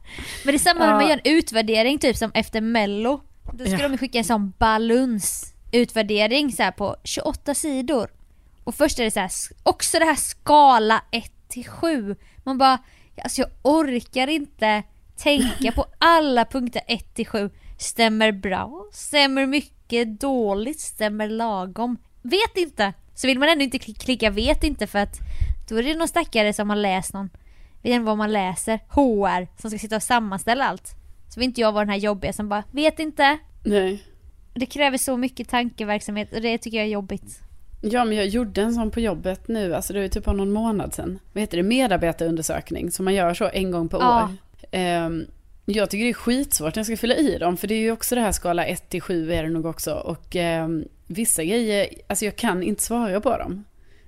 det 0.46 0.54
är 0.54 0.58
samma 0.58 0.80
när 0.86 0.94
man 0.94 1.08
gör 1.08 1.22
en 1.24 1.34
utvärdering 1.38 2.00
typ 2.00 2.18
som 2.18 2.32
efter 2.34 2.62
mello. 2.62 3.22
Då 3.54 3.66
ska 3.66 3.78
Ja. 3.80 3.88
de 3.88 3.98
skicka 3.98 4.18
en 4.18 4.24
sån 4.24 4.54
balunsutvärdering 4.60 6.52
så 6.52 6.64
här 6.64 6.72
på 6.72 6.96
28 7.04 7.54
sidor. 7.56 8.10
Och 8.64 8.76
först 8.76 9.00
är 9.00 9.04
det 9.04 9.12
så 9.12 9.20
här, 9.20 9.32
också 9.64 10.00
det 10.00 10.06
här 10.06 10.16
skala 10.16 11.02
1 11.12 11.32
till 11.48 11.68
7. 11.68 12.16
Man 12.44 12.58
bara, 12.58 12.78
alltså 13.24 13.42
jag 13.42 13.50
orkar 13.62 14.28
inte 14.28 14.84
tänka 15.18 15.72
på 15.72 15.86
alla 15.98 16.46
punkter 16.46 16.82
1 16.88 17.16
till 17.16 17.28
7. 17.28 17.50
Stämmer 17.80 18.32
bra, 18.32 18.86
stämmer 18.92 19.46
mycket, 19.46 20.22
dåligt, 20.22 20.80
stämmer 20.80 21.28
lagom. 21.30 21.98
Vet 22.22 22.58
inte. 22.58 22.94
Så 23.16 23.28
vill 23.28 23.40
man 23.40 23.50
ändå 23.50 23.64
inte 23.64 23.78
kli- 23.78 24.00
klicka 24.00 24.30
vet 24.30 24.64
inte 24.64 24.88
för 24.88 25.00
att 25.00 25.20
då 25.70 25.76
är 25.76 25.84
det 25.84 25.96
någon 25.96 26.08
stackare 26.08 26.54
som 26.54 26.70
har 26.70 26.78
läst 26.78 27.14
någon, 27.14 27.30
vet 27.82 27.94
inte 27.94 28.06
vad 28.06 28.18
man 28.18 28.32
läser, 28.34 28.80
HR, 28.90 29.48
som 29.62 29.70
ska 29.70 29.80
sitta 29.80 29.96
och 29.96 30.04
sammanställa 30.04 30.66
allt. 30.66 30.88
Så 31.30 31.40
vill 31.40 31.48
inte 31.50 31.62
jag 31.62 31.72
vara 31.72 31.86
den 31.86 31.90
här 31.94 32.00
jobbiga 32.00 32.34
som 32.34 32.50
bara, 32.50 32.64
vet 32.72 33.00
inte. 33.00 33.38
Nej. 33.66 34.04
Det 34.54 34.66
kräver 34.66 34.98
så 34.98 35.18
mycket 35.18 35.50
tankeverksamhet 35.50 36.34
och 36.34 36.42
det 36.42 36.58
tycker 36.58 36.78
jag 36.78 36.86
är 36.88 36.92
jobbigt. 36.92 37.40
Ja, 37.82 38.06
men 38.06 38.18
jag 38.18 38.28
gjorde 38.28 38.62
en 38.62 38.74
sån 38.74 38.92
på 38.92 39.00
jobbet 39.00 39.48
nu, 39.48 39.76
alltså 39.76 39.94
det 39.94 40.02
var 40.02 40.08
typ 40.08 40.26
bara 40.26 40.36
någon 40.36 40.52
månad 40.52 40.94
sedan. 40.94 41.20
Vad 41.34 41.42
heter 41.42 41.58
det? 41.58 41.64
Medarbetarundersökning, 41.64 42.92
som 42.92 43.06
man 43.06 43.14
gör 43.14 43.34
så 43.34 43.50
en 43.54 43.72
gång 43.72 43.90
per 43.90 43.98
Ja. 43.98 44.24
år. 44.24 44.30
Ehm, 44.72 45.26
jag 45.72 45.90
tycker 45.90 46.04
det 46.04 46.10
är 46.12 46.14
skitsvårt 46.14 46.76
när 46.76 46.80
jag 46.80 46.86
ska 46.86 46.98
fylla 46.98 47.16
i 47.16 47.38
dem, 47.38 47.58
för 47.58 47.68
det 47.68 47.74
är 47.74 47.80
ju 47.80 47.92
också 47.92 48.16
det 48.16 48.22
här 48.22 48.32
skala 48.32 48.66
1 48.66 48.90
till 48.90 49.02
7 49.02 49.32
är 49.34 49.44
det 49.44 49.50
nog 49.50 49.66
också. 49.66 49.94
Och 49.94 50.36
ehm, 50.36 50.86
vissa 51.08 51.44
grejer, 51.44 51.88
alltså 52.08 52.26
jag 52.26 52.36
kan 52.36 52.64
inte 52.64 52.84
svara 52.84 53.22
på 53.22 53.38
dem. 53.38 53.66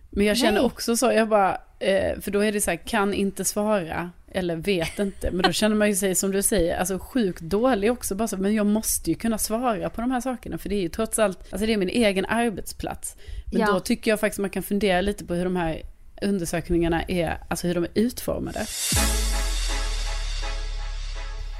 Men 0.10 0.26
jag 0.26 0.38
känner 0.38 0.52
Nej. 0.52 0.62
också 0.62 0.98
så, 0.98 1.12
jag 1.12 1.30
bara, 1.30 1.58
eh, 1.80 2.20
för 2.22 2.32
då 2.32 2.40
är 2.40 2.52
det 2.52 2.62
så 2.62 2.70
här, 2.70 2.78
kan 2.78 3.14
inte 3.14 3.46
svara, 3.46 4.12
eller 4.32 4.56
vet 4.56 5.00
inte. 5.00 5.32
Men 5.32 5.42
då 5.42 5.52
känner 5.52 5.76
man 5.76 5.88
ju 5.90 5.96
sig, 5.96 6.16
som 6.16 6.32
du 6.32 6.42
säger, 6.44 6.78
alltså 6.78 7.00
sjukt 7.00 7.42
dålig 7.42 7.92
också. 7.92 8.16
Bara 8.16 8.28
så, 8.28 8.38
men 8.38 8.56
jag 8.56 8.66
måste 8.66 9.10
ju 9.10 9.16
kunna 9.16 9.38
svara 9.38 9.90
på 9.90 10.02
de 10.02 10.12
här 10.12 10.22
sakerna, 10.22 10.58
för 10.58 10.70
det 10.70 10.76
är 10.76 10.82
ju 10.82 10.90
trots 10.90 11.20
allt, 11.20 11.40
alltså 11.54 11.66
det 11.66 11.74
är 11.74 11.78
min 11.78 11.90
egen 11.90 12.26
arbetsplats. 12.26 13.16
Men 13.52 13.62
Ja. 13.62 13.68
då 13.68 13.80
tycker 13.80 14.12
jag 14.12 14.20
faktiskt 14.20 14.40
man 14.40 14.50
kan 14.50 14.64
fundera 14.64 15.02
lite 15.02 15.26
på 15.26 15.34
hur 15.34 15.44
de 15.44 15.56
här 15.56 15.82
undersökningarna 16.22 17.04
är, 17.08 17.38
alltså 17.50 17.68
hur 17.68 17.76
de 17.76 17.84
är 17.84 17.90
utformade. 17.96 18.66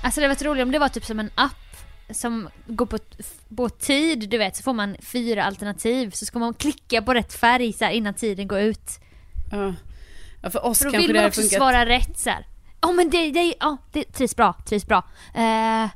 Alltså 0.02 0.22
det 0.22 0.28
var 0.28 0.44
roligt 0.44 0.64
om 0.64 0.72
det 0.72 0.80
var 0.80 0.90
typ 0.90 1.06
som 1.06 1.20
en 1.20 1.30
app 1.36 1.52
som 2.10 2.50
går 2.68 2.86
på, 2.86 2.98
på 3.56 3.70
tid, 3.70 4.30
du 4.30 4.38
vet, 4.38 4.56
så 4.56 4.64
får 4.64 4.74
man 4.74 4.96
fyra 5.02 5.44
alternativ. 5.44 6.12
Så 6.12 6.26
ska 6.26 6.40
man 6.40 6.54
klicka 6.54 7.02
på 7.02 7.14
rätt 7.14 7.34
färg 7.34 7.74
så 7.74 7.86
här, 7.86 7.92
innan 7.92 8.14
tiden 8.14 8.48
går 8.48 8.60
ut. 8.60 9.00
Ja, 9.52 9.74
ja 10.42 10.50
för 10.50 10.66
oss 10.66 10.80
För 10.80 10.86
då 10.86 10.92
vill 10.92 11.08
man 11.08 11.16
hade 11.16 11.28
också 11.28 11.42
funkat. 11.42 11.58
svara 11.58 11.86
rätt 11.86 12.20
så. 12.20 12.32
Ja 12.82 12.92
men 12.92 13.10
det, 13.10 13.32
det, 13.32 13.54
ja, 13.60 13.78
det 13.92 14.04
trivs 14.04 14.36
bra, 14.36 14.56
trivs 14.66 14.86
bra. 14.86 15.04
Eh, 15.36 15.90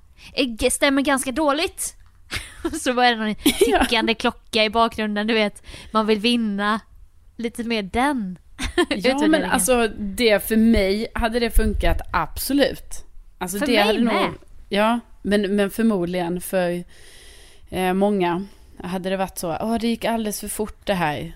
det 0.59 0.71
stämmer 0.71 1.01
ganska 1.01 1.31
dåligt. 1.31 1.95
så 2.81 2.93
var 2.93 3.03
det 3.05 3.15
någon 3.15 3.35
tickande 3.59 4.13
klocka 4.13 4.63
i 4.63 4.69
bakgrunden, 4.69 5.27
du 5.27 5.33
vet. 5.33 5.63
Man 5.91 6.05
vill 6.05 6.19
vinna. 6.19 6.79
Lite 7.37 7.63
mer 7.63 7.83
den 7.83 8.37
Ja 8.89 9.27
men 9.27 9.43
alltså 9.43 9.87
det 9.87 10.47
för 10.47 10.57
mig 10.57 11.07
hade 11.13 11.39
det 11.39 11.51
funkat 11.51 12.01
absolut. 12.13 13.04
Alltså 13.37 13.59
För 13.59 13.65
det 13.65 13.71
mig 13.71 13.81
hade 13.83 13.99
nog, 13.99 14.13
med. 14.13 14.29
Ja, 14.69 14.99
men, 15.21 15.55
men 15.55 15.69
förmodligen 15.69 16.41
för 16.41 16.83
eh, 17.69 17.93
många 17.93 18.45
hade 18.83 19.09
det 19.09 19.17
varit 19.17 19.37
så, 19.37 19.57
åh 19.61 19.77
det 19.79 19.87
gick 19.87 20.05
alldeles 20.05 20.39
för 20.39 20.47
fort 20.47 20.85
det 20.85 20.93
här. 20.93 21.35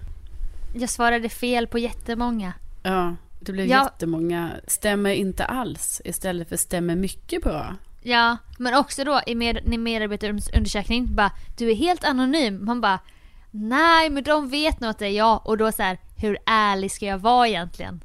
Jag 0.76 0.90
svarade 0.90 1.30
fel 1.30 1.68
på 1.68 1.80
jättemånga. 1.80 2.54
Ja, 2.84 3.16
det 3.40 3.52
blev 3.52 3.68
Ja. 3.68 3.84
jättemånga, 3.84 4.50
stämmer 4.68 5.10
inte 5.10 5.46
alls 5.46 6.02
istället 6.06 6.50
för 6.50 6.58
stämmer 6.58 6.96
mycket 6.96 7.44
bra. 7.44 7.76
Ja, 8.02 8.38
men 8.58 8.74
också 8.74 9.04
då 9.04 9.22
i 9.28 9.36
med, 9.36 9.58
i 9.74 9.78
medarbetarundersökning 9.78 11.16
bara 11.16 11.32
du 11.58 11.72
är 11.72 11.76
helt 11.76 12.04
anonym. 12.04 12.66
Man 12.66 12.82
bara 12.82 13.00
nej 13.52 14.10
men 14.10 14.24
de 14.24 14.50
vet 14.50 14.80
nog 14.80 14.90
att 14.90 15.00
det 15.00 15.06
är 15.08 15.12
jag 15.12 15.48
och 15.48 15.58
då 15.58 15.72
så 15.72 15.84
här 15.84 15.98
hur 16.18 16.38
ärlig 16.46 16.92
ska 16.92 17.06
jag 17.06 17.18
vara 17.18 17.48
egentligen? 17.48 18.02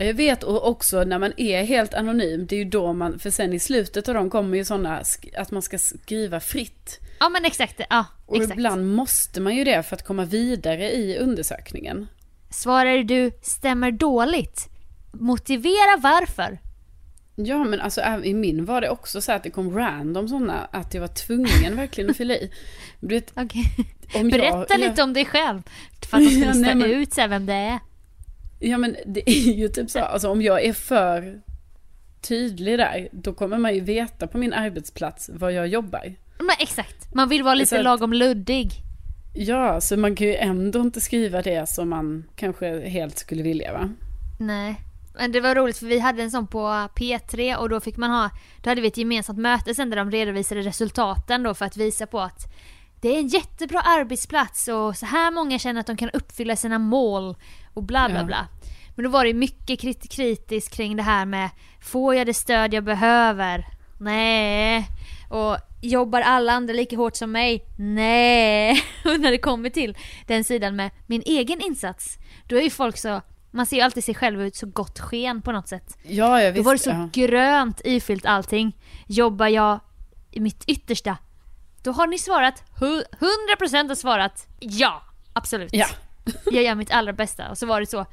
Ja, 0.00 0.06
Jag 0.06 0.14
vet 0.14 0.42
och 0.42 0.68
också 0.68 1.04
när 1.04 1.18
man 1.18 1.32
är 1.36 1.64
helt 1.64 1.94
anonym, 1.94 2.46
det 2.46 2.54
är 2.54 2.58
ju 2.58 2.64
då 2.64 2.92
man, 2.92 3.18
för 3.18 3.30
sen 3.30 3.52
i 3.52 3.58
slutet 3.60 4.08
av 4.08 4.14
dem 4.14 4.30
kommer 4.30 4.56
ju 4.56 4.64
sådana, 4.64 5.02
att 5.36 5.50
man 5.50 5.62
ska 5.62 5.78
skriva 5.78 6.40
fritt. 6.40 7.00
Ja 7.20 7.28
men 7.28 7.44
exakt, 7.44 7.80
ja 7.90 8.04
Och 8.26 8.36
exakt. 8.36 8.52
ibland 8.52 8.94
måste 8.94 9.40
man 9.40 9.56
ju 9.56 9.64
det 9.64 9.82
för 9.82 9.96
att 9.96 10.04
komma 10.06 10.24
vidare 10.24 10.92
i 10.92 11.18
undersökningen. 11.18 12.06
Svarar 12.50 12.98
du 12.98 13.30
stämmer 13.42 13.90
dåligt? 13.90 14.68
Motivera 15.12 15.96
varför. 16.02 16.58
Ja 17.34 17.64
men 17.64 17.80
alltså 17.80 18.00
i 18.24 18.34
min 18.34 18.64
var 18.64 18.80
det 18.80 18.90
också 18.90 19.20
så 19.20 19.32
att 19.32 19.42
det 19.42 19.50
kom 19.50 19.76
random 19.76 20.28
sådana 20.28 20.68
att 20.72 20.94
jag 20.94 21.00
var 21.00 21.08
tvungen 21.08 21.76
verkligen 21.76 22.10
att 22.10 22.16
fylla 22.16 22.34
i. 22.34 22.50
Du 23.00 23.14
vet, 23.14 23.32
Okej. 23.36 23.64
om 24.14 24.28
Berätta 24.28 24.66
jag, 24.68 24.80
lite 24.80 25.02
om 25.02 25.12
dig 25.12 25.24
själv. 25.24 25.62
För 26.10 26.16
att 26.16 26.24
de 26.24 26.30
ska 26.30 26.44
Ja, 26.46 26.52
nej, 26.54 26.74
men- 26.74 26.90
ut 26.90 27.12
så 27.14 27.26
vem 27.26 27.46
det 27.46 27.52
är. 27.54 27.78
Ja 28.60 28.78
men 28.78 28.96
det 29.06 29.30
är 29.30 29.52
ju 29.52 29.68
typ 29.68 29.90
så, 29.90 29.98
alltså 30.00 30.28
om 30.28 30.42
jag 30.42 30.64
är 30.64 30.72
för 30.72 31.40
tydlig 32.20 32.78
där, 32.78 33.08
då 33.12 33.32
kommer 33.32 33.58
man 33.58 33.74
ju 33.74 33.80
veta 33.80 34.26
på 34.26 34.38
min 34.38 34.52
arbetsplats 34.52 35.30
var 35.32 35.50
jag 35.50 35.68
jobbar. 35.68 36.14
Men 36.38 36.56
exakt, 36.58 37.14
man 37.14 37.28
vill 37.28 37.42
vara 37.42 37.54
lite 37.54 37.78
att- 37.78 37.84
lagom 37.84 38.12
luddig. 38.12 38.72
Ja, 39.34 39.80
så 39.80 39.96
man 39.96 40.16
kan 40.16 40.26
ju 40.26 40.34
ändå 40.34 40.80
inte 40.80 41.00
skriva 41.00 41.42
det 41.42 41.68
som 41.68 41.88
man 41.88 42.24
kanske 42.36 42.88
helt 42.88 43.18
skulle 43.18 43.42
vilja 43.42 43.72
va? 43.72 43.90
Nej. 44.38 44.74
Men 45.18 45.32
det 45.32 45.40
var 45.40 45.54
roligt 45.54 45.78
för 45.78 45.86
vi 45.86 45.98
hade 45.98 46.22
en 46.22 46.30
sån 46.30 46.46
på 46.46 46.58
P3 46.96 47.56
och 47.56 47.68
då 47.68 47.80
fick 47.80 47.96
man 47.96 48.10
ha, 48.10 48.30
då 48.62 48.70
hade 48.70 48.80
vi 48.80 48.88
ett 48.88 48.96
gemensamt 48.96 49.38
möte 49.38 49.74
sen 49.74 49.90
där 49.90 49.96
de 49.96 50.10
redovisade 50.10 50.60
resultaten 50.60 51.42
då 51.42 51.54
för 51.54 51.64
att 51.64 51.76
visa 51.76 52.06
på 52.06 52.20
att 52.20 52.52
det 53.00 53.08
är 53.08 53.18
en 53.18 53.28
jättebra 53.28 53.80
arbetsplats 53.80 54.68
och 54.68 54.96
så 54.96 55.06
här 55.06 55.30
många 55.30 55.58
känner 55.58 55.80
att 55.80 55.86
de 55.86 55.96
kan 55.96 56.10
uppfylla 56.10 56.56
sina 56.56 56.78
mål 56.78 57.36
och 57.74 57.82
bla 57.82 58.08
bla 58.08 58.18
Ja. 58.18 58.24
bla. 58.24 58.46
Men 58.96 59.04
då 59.04 59.10
var 59.10 59.24
det 59.24 59.34
mycket 59.34 59.80
krit- 59.82 60.08
kritiskt 60.16 60.74
kring 60.76 60.96
det 60.96 61.02
här 61.02 61.24
med 61.26 61.50
Får 61.82 62.14
jag 62.14 62.26
det 62.26 62.34
stöd 62.34 62.74
jag 62.74 62.84
behöver? 62.84 63.64
Nej. 64.00 64.86
Och 65.30 65.56
jobbar 65.82 66.20
alla 66.20 66.52
andra 66.52 66.74
lika 66.74 66.96
hårt 66.96 67.16
som 67.16 67.32
mig? 67.32 67.64
Nej. 67.78 68.82
Och 69.04 69.20
när 69.20 69.30
det 69.30 69.38
kommer 69.38 69.70
till 69.70 69.96
den 70.26 70.44
sidan 70.44 70.76
med 70.76 70.90
min 71.06 71.22
egen 71.26 71.60
insats, 71.60 72.18
då 72.48 72.56
är 72.56 72.62
ju 72.62 72.70
folk 72.70 72.96
så 72.98 73.20
man 73.50 73.66
ser 73.66 73.76
ju 73.76 73.82
alltid 73.82 74.04
sig 74.04 74.14
själv 74.14 74.42
ut 74.42 74.56
så 74.56 74.66
gott 74.66 74.98
sken 74.98 75.42
på 75.42 75.52
något 75.52 75.68
sätt. 75.68 75.98
Ja, 76.02 76.42
jag 76.42 76.54
Då 76.54 76.62
var 76.62 76.72
det 76.72 76.74
visst. 76.74 76.84
så 76.84 76.90
Ja. 76.90 77.08
grönt 77.12 77.80
ifyllt 77.84 78.26
allting. 78.26 78.76
Jobbar 79.06 79.46
jag 79.48 79.80
i 80.30 80.40
mitt 80.40 80.64
yttersta? 80.66 81.16
Då 81.82 81.92
har 81.92 82.06
ni 82.06 82.18
svarat, 82.18 82.62
hu- 82.80 83.04
100% 83.58 83.88
har 83.88 83.94
svarat 83.94 84.46
ja, 84.60 85.02
absolut. 85.32 85.70
ja. 85.72 85.86
Jag 86.52 86.64
gör 86.64 86.74
mitt 86.74 86.90
allra 86.90 87.12
bästa. 87.12 87.50
Och 87.50 87.58
så 87.58 87.66
var 87.66 87.80
det 87.80 87.86
så 87.86 88.06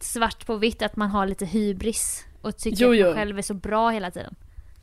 svart 0.00 0.46
på 0.46 0.56
vitt 0.56 0.82
att 0.82 0.96
man 0.96 1.10
har 1.10 1.26
lite 1.26 1.46
hybris 1.46 2.24
och 2.40 2.56
tycker 2.56 2.82
Jo, 2.82 2.92
att 2.92 2.98
man 2.98 3.08
jo. 3.08 3.14
själv 3.14 3.38
är 3.38 3.42
så 3.42 3.54
bra 3.54 3.90
hela 3.90 4.10
tiden. 4.10 4.34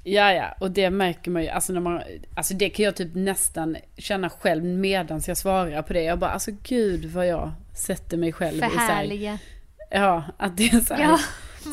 Ja, 0.04 0.34
ja, 0.34 0.56
och 0.60 0.72
det 0.72 0.90
märker 0.90 1.32
man 1.32 1.44
ju. 1.44 1.50
Alltså, 1.50 1.74
när 1.74 1.80
man, 1.80 2.02
alltså 2.36 2.54
det 2.54 2.70
kan 2.70 2.86
jag 2.86 2.96
typ 2.96 3.16
nästan 3.16 3.78
känna 3.98 4.30
själv 4.30 4.64
medans 4.64 5.28
jag 5.28 5.38
svarar 5.38 5.82
på 5.82 5.94
det. 5.94 6.04
Jag 6.04 6.20
bara, 6.20 6.32
alltså 6.32 6.52
gud 6.64 7.06
vad 7.06 7.28
jag 7.28 7.52
sätter 7.76 8.18
mig 8.18 8.34
själv 8.34 8.58
i 8.58 8.60
så 8.60 8.66
här, 8.66 8.72
Förhärliga. 8.72 9.40
Ja, 9.92 10.24
att 10.38 10.58
det 10.58 10.68
är 10.70 10.80
så 10.80 10.94
här, 10.94 11.04
Ja, 11.04 11.20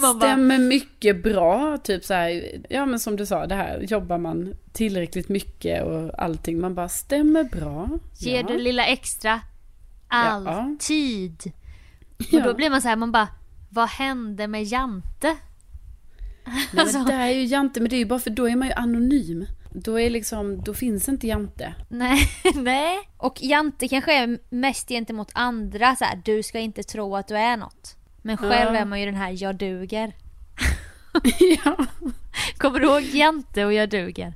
bara, 0.02 0.14
stämmer 0.14 0.58
mycket 0.58 1.22
bra. 1.22 1.78
Typ 1.78 2.04
så 2.04 2.14
här, 2.14 2.42
ja 2.68 2.86
men 2.86 3.00
som 3.00 3.16
du 3.16 3.26
sa, 3.26 3.46
det 3.46 3.54
här 3.54 3.80
jobbar 3.80 4.18
man 4.18 4.54
tillräckligt 4.72 5.28
mycket 5.28 5.84
och 5.84 6.22
allting. 6.22 6.60
Man 6.60 6.74
bara, 6.74 6.88
stämmer 6.88 7.44
bra. 7.44 7.88
ger 8.18 8.36
ja. 8.36 8.46
det 8.48 8.58
lilla 8.58 8.86
extra. 8.86 9.40
Alltid. 10.10 11.52
Ja. 12.30 12.38
Och 12.38 12.44
då 12.44 12.54
blir 12.54 12.70
man 12.70 12.82
så 12.82 12.88
här, 12.88 12.96
man 12.96 13.12
bara, 13.12 13.28
vad 13.70 13.88
hände 13.88 14.48
med 14.48 14.64
Jante? 14.64 15.36
Nej, 16.44 16.66
alltså- 16.76 16.98
men 16.98 17.06
det 17.06 17.14
är 17.14 17.28
ju 17.28 17.44
Jante, 17.44 17.80
men 17.80 17.90
det 17.90 17.96
är 17.96 17.98
ju 17.98 18.04
bara 18.06 18.18
för 18.18 18.30
då 18.30 18.48
är 18.48 18.56
man 18.56 18.68
ju 18.68 18.74
anonym. 18.74 19.46
Då 19.72 20.00
är 20.00 20.10
liksom, 20.10 20.62
då 20.62 20.74
finns 20.74 21.08
inte 21.08 21.26
Jante. 21.26 21.74
Nej, 21.88 22.20
nej. 22.54 22.98
Och 23.16 23.42
Jante 23.42 23.88
kanske 23.88 24.14
är 24.22 24.38
mest 24.48 24.88
gentemot 24.88 25.30
andra 25.34 25.96
så 25.96 26.04
här, 26.04 26.22
du 26.24 26.42
ska 26.42 26.58
inte 26.58 26.82
tro 26.82 27.16
att 27.16 27.28
du 27.28 27.36
är 27.36 27.56
något. 27.56 27.96
Men 28.22 28.36
själv 28.36 28.74
Ja. 28.74 28.80
är 28.80 28.84
man 28.84 29.00
ju 29.00 29.06
den 29.06 29.14
här, 29.14 29.42
jag 29.42 29.56
duger. 29.56 30.12
ja. 31.64 31.86
Kommer 32.56 32.78
du 32.78 32.86
ihåg 32.86 33.02
Jante 33.02 33.64
och 33.64 33.72
jag 33.72 33.90
duger? 33.90 34.34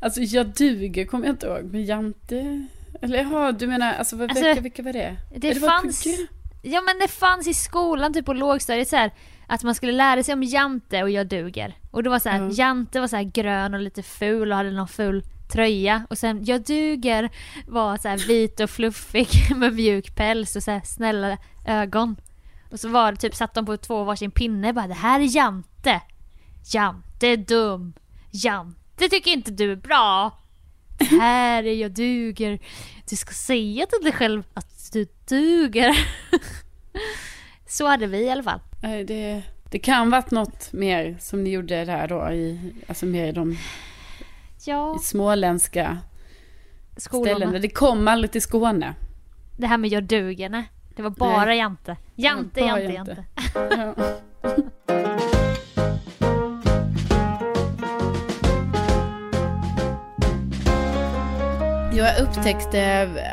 Alltså 0.00 0.20
jag 0.20 0.46
duger 0.46 1.04
kommer 1.04 1.26
jag 1.26 1.32
inte 1.32 1.46
ihåg, 1.46 1.64
men 1.64 1.84
Jante... 1.84 2.66
Eller 3.02 3.18
jaha, 3.22 3.52
du 3.52 3.66
menar, 3.66 3.92
alltså, 3.94 4.22
Alltså, 4.22 4.44
vilka, 4.44 4.60
vilka 4.60 4.82
var 4.82 4.92
det? 4.92 5.16
Det 5.36 5.58
var 5.58 5.68
fanns... 5.68 6.02
program- 6.02 6.26
Ja 6.62 6.80
men 6.80 6.98
det 6.98 7.08
fanns 7.08 7.46
i 7.46 7.54
skolan, 7.54 8.14
typ 8.14 8.26
på 8.26 8.32
lågstadiet 8.32 8.88
så 8.88 8.96
här, 8.96 9.10
att 9.46 9.62
man 9.62 9.74
skulle 9.74 9.92
lära 9.92 10.22
sig 10.22 10.34
om 10.34 10.42
Jante 10.42 11.02
och 11.02 11.10
jag 11.10 11.26
duger. 11.28 11.76
Och 11.90 12.02
det 12.02 12.10
var 12.10 12.18
så 12.18 12.28
här, 12.28 12.38
Ja. 12.40 12.50
Jante 12.52 13.00
var 13.00 13.06
så 13.08 13.16
här 13.16 13.22
grön 13.22 13.74
och 13.74 13.80
lite 13.80 14.02
ful 14.02 14.50
och 14.52 14.56
hade 14.56 14.70
någon 14.70 14.88
ful 14.88 15.22
tröja. 15.52 16.06
Och 16.10 16.18
sen 16.18 16.44
jag 16.44 16.64
duger 16.64 17.30
var 17.66 17.96
så 17.96 18.08
här 18.08 18.18
vit 18.28 18.60
och 18.60 18.70
fluffig 18.70 19.28
med 19.56 19.74
mjuk 19.74 20.14
päls 20.16 20.56
och 20.56 20.62
så 20.62 20.70
här 20.70 20.80
snälla 20.84 21.38
ögon. 21.66 22.16
Och 22.70 22.80
så 22.80 22.88
var 22.88 23.12
det 23.12 23.18
typ, 23.18 23.34
satt 23.34 23.54
de 23.54 23.66
på 23.66 23.76
två 23.76 24.04
varsin 24.04 24.30
pinne 24.30 24.72
bara 24.72 24.86
det 24.86 24.94
här 24.94 25.20
är 25.20 25.36
Jante. 25.36 26.00
Jante 26.74 27.26
är 27.26 27.36
dum. 27.36 27.92
Jante 28.30 29.08
tycker 29.10 29.30
inte 29.30 29.50
du 29.50 29.72
är 29.72 29.76
bra. 29.76 30.38
Här 31.20 31.64
är 31.66 31.74
jag 31.74 31.90
duger. 31.90 32.58
Du 33.10 33.16
ska 33.16 33.32
säga 33.32 33.86
till 33.86 34.04
dig 34.04 34.12
själv 34.12 34.42
att 34.54 34.92
du 34.92 35.06
duger. 35.28 36.06
Så 37.66 37.86
hade 37.86 38.06
vi 38.06 38.18
i 38.18 38.30
alla 38.30 38.42
fall. 38.42 38.60
Nej, 38.82 39.04
det, 39.04 39.42
det 39.70 39.78
kan 39.78 40.10
varit 40.10 40.30
något 40.30 40.72
mer 40.72 41.16
som 41.20 41.44
ni 41.44 41.50
gjorde 41.50 41.84
där 41.84 42.08
då, 42.08 42.30
i, 42.32 42.72
alltså 42.86 43.06
mer 43.06 43.26
i 43.28 43.32
de 43.32 43.56
Ja, 44.64 44.96
i 44.96 44.98
småländska 44.98 45.98
skolorna. 46.96 47.30
ställena. 47.36 47.58
Det 47.58 47.68
kom 47.68 48.08
aldrig 48.08 48.30
till 48.32 48.42
Skåne. 48.42 48.94
Det 49.56 49.66
här 49.66 49.78
med 49.78 49.90
jag 49.90 50.04
duger, 50.04 50.48
nej. 50.48 50.70
Det 50.96 51.02
var 51.02 51.10
bara 51.10 51.44
Nej. 51.44 51.58
Jante. 51.58 51.96
Jante, 52.14 52.60
Bara 52.60 52.80
Jante, 52.80 52.92
Jante. 52.92 53.24
Jante. 53.76 55.17
Jag 61.98 62.20
upptäckte 62.20 62.78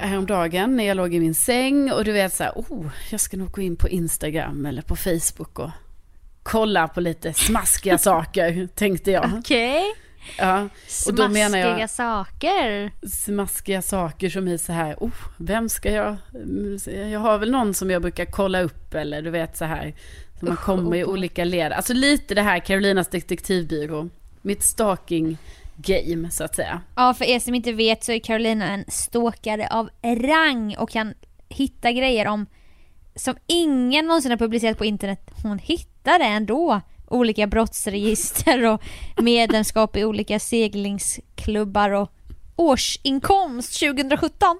häromdagen 0.01 0.75
när 0.75 0.83
jag 0.83 0.97
låg 0.97 1.13
i 1.13 1.19
min 1.19 1.35
säng 1.35 1.91
och 1.91 2.05
du 2.05 2.11
vet 2.11 2.33
så 2.33 2.43
här, 2.43 2.51
oh, 2.55 2.87
jag 3.11 3.19
ska 3.19 3.37
nog 3.37 3.51
gå 3.51 3.61
in 3.61 3.75
på 3.75 3.89
Instagram 3.89 4.65
eller 4.65 4.81
på 4.81 4.95
Facebook 4.95 5.59
och 5.59 5.69
kolla 6.43 6.87
på 6.87 7.01
lite 7.01 7.33
smaskiga 7.33 7.97
saker, 7.97 8.67
tänkte 8.75 9.11
jag. 9.11 9.31
Okej. 9.39 9.83
Ja, 10.37 10.69
och 11.07 11.13
då 11.13 11.27
menar 11.27 11.49
Smaskiga 11.49 11.79
jag 11.79 11.89
saker. 11.89 12.91
smaskiga 13.07 13.81
saker 13.81 14.29
som 14.29 14.47
är 14.47 14.57
så 14.57 14.71
här, 14.71 14.95
oh, 14.99 15.15
vem 15.37 15.69
ska 15.69 15.91
jag, 15.91 16.15
jag 17.11 17.19
har 17.19 17.37
väl 17.37 17.51
någon 17.51 17.73
som 17.73 17.91
jag 17.91 18.01
brukar 18.01 18.25
kolla 18.25 18.61
upp 18.61 18.93
eller 18.93 19.21
du 19.21 19.29
vet 19.29 19.57
så 19.57 19.65
här, 19.65 19.95
så 20.39 20.45
man 20.45 20.57
kommer 20.57 20.97
i 20.97 21.03
obehag. 21.03 21.13
olika 21.13 21.43
led. 21.43 21.71
Alltså 21.71 21.93
lite 21.93 22.35
det 22.35 22.41
här 22.41 22.59
Carolinas 22.59 23.07
detektivbyrå, 23.07 24.09
mitt 24.41 24.63
stalking 24.63 25.37
game 25.77 26.31
så 26.31 26.43
att 26.43 26.55
säga. 26.55 26.81
Ja, 26.95 27.13
för 27.13 27.25
er 27.25 27.39
som 27.39 27.55
inte 27.55 27.71
vet 27.71 28.03
så 28.03 28.11
är 28.11 28.19
Carolina 28.19 28.67
en 28.73 28.85
stalkare 28.87 29.67
av 29.71 29.89
rang 30.03 30.75
och 30.77 30.89
kan 30.89 31.13
hitta 31.49 31.91
grejer 31.91 32.27
om 32.27 32.45
som 33.15 33.35
ingen 33.47 34.05
någonsin 34.05 34.31
har 34.31 34.37
publicerat 34.37 34.77
på 34.77 34.85
internet. 34.85 35.31
Hon 35.43 35.59
hittar 35.59 36.19
det 36.19 36.25
ändå. 36.25 36.81
Olika 37.07 37.47
brottsregister 37.47 38.65
och 38.65 38.81
medlemskap 39.23 39.97
i 39.97 40.03
olika 40.05 40.39
seglingsklubbar 40.39 41.89
och 41.89 42.11
årsinkomst 42.55 43.79
2017. 43.79 44.59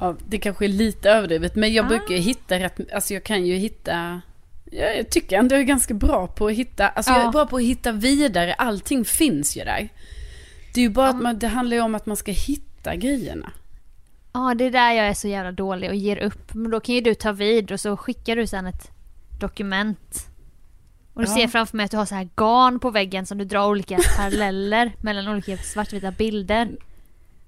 Ja, 0.00 0.16
det 0.28 0.38
kanske 0.38 0.64
är 0.64 0.68
lite 0.68 1.10
överdrivet, 1.10 1.54
men 1.56 1.72
jag 1.72 1.84
Ah. 1.84 1.88
brukar 1.88 2.14
hitta 2.14 2.58
rätt, 2.58 2.92
alltså 2.92 3.14
jag 3.14 3.24
kan 3.24 3.46
ju 3.46 3.54
hitta, 3.56 4.20
jag, 4.70 4.98
jag 4.98 5.10
tycker 5.10 5.38
ändå 5.38 5.54
jag 5.54 5.60
är 5.60 5.64
ganska 5.66 5.94
bra 5.94 6.26
på 6.26 6.46
att 6.46 6.52
hitta, 6.52 6.88
alltså 6.88 7.12
jag 7.12 7.20
Ja. 7.22 7.28
är 7.28 7.32
bra 7.32 7.46
på 7.46 7.56
att 7.56 7.62
hitta 7.62 7.92
vidare, 7.92 8.54
allting 8.54 9.04
finns 9.04 9.56
ju 9.56 9.64
där. 9.64 9.88
Det 10.74 10.80
är 10.80 10.82
ju 10.82 10.90
bara 10.90 11.08
att 11.08 11.22
man, 11.22 11.38
det 11.38 11.48
handlar 11.48 11.76
ju 11.76 11.82
om 11.82 11.94
att 11.94 12.06
man 12.06 12.16
ska 12.16 12.32
hitta 12.32 12.96
grejerna. 12.96 13.52
Ja, 14.32 14.54
det 14.54 14.64
är 14.64 14.70
där 14.70 14.92
jag 14.92 15.06
är 15.06 15.14
så 15.14 15.28
jävla 15.28 15.52
dålig 15.52 15.90
och 15.90 15.96
ger 15.96 16.16
upp. 16.16 16.54
Men 16.54 16.70
då 16.70 16.80
kan 16.80 16.94
ju 16.94 17.00
du 17.00 17.14
ta 17.14 17.32
vid 17.32 17.72
och 17.72 17.80
så 17.80 17.96
skickar 17.96 18.36
du 18.36 18.46
sen 18.46 18.66
ett 18.66 18.90
dokument. 19.40 20.26
Och 21.14 21.22
du 21.22 21.28
Ja. 21.28 21.34
ser 21.34 21.48
framför 21.48 21.76
mig 21.76 21.84
att 21.84 21.90
du 21.90 21.96
har 21.96 22.06
så 22.06 22.14
här 22.14 22.28
garn 22.36 22.78
på 22.80 22.90
väggen 22.90 23.26
som 23.26 23.38
du 23.38 23.44
drar 23.44 23.66
olika 23.68 23.98
paralleller 24.16 24.92
mellan 25.00 25.28
olika 25.28 25.56
svartvita 25.56 26.10
bilder. 26.10 26.68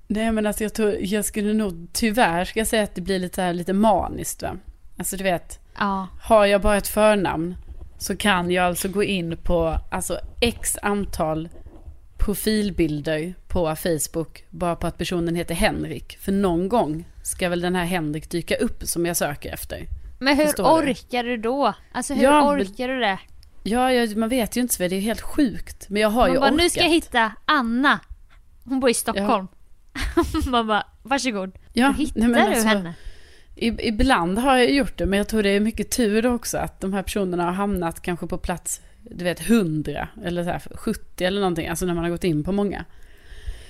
Nej 0.08 0.32
men 0.32 0.46
alltså 0.46 0.62
jag 0.62 0.74
tror, 0.74 0.96
jag 1.00 1.24
skulle 1.24 1.52
nog 1.52 1.88
tyvärr 1.92 2.44
ska 2.44 2.60
jag 2.60 2.66
säga 2.66 2.82
att 2.82 2.94
det 2.94 3.00
blir 3.00 3.18
lite, 3.18 3.42
här, 3.42 3.52
lite 3.52 3.72
maniskt 3.72 4.42
va. 4.42 4.56
Alltså 4.96 5.16
du 5.16 5.24
vet, 5.24 5.60
Ja, 5.78 6.08
har 6.22 6.46
jag 6.46 6.60
bara 6.62 6.76
ett 6.76 6.88
förnamn 6.88 7.54
så 7.98 8.16
kan 8.16 8.50
jag 8.50 8.64
alltså 8.64 8.88
gå 8.88 9.02
in 9.02 9.36
på 9.42 9.78
alltså 9.90 10.18
x 10.40 10.78
antal 10.82 11.48
profilbilder 12.18 13.34
på 13.48 13.76
Facebook 13.76 14.44
bara 14.50 14.76
på 14.76 14.86
att 14.86 14.98
personen 14.98 15.34
heter 15.36 15.54
Henrik. 15.54 16.18
För 16.20 16.32
någon 16.32 16.68
gång 16.68 17.04
ska 17.22 17.48
väl 17.48 17.60
den 17.60 17.74
här 17.74 17.84
Henrik 17.84 18.30
dyka 18.30 18.56
upp 18.56 18.82
som 18.82 19.06
jag 19.06 19.16
söker 19.16 19.52
efter. 19.52 19.86
men 20.18 20.36
hur 20.36 20.44
Förstår 20.46 20.82
du? 20.82 20.90
orkar 20.90 21.24
du 21.24 21.36
då? 21.36 21.72
Alltså 21.92 22.14
hur 22.14 22.22
Ja, 22.24 22.52
orkar 22.52 22.88
du 22.88 23.00
det? 23.00 23.18
Ja, 23.62 23.92
jag, 23.92 24.16
man 24.16 24.28
vet 24.28 24.56
ju 24.56 24.60
inte 24.60 24.74
så 24.74 24.82
det 24.82 24.96
är 24.96 25.00
helt 25.00 25.20
sjukt. 25.20 25.88
Men 25.88 26.02
jag 26.02 26.08
har 26.10 26.20
Man 26.22 26.32
ju 26.32 26.38
bara, 26.38 26.46
orkat. 26.46 26.56
nu 26.62 26.70
ska 26.70 26.80
jag 26.80 26.90
hitta 26.90 27.32
Anna. 27.44 28.00
Hon 28.64 28.80
bor 28.80 28.90
i 28.90 28.94
Stockholm. 28.94 29.48
Man 30.46 30.66
bara, 30.66 30.86
varsågod. 31.02 31.52
Ja, 31.72 31.86
Hur 31.86 31.94
hittar 31.94 32.20
nej, 32.20 32.28
men 32.28 32.40
du 32.40 32.52
alltså, 32.52 32.68
henne? 32.68 32.94
Ibland 33.58 34.38
har 34.38 34.56
jag 34.56 34.70
gjort 34.70 34.98
det, 34.98 35.06
men 35.06 35.16
jag 35.16 35.28
tror 35.28 35.42
det 35.42 35.48
är 35.50 35.60
mycket 35.60 35.90
tur 35.90 36.26
också 36.26 36.58
att 36.58 36.80
de 36.80 36.92
här 36.92 37.02
personerna 37.02 37.44
har 37.44 37.52
hamnat 37.52 38.02
kanske 38.02 38.26
på 38.26 38.38
plats 38.38 38.80
du 39.10 39.24
vet 39.24 39.50
100 39.50 40.08
eller 40.24 40.44
så 40.44 40.50
här 40.50 40.62
70 40.74 41.24
eller 41.24 41.40
någonting, 41.40 41.68
alltså 41.68 41.86
när 41.86 41.94
man 41.94 42.04
har 42.04 42.10
gått 42.10 42.24
in 42.24 42.44
på 42.44 42.52
många. 42.52 42.84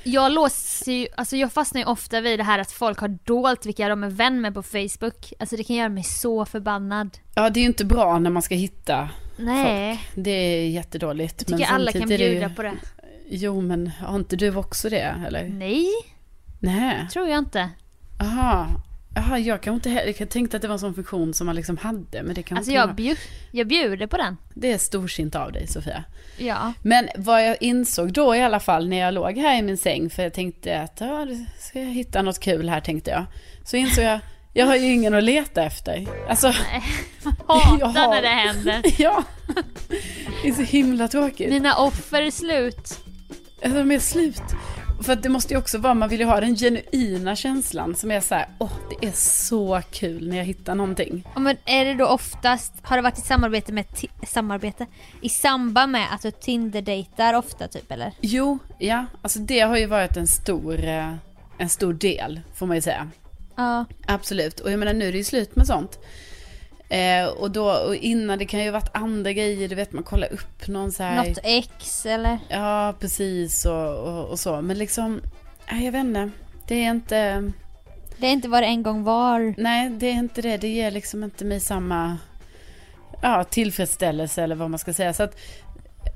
Jag 0.05 0.33
låser 0.33 0.93
ju, 0.93 1.07
alltså 1.17 1.37
jag 1.37 1.53
fastnar 1.53 1.81
ju 1.81 1.87
ofta 1.87 2.21
vid 2.21 2.39
det 2.39 2.43
här 2.45 2.59
att 2.59 2.73
folk 2.73 2.99
har 2.99 3.09
dolt 3.25 3.67
vilka 3.67 3.89
de 3.89 4.05
är 4.05 4.11
vän 4.11 4.41
med 4.41 4.55
på 4.55 4.63
Facebook. 4.63 5.33
Alltså 5.39 5.57
det 5.57 5.65
kan 5.65 5.77
göra 5.77 5.89
mig 5.89 6.03
så 6.05 6.45
förbannad. 6.45 7.19
Ja, 7.35 7.51
det 7.51 7.61
är 7.61 7.63
ju 7.63 7.67
inte 7.69 7.85
bra 7.85 8.19
när 8.19 8.31
man 8.31 8.43
ska 8.43 8.55
hitta 8.55 9.09
Nej, 9.39 10.01
Det 10.15 10.31
är 10.31 10.69
jättedåligt. 10.69 11.45
jag 11.49 11.59
tycker 11.59 11.73
alla 11.73 11.93
kan 11.93 12.09
det 12.09 12.15
ju- 12.17 12.31
bjuda 12.31 12.49
på 12.49 12.63
det. 12.63 12.73
Jo, 13.29 13.61
men 13.61 13.87
har 14.01 14.17
inte 14.17 14.37
du 14.37 14.57
också 14.57 14.89
det, 14.89 15.15
eller? 15.27 15.49
Nej, 15.49 15.87
Nej. 16.61 17.09
tror 17.13 17.29
jag 17.29 17.39
inte. 17.39 17.71
Aha. 18.21 18.67
Aha, 19.17 19.39
jag 19.39 19.61
kan 19.61 19.75
inte 19.75 19.91
heller, 19.91 20.15
jag 20.19 20.29
tänkte 20.31 20.57
att 20.57 20.63
det 20.63 20.69
var 20.69 20.73
en 20.75 20.79
sån 20.79 20.95
funktion 20.95 21.35
som 21.35 21.47
man 21.47 21.57
liksom 21.57 21.77
hade, 21.77 22.23
men 22.23 22.35
det 22.35 22.43
kan 22.43 22.59
Alltså 22.59 22.73
jag, 22.73 22.95
bjud, 22.95 23.19
jag 23.51 23.67
bjuder 23.67 24.07
på 24.07 24.17
den. 24.17 24.37
Det 24.55 24.73
är 24.73 24.79
storsint 24.79 25.35
av 25.35 25.53
dig, 25.53 25.67
Sofia. 25.67 26.05
Ja. 26.39 26.73
Men 26.83 27.09
vad 27.17 27.47
jag 27.47 27.57
insåg 27.61 28.13
då 28.13 28.37
i 28.37 28.41
alla 28.43 28.61
fall 28.61 28.89
när 28.89 28.97
jag 28.97 29.15
låg 29.15 29.39
här 29.39 29.59
i 29.59 29.63
min 29.63 29.77
säng, 29.77 30.11
för 30.11 30.23
jag 30.23 30.33
tänkte 30.35 30.81
att 30.81 30.97
ja, 31.01 31.27
ska 31.59 31.81
jag 31.83 31.91
hitta 31.91 32.23
något 32.23 32.41
kul 32.41 32.69
här 32.69 32.81
tänkte 32.81 33.11
jag. 33.11 33.25
Så 33.65 33.77
insåg 33.77 34.05
jag, 34.05 34.19
jag 34.53 34.67
har 34.67 34.77
ju 34.77 34.93
ingen 34.93 35.15
att 35.15 35.25
leta 35.25 35.63
efter. 35.63 36.07
Alltså, 36.29 36.47
Hatar 37.47 37.79
Jag 37.81 37.87
har- 37.87 38.11
när 38.11 38.23
det 38.23 38.29
händer. 38.29 38.83
ja. 39.03 39.25
Det 40.43 40.49
är 40.49 40.53
så 40.53 40.63
himla 40.63 41.09
tråkigt. 41.09 41.51
Dina 41.51 41.77
offer 41.77 42.23
är 42.23 42.31
slut. 42.31 42.99
Alltså, 43.63 43.79
de 43.79 43.91
är 43.91 43.99
slut. 43.99 44.43
För 45.03 45.13
att 45.13 45.23
det 45.23 45.29
måste 45.29 45.55
ju 45.55 45.59
också 45.59 45.79
vara, 45.79 45.95
man 45.95 46.09
vill 46.09 46.21
ju 46.21 46.27
ha 46.27 46.41
den 46.41 46.57
genuina 46.57 47.37
känslan 47.37 47.95
som 47.95 48.11
är 48.11 48.21
så 48.21 48.35
här, 48.35 48.49
åh, 48.59 48.73
det 48.91 49.07
är 49.07 49.13
så 49.13 49.83
kul 49.91 50.29
när 50.29 50.37
jag 50.37 50.45
hittar 50.45 50.75
någonting. 50.75 51.29
Ja, 51.35 51.41
Men 51.41 51.57
är 51.65 51.85
det 51.85 51.95
då 51.95 52.07
oftast, 52.07 52.73
har 52.83 52.97
det 52.97 53.03
varit 53.03 53.19
i 53.19 53.21
samarbete 53.21 53.73
med, 53.73 53.85
samarbete? 54.27 54.87
I 55.21 55.29
samband 55.29 55.93
med 55.93 56.07
att 56.15 56.23
du 56.23 56.31
Tinder-dejtar 56.31 57.35
ofta 57.35 57.69
typ 57.69 57.93
eller? 57.93 58.13
Jo, 58.21 58.59
ja, 58.79 59.07
alltså 59.23 59.39
det 59.39 59.61
har 59.61 59.77
ju 59.77 59.87
varit 59.87 60.17
en 60.17 60.27
stor, 60.27 60.85
eh, 60.85 61.15
en 61.59 61.69
stor 61.69 61.93
del, 61.93 62.41
får 62.55 62.67
man 62.67 62.77
ju 62.77 62.83
säga. 62.83 63.11
Ja. 63.57 63.85
Absolut, 64.07 64.61
och 64.61 64.71
jag 64.71 64.79
menar 64.79 64.95
nu 64.95 65.09
är 65.09 65.13
det 65.13 65.19
ju 65.19 65.25
slut 65.25 65.57
med 65.57 65.67
sånt. 65.67 65.99
Eh, 66.89 67.27
och 67.27 67.51
då, 67.51 67.71
och 67.71 67.95
innan 67.95 68.39
det 68.39 68.47
kan 68.47 68.65
ju 68.65 68.71
varit 68.71 68.91
andra 68.97 69.33
grejer, 69.33 69.69
du 69.69 69.75
vet 69.75 69.93
man 69.93 70.03
kollar 70.05 70.33
upp 70.33 70.69
någon 70.69 70.93
så 70.93 71.03
här. 71.03 71.29
Något 71.29 71.39
ex 71.43 72.07
eller? 72.07 72.39
Ja, 72.49 72.95
precis 73.01 73.65
och, 73.67 73.97
och, 73.97 74.29
och 74.29 74.39
så. 74.39 74.61
Men 74.63 74.79
liksom, 74.79 75.21
nej, 75.73 75.85
jag 75.85 75.93
vet 75.93 76.05
inte. 76.05 76.31
Det 76.67 76.75
är 76.85 76.91
inte, 76.91 77.53
Det 78.19 78.27
är 78.27 78.33
inte 78.33 78.49
vad 78.49 78.63
det 78.63 78.67
en 78.67 78.83
gång 78.83 79.03
var. 79.05 79.55
nej 79.59 79.91
det 79.91 80.07
är 80.07 80.13
inte 80.15 80.43
det. 80.43 80.57
Det 80.57 80.69
ger 80.69 80.91
liksom 80.91 81.25
inte 81.25 81.45
mig 81.45 81.61
samma 81.61 82.19
ja, 83.23 83.45
tillfredsställelse 83.45 84.43
eller 84.43 84.55
vad 84.55 84.71
man 84.71 84.79
ska 84.79 84.93
säga. 84.93 85.13
Så 85.13 85.23
att, 85.23 85.39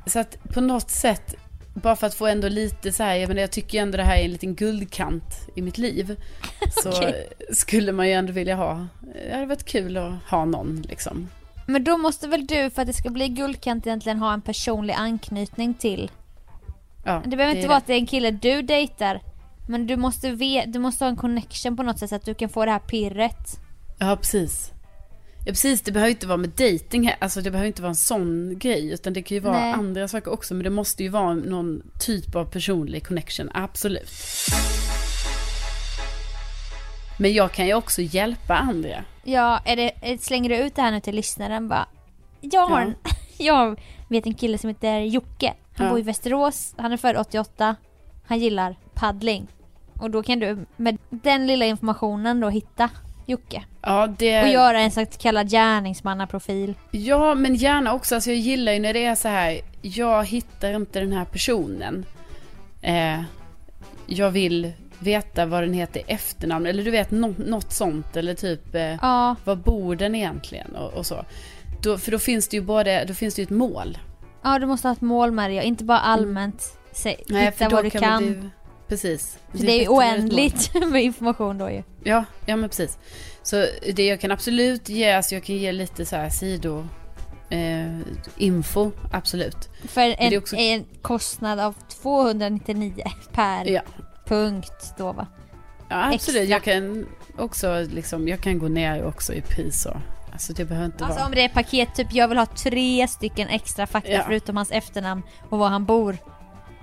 så 0.06 0.18
att 0.18 0.36
på 0.54 0.60
något 0.60 0.90
sätt, 0.90 1.34
bara 1.74 1.96
för 1.96 2.06
att 2.06 2.14
få 2.14 2.26
ändå 2.26 2.48
lite 2.48 2.92
så 2.92 3.02
här, 3.02 3.14
jag, 3.16 3.28
menar, 3.28 3.40
jag 3.40 3.50
tycker 3.50 3.78
ju 3.78 3.82
ändå 3.82 3.96
det 3.96 4.02
här 4.04 4.16
är 4.16 4.24
en 4.24 4.30
liten 4.32 4.54
guldkant 4.54 5.24
i 5.54 5.62
mitt 5.62 5.78
liv. 5.78 6.16
Så 6.82 6.88
Okej. 6.96 7.28
skulle 7.52 7.92
man 7.92 8.06
ju 8.08 8.12
ändå 8.12 8.32
vilja 8.32 8.56
ha, 8.56 8.86
det 9.28 9.34
hade 9.34 9.46
varit 9.46 9.64
kul 9.64 9.96
att 9.96 10.12
ha 10.30 10.44
någon 10.44 10.82
liksom. 10.88 11.28
Men 11.66 11.84
då 11.84 11.98
måste 11.98 12.28
väl 12.28 12.46
du 12.46 12.70
för 12.70 12.82
att 12.82 12.88
det 12.88 12.94
ska 12.94 13.10
bli 13.10 13.28
guldkant 13.28 13.86
egentligen 13.86 14.18
ha 14.18 14.32
en 14.32 14.40
personlig 14.42 14.94
anknytning 14.94 15.74
till. 15.74 16.10
Ja, 17.04 17.22
Det 17.24 17.36
behöver 17.36 17.54
inte 17.54 17.66
är 17.66 17.68
vara 17.68 17.78
att 17.78 17.86
det 17.86 17.92
är 17.92 17.98
en 17.98 18.06
kille 18.06 18.30
du 18.30 18.62
dejtar. 18.62 19.20
Men 19.68 19.86
du 19.86 19.96
måste, 19.96 20.30
ve- 20.30 20.64
du 20.66 20.78
måste 20.78 21.04
ha 21.04 21.08
en 21.10 21.16
connection 21.16 21.76
på 21.76 21.82
något 21.82 21.98
sätt 21.98 22.08
så 22.10 22.16
att 22.16 22.24
du 22.24 22.34
kan 22.34 22.48
få 22.48 22.64
det 22.64 22.70
här 22.70 22.78
pirret. 22.78 23.60
Ja, 23.98 24.16
precis. 24.16 24.72
Ja, 25.50 25.52
precis. 25.52 25.82
Det 25.82 25.92
behöver 25.92 26.10
inte 26.10 26.26
vara 26.26 26.36
med 26.36 26.50
här. 26.58 27.16
Alltså 27.18 27.40
det 27.40 27.50
behöver 27.50 27.66
inte 27.66 27.82
vara 27.82 27.90
en 27.90 27.94
sån 27.96 28.58
grej. 28.58 28.92
Utan 28.92 29.12
det 29.12 29.22
kan 29.22 29.34
ju 29.34 29.40
vara 29.40 29.60
Nej. 29.60 29.72
andra 29.72 30.08
saker 30.08 30.32
också. 30.32 30.54
Men 30.54 30.64
det 30.64 30.70
måste 30.70 31.02
ju 31.02 31.08
vara 31.08 31.34
någon 31.34 31.82
typ 32.00 32.34
av 32.34 32.44
personlig 32.44 33.06
connection. 33.06 33.50
Absolut. 33.54 34.10
Men 37.18 37.32
jag 37.32 37.52
kan 37.52 37.66
ju 37.66 37.74
också 37.74 38.02
hjälpa 38.02 38.54
andra. 38.56 39.04
Ja, 39.24 39.60
är 39.64 39.76
det, 39.76 40.22
slänger 40.22 40.48
du 40.50 40.56
ut 40.56 40.74
det 40.74 40.82
här 40.82 40.90
nu 40.90 41.00
till 41.00 41.14
lyssnaren 41.14 41.68
bara. 41.68 41.86
Jag 42.40 42.66
har 42.66 42.80
Ja. 42.80 43.10
jag 43.38 43.80
vet 44.08 44.26
en 44.26 44.34
kille 44.34 44.58
som 44.58 44.68
heter 44.68 44.98
Jocke. 45.00 45.54
Han 45.76 45.86
Ja. 45.86 45.90
bor 45.92 45.98
i 46.00 46.02
Västerås, 46.02 46.74
han 46.78 46.92
är 46.92 46.96
född 46.96 47.16
88. 47.16 47.76
Han 48.26 48.38
gillar 48.38 48.76
paddling. 48.94 49.46
Och 50.00 50.10
då 50.10 50.22
kan 50.22 50.38
du 50.38 50.66
med 50.76 50.98
den 51.10 51.46
lilla 51.46 51.64
informationen 51.64 52.40
då 52.40 52.48
hitta 52.48 52.90
Jocke. 53.30 53.62
Ja, 53.82 54.14
det... 54.18 54.42
Och 54.42 54.48
göra 54.48 54.80
en 54.80 54.90
så 54.90 55.06
kallad 55.06 55.50
gärningsmannaprofil. 55.50 56.74
Ja, 56.90 57.34
men 57.34 57.54
gärna 57.54 57.94
också. 57.94 58.14
Alltså 58.14 58.30
jag 58.30 58.38
gillar 58.38 58.72
ju 58.72 58.78
när 58.78 58.92
det 58.92 59.04
är 59.04 59.14
så 59.14 59.28
här. 59.28 59.60
Jag 59.82 60.24
hittar 60.24 60.70
inte 60.74 61.00
den 61.00 61.12
här 61.12 61.24
personen. 61.24 62.04
Eh, 62.82 63.20
jag 64.06 64.30
vill 64.30 64.72
veta 64.98 65.46
vad 65.46 65.62
den 65.62 65.72
heter 65.74 66.00
i 66.00 66.04
efternamn. 66.06 66.66
Eller 66.66 66.84
du 66.84 66.90
vet, 66.90 67.10
nå- 67.10 67.34
något 67.38 67.72
sånt. 67.72 68.16
Eller 68.16 68.34
typ... 68.34 68.74
Eh, 68.74 68.82
Ja, 69.02 69.36
var 69.44 69.56
bor 69.56 69.96
den 69.96 70.14
egentligen 70.14 70.76
och, 70.76 70.92
och 70.92 71.06
så. 71.06 71.24
Då, 71.82 71.98
för 71.98 72.10
då 72.10 72.18
finns 72.18 72.48
det 72.48 72.56
ju 72.56 72.62
både, 72.62 73.04
då 73.04 73.14
finns 73.14 73.34
det 73.34 73.42
ju 73.42 73.44
ett 73.44 73.50
mål. 73.50 73.98
ja 74.42 74.58
du 74.58 74.66
måste 74.66 74.88
ha 74.88 74.92
ett 74.92 75.00
mål 75.00 75.30
med 75.32 75.50
det 75.50 75.62
inte 75.64 75.84
bara 75.84 75.98
allmänt 75.98 76.62
se, 76.92 77.16
hitta 77.28 77.68
då 77.68 77.76
vad 77.76 77.84
du 77.84 77.90
kan. 77.90 78.24
ju- 78.24 78.50
precis. 78.90 79.38
För 79.50 79.58
det 79.58 79.72
är 79.72 79.80
ju 79.80 79.88
oändligt 79.88 80.70
med 80.90 81.02
information 81.02 81.58
då 81.58 81.70
ju. 81.70 81.82
Ja, 82.04 82.24
ja 82.46 82.56
men 82.56 82.68
precis. 82.68 82.98
Så 83.42 83.66
det 83.94 84.06
jag 84.06 84.20
kan 84.20 84.30
absolut 84.30 84.88
ge, 84.88 85.12
alltså 85.12 85.34
jag 85.34 85.44
kan 85.44 85.56
ge 85.56 85.72
lite 85.72 86.06
så 86.06 86.16
här 86.16 86.28
sido 86.30 86.86
eh, 87.50 87.98
info, 88.36 88.90
absolut. 89.12 89.68
För 89.88 90.00
det 90.00 90.22
är 90.24 90.32
en, 90.32 90.38
också- 90.38 90.56
en 90.56 90.84
kostnad 91.02 91.60
av 91.60 91.74
299 92.02 93.04
per 93.32 93.64
Ja. 93.70 93.80
punkt 94.26 94.94
då 94.98 95.12
va? 95.12 95.26
Ja, 95.88 96.04
absolut. 96.14 96.40
Extra. 96.42 96.42
Jag 96.42 96.62
kan 96.62 97.06
också 97.38 97.86
liksom, 97.92 98.28
jag 98.28 98.40
kan 98.40 98.58
gå 98.58 98.68
ner 98.68 99.04
också 99.04 99.32
i 99.34 99.40
pris 99.40 99.86
och, 99.86 99.96
alltså 100.32 100.52
det 100.52 100.64
behöver 100.64 100.86
inte 100.86 101.04
Alltså 101.04 101.18
vara. 101.18 101.26
om 101.28 101.34
det 101.34 101.44
är 101.44 101.48
paket 101.48 101.94
typ 101.94 102.12
jag 102.12 102.28
vill 102.28 102.38
ha 102.38 102.46
tre 102.46 103.08
stycken 103.08 103.48
extra 103.48 103.86
fakta 103.86 104.10
Ja. 104.10 104.22
förutom 104.26 104.56
hans 104.56 104.70
efternamn 104.70 105.22
och 105.50 105.58
var 105.58 105.68
han 105.68 105.84
bor. 105.84 106.16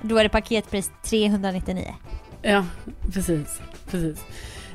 Då 0.01 0.17
är 0.17 0.23
det 0.23 0.29
paketpris 0.29 0.91
399. 1.03 1.93
Ja, 2.41 2.65
precis. 3.13 3.59
precis. 3.91 4.23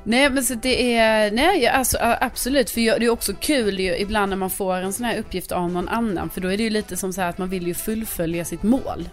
Nej 0.05 0.31
men 0.31 0.45
så 0.45 0.55
det 0.55 0.97
är, 0.97 1.31
nej 1.31 1.67
alltså 1.69 1.97
absolut 2.01 2.71
för 2.71 2.81
jag- 2.81 3.01
det 3.01 3.07
är 3.07 3.11
också 3.11 3.33
kul 3.41 3.81
ju 3.81 3.97
ibland 3.97 4.31
när 4.31 4.37
man 4.37 4.51
får 4.51 4.75
en 4.77 4.93
sån 4.93 5.05
här 5.07 5.19
uppgift 5.19 5.53
av 5.53 5.71
någon 5.73 5.89
annan 5.89 6.31
för 6.31 6.41
då 6.41 6.49
är 6.53 6.57
det 6.57 6.63
ju 6.63 6.71
lite 6.71 6.97
som 6.97 7.13
så 7.13 7.21
här 7.21 7.29
att 7.29 7.39
man 7.39 7.49
vill 7.49 7.67
ju 7.67 7.75
fullfölja 7.75 8.45
sitt 8.45 8.63
mål. 8.63 9.09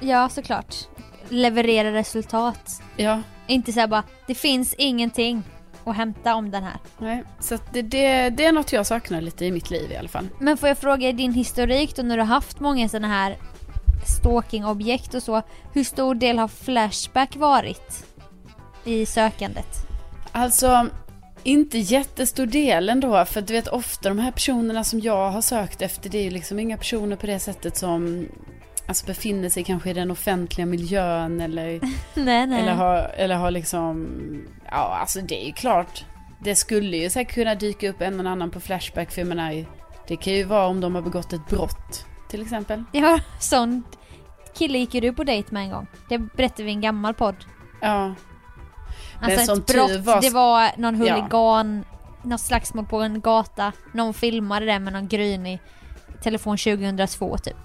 Ja 0.00 0.28
såklart. 0.28 0.74
Leverera 1.28 1.92
resultat. 1.92 2.82
Ja, 2.96 3.22
Inte 3.46 3.72
såhär 3.72 3.86
bara, 3.86 4.02
det 4.26 4.34
finns 4.34 4.74
ingenting 4.78 5.42
att 5.84 5.96
hämta 5.96 6.34
om 6.34 6.50
den 6.50 6.62
här. 6.62 6.76
nej. 6.98 7.24
Så 7.40 7.58
det, 7.72 7.82
det, 7.82 8.30
det 8.30 8.44
är 8.44 8.52
något 8.52 8.72
jag 8.72 8.86
saknar 8.86 9.20
lite 9.20 9.44
i 9.44 9.52
mitt 9.52 9.70
liv 9.70 9.92
i 9.92 9.96
alla 9.96 10.08
fall. 10.08 10.28
Men 10.40 10.56
får 10.56 10.68
jag 10.68 10.78
fråga 10.78 11.08
i 11.08 11.12
din 11.12 11.32
historik 11.32 11.96
då 11.96 12.02
när 12.02 12.16
du 12.16 12.22
har 12.22 12.26
haft 12.34 12.60
många 12.60 12.88
sådana 12.88 13.08
här 13.08 13.36
stalkingobjekt 14.06 15.14
och 15.14 15.22
så. 15.22 15.42
Hur 15.72 15.84
stor 15.84 16.14
del 16.14 16.38
har 16.38 16.48
Flashback 16.48 17.36
varit 17.36 18.06
i 18.84 19.06
sökandet? 19.06 19.86
Alltså, 20.32 20.88
inte 21.42 21.78
jättestor 21.78 22.46
del 22.46 22.88
ändå, 22.88 23.24
för 23.24 23.40
du 23.40 23.52
vet 23.52 23.68
ofta 23.68 24.08
de 24.08 24.18
här 24.18 24.30
personerna 24.30 24.84
som 24.84 25.00
jag 25.00 25.30
har 25.30 25.40
sökt 25.40 25.82
efter, 25.82 26.10
det 26.10 26.18
är 26.18 26.22
ju 26.22 26.30
liksom 26.30 26.58
inga 26.58 26.76
personer 26.76 27.16
på 27.16 27.26
det 27.26 27.38
sättet 27.38 27.76
som 27.76 28.28
alltså, 28.88 29.06
befinner 29.06 29.48
sig 29.48 29.64
kanske 29.64 29.90
i 29.90 29.92
den 29.92 30.10
offentliga 30.10 30.66
miljön 30.66 31.40
eller, 31.40 31.80
nej 32.14 32.46
nej. 32.46 32.62
eller, 32.62 32.72
har, 32.72 32.96
eller 32.96 33.34
har 33.34 33.50
liksom, 33.50 34.08
ja 34.70 34.96
alltså 35.00 35.20
det 35.20 35.42
är 35.42 35.46
ju 35.46 35.52
klart, 35.52 36.04
det 36.40 36.54
skulle 36.54 36.96
ju 36.96 37.10
säkert 37.10 37.34
kunna 37.34 37.54
dyka 37.54 37.90
upp 37.90 38.00
en 38.00 38.20
och 38.20 38.32
annan 38.32 38.50
på 38.50 38.60
Flashback, 38.60 39.10
för 39.10 39.20
jag 39.20 39.28
menar, 39.28 39.64
det 40.08 40.16
kan 40.16 40.32
ju 40.32 40.44
vara 40.44 40.66
om 40.66 40.80
de 40.80 40.94
har 40.94 41.02
begått 41.02 41.32
ett 41.32 41.48
brott, 41.48 42.06
till 42.34 42.42
exempel. 42.42 42.84
Ja, 42.92 43.20
sån 43.40 43.82
kille 44.54 44.78
gick 44.78 44.94
ju 44.94 45.00
du 45.00 45.12
på 45.12 45.24
dejt 45.24 45.48
med 45.50 45.62
en 45.62 45.70
gång. 45.70 45.86
Det 46.08 46.18
berättade 46.18 46.62
vi 46.62 46.70
i 46.70 46.74
en 46.74 46.80
gammal 46.80 47.14
podd. 47.14 47.34
Ja, 47.80 48.14
Alltså 49.20 49.44
som 49.46 49.58
ett 49.58 49.66
brott, 49.66 49.90
var- 50.04 50.20
det 50.20 50.30
var 50.30 50.70
någon 50.76 51.02
Ja. 51.06 51.14
huligan, 51.14 51.84
något 52.22 52.40
slagsmål 52.40 52.86
på 52.86 53.00
en 53.00 53.20
gata. 53.20 53.72
Någon 53.92 54.14
filmade 54.14 54.66
det 54.66 54.78
med 54.78 54.92
någon 54.92 55.08
grynig 55.08 55.58
telefon 56.22 56.56
2002 56.58 57.38
typ. 57.38 57.56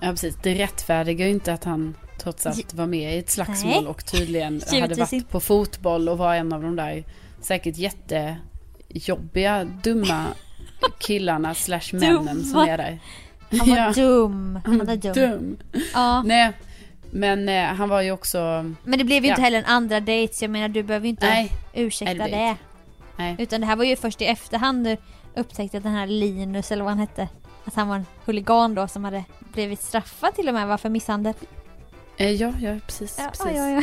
ja 0.00 0.10
precis, 0.10 0.36
det 0.42 0.54
rättfärdigar 0.54 1.26
ju 1.26 1.32
inte 1.32 1.52
att 1.52 1.64
han 1.64 1.94
trots 2.18 2.46
allt 2.46 2.74
var 2.74 2.86
med 2.86 3.14
i 3.14 3.18
ett 3.18 3.30
slagsmål 3.30 3.70
Nej. 3.82 3.86
och 3.86 4.06
tydligen 4.06 4.60
hade 4.80 4.94
varit 4.94 5.28
på 5.28 5.40
fotboll 5.40 6.08
och 6.08 6.18
var 6.18 6.34
en 6.34 6.52
av 6.52 6.62
de 6.62 6.76
där 6.76 7.04
säkert 7.40 7.76
jättejobbiga, 7.76 9.64
dumma 9.64 10.24
killarna 10.98 11.54
slash 11.54 11.80
männen 11.92 12.44
som 12.44 12.60
är 12.60 12.76
där. 12.78 12.98
Han 13.50 13.68
var 13.70 13.76
Ja. 13.76 13.92
dum. 13.92 14.60
Han 14.64 14.78
var 14.78 14.96
dum. 14.96 15.12
Dum. 15.12 15.56
Ja. 15.94 16.22
Nej, 16.22 16.52
men 17.10 17.48
eh, 17.48 17.64
han 17.64 17.88
var 17.88 18.00
ju 18.02 18.10
också, 18.10 18.38
Men 18.84 18.98
det 18.98 19.04
blev 19.04 19.24
ju 19.24 19.30
inte 19.30 19.40
Ja. 19.40 19.44
heller 19.44 19.58
en 19.58 19.64
andra 19.64 20.00
dejt 20.00 20.34
så 20.34 20.44
jag 20.44 20.50
menar 20.50 20.68
du 20.68 20.82
behöver 20.82 21.04
ju 21.06 21.10
inte 21.10 21.26
nej, 21.26 21.52
ursäkta 21.74 22.14
Nej, 22.14 22.30
det 22.30 22.36
det. 22.36 22.56
nej. 23.16 23.36
Utan 23.38 23.60
det 23.60 23.66
här 23.66 23.76
var 23.76 23.84
ju 23.84 23.96
först 23.96 24.22
i 24.22 24.24
efterhand 24.24 24.84
du 24.86 24.96
upptäckte 25.34 25.76
att 25.76 25.82
den 25.82 25.92
här 25.92 26.06
Linus 26.06 26.72
eller 26.72 26.84
vad 26.84 26.90
han 26.92 26.98
hette, 26.98 27.28
att 27.64 27.74
han 27.74 27.88
var 27.88 27.96
en 27.96 28.06
huligan 28.24 28.74
då 28.74 28.88
som 28.88 29.04
hade 29.04 29.24
blivit 29.52 29.82
straffad 29.82 30.34
till 30.34 30.48
och 30.48 30.54
med 30.54 30.66
va, 30.68 30.78
för 30.78 30.88
misshandel. 30.88 31.34
Eh, 32.16 32.30
ja, 32.30 32.52
ja, 32.60 32.76
precis. 32.86 33.16
Ja, 33.18 33.28
precis. 33.28 33.56
ja, 33.56 33.68
ja. 33.70 33.82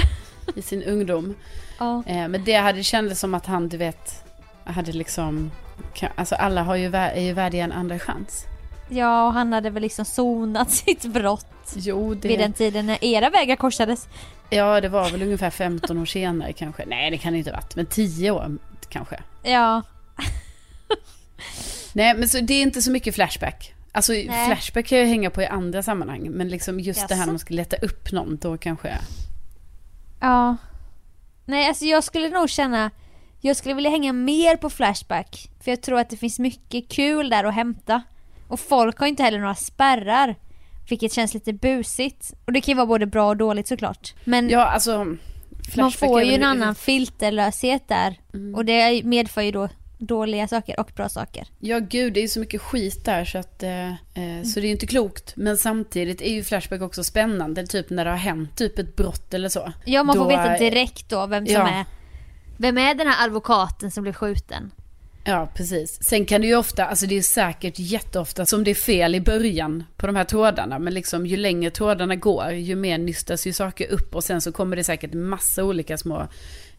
I 0.55 0.61
sin 0.61 0.83
ungdom. 0.83 1.35
ja. 1.79 2.03
Eh, 2.07 2.27
men 2.27 2.43
det 2.43 2.55
hade 2.55 2.83
kändes 2.83 3.19
som 3.19 3.33
att 3.33 3.45
han, 3.45 3.69
du 3.69 3.77
vet, 3.77 4.23
hade 4.63 4.91
liksom... 4.91 5.51
Alltså 6.15 6.35
alla 6.35 6.63
har 6.63 6.75
ju, 6.75 6.95
är 6.95 7.21
ju 7.21 7.33
värdiga 7.33 7.63
en 7.63 7.71
andra 7.71 7.99
chans. 7.99 8.45
Ja, 8.89 9.27
och 9.27 9.33
han 9.33 9.53
hade 9.53 9.69
väl 9.69 9.83
liksom 9.83 10.05
sonat 10.05 10.71
sitt 10.85 11.05
brott 11.05 11.47
Jo, 11.75 12.13
det... 12.13 12.27
vid 12.27 12.39
den 12.39 12.53
tiden 12.53 12.85
när 12.85 13.03
era 13.03 13.29
vägar 13.29 13.55
korsades. 13.55 14.07
Ja, 14.49 14.81
det 14.81 14.89
var 14.89 15.09
väl 15.09 15.21
ungefär 15.21 15.49
15 15.49 15.97
år 15.97 16.05
senare 16.05 16.53
kanske. 16.53 16.85
Nej, 16.85 17.11
det 17.11 17.17
kan 17.17 17.33
det 17.33 17.39
inte 17.39 17.51
ha 17.51 17.57
varit. 17.57 17.75
Men 17.75 17.85
10 17.85 18.31
år 18.31 18.57
kanske. 18.89 19.19
Ja, 19.43 19.81
Nej, 21.93 22.17
men 22.17 22.29
så 22.29 22.39
det 22.39 22.53
är 22.53 22.61
inte 22.61 22.81
så 22.81 22.91
mycket 22.91 23.15
Flashback. 23.15 23.73
Alltså 23.91 24.11
Nej. 24.11 24.47
Flashback 24.47 24.85
kan 24.85 24.97
jag 24.97 25.07
hänga 25.07 25.29
på 25.29 25.41
i 25.41 25.45
andra 25.45 25.83
sammanhang. 25.83 26.31
Men 26.31 26.49
liksom 26.49 26.79
just 26.79 27.07
det 27.07 27.15
här 27.15 27.25
när 27.25 27.33
man 27.33 27.39
ska 27.39 27.53
leta 27.53 27.75
upp 27.75 28.11
någon, 28.11 28.37
då 28.37 28.57
kanske... 28.57 28.97
ja. 30.19 30.57
Nej, 31.45 31.67
alltså 31.67 31.85
jag 31.85 32.03
skulle 32.03 32.29
nog 32.29 32.49
känna, 32.49 32.91
jag 33.41 33.55
skulle 33.55 33.75
vilja 33.75 33.89
hänga 33.89 34.13
mer 34.13 34.57
på 34.57 34.69
Flashback. 34.69 35.49
För 35.63 35.71
jag 35.71 35.81
tror 35.81 35.99
att 35.99 36.09
det 36.09 36.17
finns 36.17 36.39
mycket 36.39 36.89
kul 36.89 37.29
där 37.29 37.43
att 37.43 37.53
hämta. 37.53 38.03
Och 38.53 38.59
folk 38.59 38.99
har 38.99 39.07
inte 39.07 39.23
heller 39.23 39.39
några 39.39 39.55
spärrar. 39.55 40.35
Vilket 40.89 41.13
känns 41.13 41.33
lite 41.33 41.53
busigt. 41.53 42.33
Och 42.45 42.53
det 42.53 42.61
kan 42.61 42.71
ju 42.71 42.75
vara 42.75 42.85
både 42.87 43.05
bra 43.05 43.27
och 43.29 43.37
dåligt 43.37 43.67
såklart. 43.67 44.13
Men 44.23 44.49
Ja, 44.49 44.65
alltså... 44.65 45.05
man 45.77 45.91
får 45.91 46.23
ju 46.23 46.33
en 46.33 46.43
annan 46.43 46.75
filterlöshet 46.75 47.87
där. 47.87 48.19
Mm. 48.33 48.55
Och 48.55 48.65
det 48.65 49.03
medför 49.03 49.41
ju 49.41 49.51
då 49.51 49.69
dåliga 49.97 50.47
saker 50.47 50.79
och 50.79 50.91
bra 50.95 51.09
saker. 51.09 51.47
Ja, 51.59 51.79
gud, 51.79 52.13
det 52.13 52.19
är 52.19 52.21
ju 52.21 52.27
så 52.27 52.39
mycket 52.39 52.61
skit 52.61 53.05
där 53.05 53.25
så 53.25 53.37
att... 53.37 53.63
Eh, 53.63 53.91
så 54.43 54.59
det 54.59 54.65
är 54.65 54.67
ju 54.67 54.71
inte 54.71 54.87
klokt. 54.87 55.33
Men 55.35 55.57
samtidigt 55.57 56.21
är 56.21 56.33
ju 56.33 56.43
Flashback 56.43 56.81
också 56.81 57.03
spännande. 57.03 57.67
Typ 57.67 57.89
när 57.89 58.05
det 58.05 58.11
har 58.11 58.17
hänt 58.17 58.57
typ 58.57 58.79
ett 58.79 58.95
brott 58.95 59.33
eller 59.33 59.49
så. 59.49 59.73
Ja 59.85 60.03
man 60.03 60.15
får 60.15 60.23
Då 60.23 60.29
veta 60.29 60.55
är- 60.55 60.59
direkt 60.59 61.09
då 61.09 61.25
vem 61.25 61.45
som 61.47 61.55
Ja. 61.55 61.69
är 61.69 61.85
Vem 62.57 62.77
är 62.77 62.95
den 62.95 63.07
här 63.07 63.25
advokaten 63.25 63.91
som 63.91 64.03
blev 64.03 64.13
skjuten? 64.13 64.71
Ja, 65.25 65.49
precis. 65.55 66.03
Sen 66.03 66.25
kan 66.25 66.41
det 66.41 66.47
ju 66.47 66.55
ofta, 66.55 66.85
alltså 66.85 67.05
det 67.07 67.17
är 67.17 67.21
säkert 67.21 67.73
jätteofta 67.79 68.45
som 68.45 68.63
det 68.63 68.71
är 68.71 68.75
fel 68.75 69.15
i 69.15 69.21
början 69.21 69.83
på 69.97 70.07
de 70.07 70.15
här 70.15 70.23
trådarna. 70.23 70.79
Men 70.79 70.93
liksom 70.93 71.25
ju 71.25 71.37
längre 71.37 71.69
trådarna 71.71 72.15
går, 72.15 72.51
ju 72.51 72.75
mer 72.75 72.97
nystas 72.97 73.47
ju 73.47 73.53
saker 73.53 73.87
upp. 73.91 74.15
Och 74.15 74.23
sen 74.23 74.41
så 74.41 74.51
kommer 74.51 74.75
det 74.75 74.83
säkert 74.83 75.13
massa 75.13 75.63
olika 75.63 75.97
små, 75.97 76.27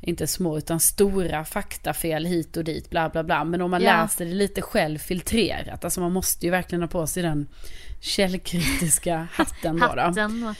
inte 0.00 0.26
små 0.26 0.58
utan 0.58 0.80
stora 0.80 1.44
faktafel 1.44 2.24
hit 2.26 2.56
och 2.56 2.64
dit, 2.64 2.90
bla 2.90 3.08
bla 3.08 3.24
bla. 3.24 3.44
Men 3.44 3.60
om 3.60 3.70
man 3.70 3.82
Ja. 3.82 4.02
läser 4.02 4.24
det 4.24 4.30
lite 4.34 4.62
själv 4.62 4.98
filtrerat, 4.98 5.84
alltså 5.84 6.00
man 6.00 6.12
måste 6.12 6.46
ju 6.46 6.50
verkligen 6.50 6.82
ha 6.82 6.88
på 6.88 7.06
sig 7.06 7.22
den 7.22 7.48
källkritiska 8.00 9.26
hatten 9.32 9.78
då. 9.80 9.92
då. 9.96 10.02
Hatten. 10.02 10.54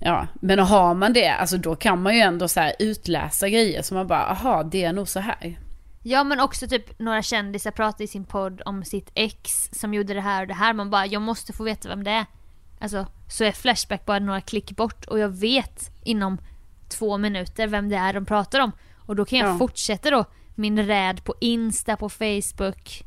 Ja, 0.00 0.26
men 0.40 0.58
har 0.58 0.94
man 0.94 1.12
det, 1.12 1.28
alltså 1.28 1.56
då 1.56 1.76
kan 1.76 2.02
man 2.02 2.14
ju 2.14 2.20
ändå 2.20 2.48
så 2.48 2.70
utläsa 2.78 3.48
grejer 3.48 3.82
som 3.82 3.96
man 3.96 4.06
bara, 4.06 4.24
aha, 4.26 4.62
det 4.62 4.84
är 4.84 4.92
nog 4.92 5.08
så 5.08 5.20
här. 5.20 5.58
Ja 6.06 6.24
men 6.24 6.40
också 6.40 6.68
typ 6.68 6.98
några 6.98 7.22
kändisar 7.22 7.70
pratar 7.70 8.04
i 8.04 8.06
sin 8.06 8.24
podd 8.24 8.62
om 8.64 8.84
sitt 8.84 9.10
ex 9.14 9.68
som 9.72 9.94
gjorde 9.94 10.14
det 10.14 10.20
här 10.20 10.42
och 10.42 10.48
det 10.48 10.54
här. 10.54 10.72
Man 10.72 10.90
bara, 10.90 11.06
jag 11.06 11.22
måste 11.22 11.52
få 11.52 11.64
veta 11.64 11.88
vem 11.88 12.04
det 12.04 12.10
är. 12.10 12.26
Alltså, 12.80 13.06
så 13.28 13.44
är 13.44 13.52
Flashback 13.52 14.06
bara 14.06 14.18
några 14.18 14.40
klick 14.40 14.76
bort 14.76 15.04
och 15.04 15.18
jag 15.18 15.28
vet 15.28 15.90
inom 16.04 16.38
två 16.88 17.18
minuter 17.18 17.66
vem 17.66 17.88
det 17.88 17.96
är 17.96 18.12
de 18.12 18.26
pratar 18.26 18.60
om. 18.60 18.72
Och 19.06 19.16
då 19.16 19.24
kan 19.24 19.38
jag 19.38 19.48
Ja. 19.48 19.58
fortsätta 19.58 20.10
då 20.10 20.24
min 20.54 20.86
räd 20.86 21.24
på 21.24 21.34
Insta, 21.40 21.96
på 21.96 22.08
Facebook 22.08 23.02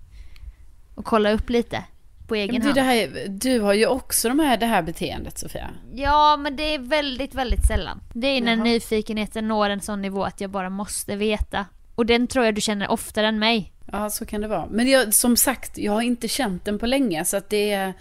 och 0.95 1.05
kolla 1.05 1.31
upp 1.31 1.49
lite 1.49 1.83
på 2.27 2.35
egen 2.35 2.61
hand. 2.61 2.77
här, 2.77 3.27
du 3.29 3.59
har 3.59 3.73
ju 3.73 3.87
också 3.87 4.27
de 4.29 4.39
här, 4.39 4.57
det 4.57 4.65
här 4.65 4.81
beteendet 4.81 5.37
Sofia. 5.37 5.69
Ja, 5.93 6.37
men 6.37 6.55
det 6.55 6.63
är 6.75 6.79
väldigt, 6.79 7.33
väldigt 7.33 7.65
sällan. 7.65 8.01
Det 8.13 8.27
är 8.27 8.41
när 8.41 8.55
Jaha. 8.55 8.63
nyfikenheten 8.63 9.47
når 9.47 9.69
en 9.69 9.81
sån 9.81 10.01
nivå 10.01 10.23
att 10.23 10.41
jag 10.41 10.49
bara 10.49 10.69
måste 10.69 11.15
veta. 11.15 11.65
Och 11.97 12.05
den 12.05 12.27
tror 12.27 12.45
jag 12.45 12.55
du 12.55 12.61
känner 12.61 12.91
oftare 12.91 13.27
än 13.27 13.39
mig. 13.39 13.71
Ja, 13.91 14.09
så 14.09 14.25
kan 14.25 14.41
det 14.41 14.47
vara. 14.47 14.65
Men 14.71 14.87
jag, 14.87 15.13
som 15.13 15.37
sagt, 15.37 15.77
jag 15.77 15.91
har 15.91 16.01
inte 16.01 16.27
känt 16.27 16.65
den 16.65 16.79
på 16.79 16.85
länge 16.85 17.25
så 17.25 17.37
att 17.37 17.49
det 17.49 17.71
är, 17.71 17.93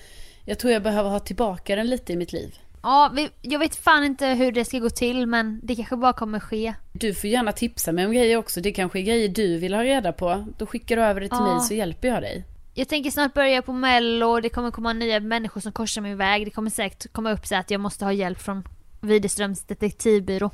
jag 0.44 0.58
tror 0.58 0.72
jag 0.72 0.82
behöver 0.82 1.10
ha 1.10 1.18
tillbaka 1.18 1.76
den 1.76 1.86
lite 1.86 2.12
i 2.12 2.16
mitt 2.16 2.32
liv. 2.32 2.54
Ja, 2.82 3.10
vi, 3.14 3.28
jag 3.42 3.58
vet 3.58 3.76
fan 3.76 4.04
inte 4.04 4.26
hur 4.26 4.52
det 4.52 4.64
ska 4.64 4.78
gå 4.78 4.90
till 4.90 5.26
men 5.26 5.60
det 5.62 5.76
kanske 5.76 5.96
bara 5.96 6.12
kommer 6.12 6.40
ske. 6.40 6.74
Du 6.92 7.14
får 7.14 7.30
gärna 7.30 7.52
tipsa 7.52 7.92
mig 7.92 8.06
om 8.06 8.12
grejer 8.12 8.36
också. 8.36 8.60
Det 8.60 8.72
kanske 8.72 8.98
är 8.98 9.02
grejer 9.02 9.28
du 9.28 9.58
vill 9.58 9.74
ha 9.74 9.82
reda 9.84 10.12
på. 10.12 10.46
Då 10.58 10.66
skickar 10.66 10.96
du 10.96 11.02
över 11.02 11.20
det 11.20 11.28
till 11.28 11.36
Ja. 11.40 11.54
mig 11.54 11.60
så 11.64 11.74
hjälper 11.74 12.08
jag 12.08 12.22
dig. 12.22 12.44
Jag 12.74 12.88
tänker 12.88 13.10
snart 13.10 13.34
börja 13.34 13.62
på 13.62 13.72
mello, 13.72 14.40
det 14.40 14.48
kommer 14.48 14.70
komma 14.70 14.92
nya 14.92 15.20
människor 15.20 15.60
som 15.60 15.72
korsar 15.72 16.00
min 16.02 16.16
väg. 16.16 16.44
Det 16.46 16.50
kommer 16.50 16.70
säkert 16.70 17.12
komma 17.12 17.32
upp 17.32 17.46
så 17.46 17.54
att 17.54 17.70
jag 17.70 17.80
måste 17.80 18.04
ha 18.04 18.12
hjälp 18.12 18.38
från 18.42 18.68
Widerströms 19.00 19.62
detektivbyrå. 19.64 20.50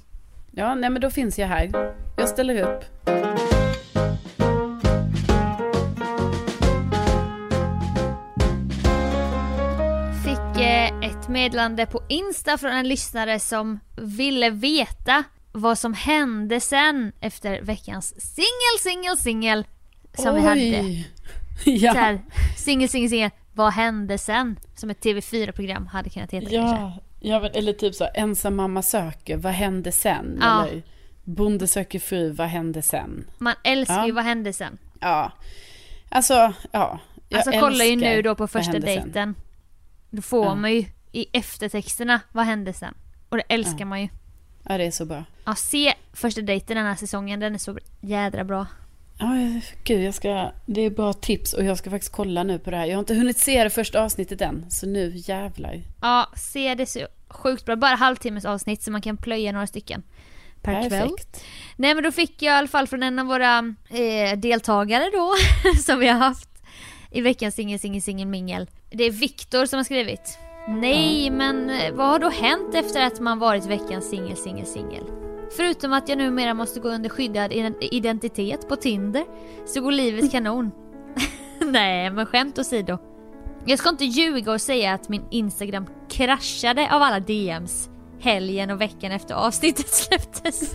Ja, 0.55 0.75
nej 0.75 0.91
men 0.91 1.03
då 1.03 1.11
finns 1.11 1.39
jag 1.39 1.47
här. 1.47 1.95
Jag 2.17 2.29
ställer 2.29 2.63
upp. 2.63 2.85
Fick 10.25 10.63
eh, 10.63 10.99
ett 11.11 11.29
meddelande 11.29 11.87
på 11.87 12.01
Insta 12.09 12.59
från 12.59 12.71
en 12.73 12.89
lyssnare 12.89 13.39
som 13.41 13.81
ville 13.97 14.51
veta 14.51 15.25
vad 15.53 15.79
som 15.79 15.95
hände 15.95 16.61
sen 16.61 17.13
efter 17.21 17.61
veckans 17.63 18.21
singel, 18.35 18.79
singel, 18.81 19.17
singel 19.17 19.65
som 20.19 20.35
vi 20.35 20.41
hade. 20.41 21.05
Så 21.65 21.71
Ja. 21.71 21.93
här, 21.93 22.21
singel, 22.59 22.89
singel, 22.89 23.11
singel. 23.11 23.31
Vad 23.53 23.73
hände 23.73 24.19
sen? 24.19 24.57
Som 24.75 24.91
ett 24.91 25.05
TV4-program 25.05 25.87
hade 25.87 26.11
kunnat 26.11 26.31
heta 26.33 26.51
kanske. 26.51 27.01
Ja, 27.25 27.49
eller 27.49 27.73
typ 27.73 27.95
så, 27.95 28.09
ensam 28.15 28.57
mamma 28.57 28.83
söker, 28.83 29.37
vad 29.37 29.53
hände 29.53 29.93
sen? 29.93 30.39
Ja. 30.41 30.67
Eller 30.67 30.83
bonde 31.25 31.67
söker 31.67 31.99
fru, 31.99 32.31
vad 32.31 32.47
hände 32.49 32.83
sen? 32.83 33.25
Man 33.39 33.55
älskar 33.65 33.95
Ja. 33.99 34.07
ju 34.07 34.13
vad 34.13 34.25
hände 34.25 34.53
sen. 34.53 34.79
Ja, 35.01 35.33
alltså, 36.09 36.53
ja. 36.73 36.99
Jag 37.29 37.39
Alltså 37.39 37.61
kolla 37.61 37.85
ju 37.85 37.97
nu 37.97 38.23
då 38.23 38.35
på 38.35 38.47
första 38.47 38.73
hände 38.73 38.87
sen. 38.87 39.03
dejten. 39.05 39.35
Då 40.11 40.23
får 40.23 40.45
Ja. 40.47 40.55
man 40.55 40.73
ju 40.73 40.85
i 41.13 41.27
eftertexterna 41.33 42.21
vad 42.33 42.45
hände 42.45 42.73
sen. 42.73 42.95
Och 43.29 43.37
det 43.37 43.43
älskar 43.49 43.79
Ja. 43.81 43.85
man 43.87 44.01
ju. 44.03 44.09
Ja, 44.69 44.79
det 44.79 44.85
är 44.85 44.91
så 44.91 45.05
bra. 45.05 45.25
Ja, 45.45 45.55
se 45.55 45.95
första 46.13 46.41
dejten 46.41 46.77
den 46.77 46.87
här 46.87 46.95
säsongen, 46.97 47.41
den 47.41 47.55
är 47.55 47.59
så 47.59 47.79
jädra 48.01 48.45
bra. 48.45 48.67
Ja, 49.19 49.61
gud, 49.85 50.03
jag 50.03 50.15
ska, 50.15 50.53
det 50.67 50.81
är 50.81 50.91
bra 50.91 51.13
tips 51.13 51.53
och 51.53 51.65
jag 51.65 51.79
ska 51.79 51.91
faktiskt 51.91 52.13
kolla 52.13 52.43
nu 52.43 52.59
på 52.59 52.71
det 52.71 52.77
här. 52.77 52.87
Jag 52.87 52.95
har 52.95 53.01
inte 53.01 53.15
hunnit 53.15 53.39
se 53.39 53.65
det 53.65 53.71
första 53.71 54.03
avsnittet 54.03 54.41
än, 54.41 54.71
så 54.71 54.87
nu 54.87 55.13
jävlar. 55.15 55.81
Ja, 56.01 56.33
se 56.37 56.75
det 56.75 56.87
så 56.87 57.07
sjukt 57.29 57.65
bra. 57.65 57.77
Bara 57.77 57.95
halvtimmes 57.95 58.45
avsnitt 58.45 58.83
så 58.83 58.91
man 58.91 59.03
kan 59.03 59.17
plöja 59.17 59.53
några 59.53 59.67
stycken 59.67 60.03
per 60.63 60.89
kväll. 60.89 60.91
Perfekt. 60.91 61.45
Nej 61.77 61.95
men 61.95 62.05
då 62.05 62.13
fick 62.13 62.43
jag 62.43 62.55
i 62.55 62.57
alla 62.59 62.69
fall 62.69 62.87
från 62.87 63.03
en 63.03 63.19
av 63.19 63.27
våra 63.27 63.75
eh, 63.91 64.39
deltagare 64.39 65.11
då, 65.13 65.35
som 65.83 65.99
vi 65.99 66.09
har 66.09 66.19
haft 66.19 66.49
i 67.11 67.21
veckans 67.21 67.55
singel, 67.55 67.79
singel, 67.79 68.03
singel, 68.03 68.29
mingel. 68.29 68.71
Det 68.91 69.05
är 69.05 69.11
Viktor 69.11 69.67
som 69.67 69.77
har 69.77 69.85
skrivit. 69.85 70.39
Nej, 70.69 71.31
men 71.31 71.71
eh, 71.71 71.93
vad 71.93 72.07
har 72.07 72.19
då 72.19 72.29
hänt 72.29 72.75
efter 72.75 73.07
att 73.07 73.21
man 73.21 73.39
varit 73.39 73.67
veckans 73.67 74.11
singel, 74.11 74.37
singel, 74.37 74.67
singel? 74.67 75.05
Förutom 75.57 75.93
att 75.93 76.09
jag 76.09 76.19
numera 76.19 76.55
måste 76.55 76.81
gå 76.81 76.89
under 76.89 77.09
skyddad 77.09 77.53
ident- 77.53 77.89
identitet 77.91 78.69
på 78.69 78.77
Tinder 78.77 79.25
så 79.67 79.81
går 79.81 79.93
livet 79.93 80.31
kanon. 80.33 80.71
Nej, 81.61 82.11
men 82.11 82.27
skämt 82.27 82.59
åsido. 82.59 82.99
Jag 83.67 83.79
ska 83.79 83.89
inte 83.89 84.05
ljuga 84.05 84.53
och 84.53 84.61
säga 84.61 84.93
att 84.93 85.09
min 85.09 85.25
Instagram 85.31 85.87
kraschade 86.09 86.95
av 86.95 87.03
alla 87.03 87.21
DMs 87.21 87.89
helgen 88.21 88.71
och 88.71 88.81
veckan 88.81 89.13
efter 89.13 89.35
avsnittet 89.35 89.89
släpptes. 89.95 90.75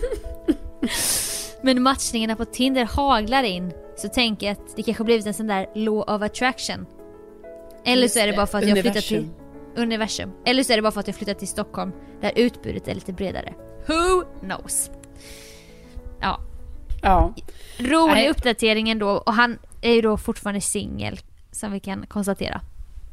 Men 1.62 1.82
matchningarna 1.82 2.36
på 2.36 2.44
Tinder 2.44 2.84
haglar 2.84 3.42
in 3.42 3.72
så 3.96 4.08
tänker 4.08 4.46
jag 4.46 4.52
att 4.52 4.76
det 4.76 4.82
kanske 4.82 5.04
blivit 5.04 5.26
en 5.26 5.34
sån 5.34 5.46
där 5.46 5.66
law 5.74 6.00
of 6.00 6.22
attraction. 6.22 6.86
Eller 7.84 8.08
så 8.08 8.18
är 8.18 8.26
det, 8.26 8.32
bara 8.32 8.46
för 8.46 8.58
att 8.58 8.68
jag 8.68 8.78
flyttat 8.78 9.04
till 9.04 9.28
universum. 9.78 10.30
Eller 10.46 10.62
så 10.62 10.72
är 10.72 10.76
det 10.76 10.82
bara 10.82 10.92
för 10.92 11.00
att 11.00 11.06
jag 11.06 11.16
flyttat 11.16 11.38
till 11.38 11.48
Stockholm 11.48 11.92
där 12.20 12.32
utbudet 12.36 12.88
är 12.88 12.94
lite 12.94 13.12
bredare. 13.12 13.54
Who 13.86 14.24
knows? 14.40 14.90
Ja, 16.20 16.40
Ja, 17.02 17.34
rolig 17.78 18.28
uppdatering 18.28 18.90
ändå 18.90 19.08
och 19.10 19.34
han 19.34 19.58
är 19.80 19.92
ju 19.92 20.00
då 20.00 20.16
fortfarande 20.16 20.60
singel 20.60 21.20
som 21.50 21.72
vi 21.72 21.80
kan 21.80 22.06
konstatera. 22.06 22.60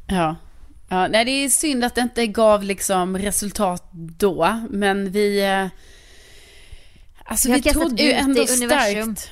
ja. 0.06 0.36
Ja, 0.88 1.08
nej 1.08 1.24
det 1.24 1.30
är 1.30 1.48
synd 1.48 1.84
att 1.84 1.94
det 1.94 2.00
inte 2.00 2.26
gav 2.26 2.62
liksom 2.62 3.18
resultat 3.18 3.84
då, 3.92 4.60
men 4.70 5.10
vi... 5.10 5.44
eh, 5.44 5.66
Alltså 7.24 7.48
Vi 7.48 7.54
vi, 7.54 7.62
trodde 7.70 8.02
ju 8.02 8.12
ändå 8.12 8.46
starkt. 8.46 9.30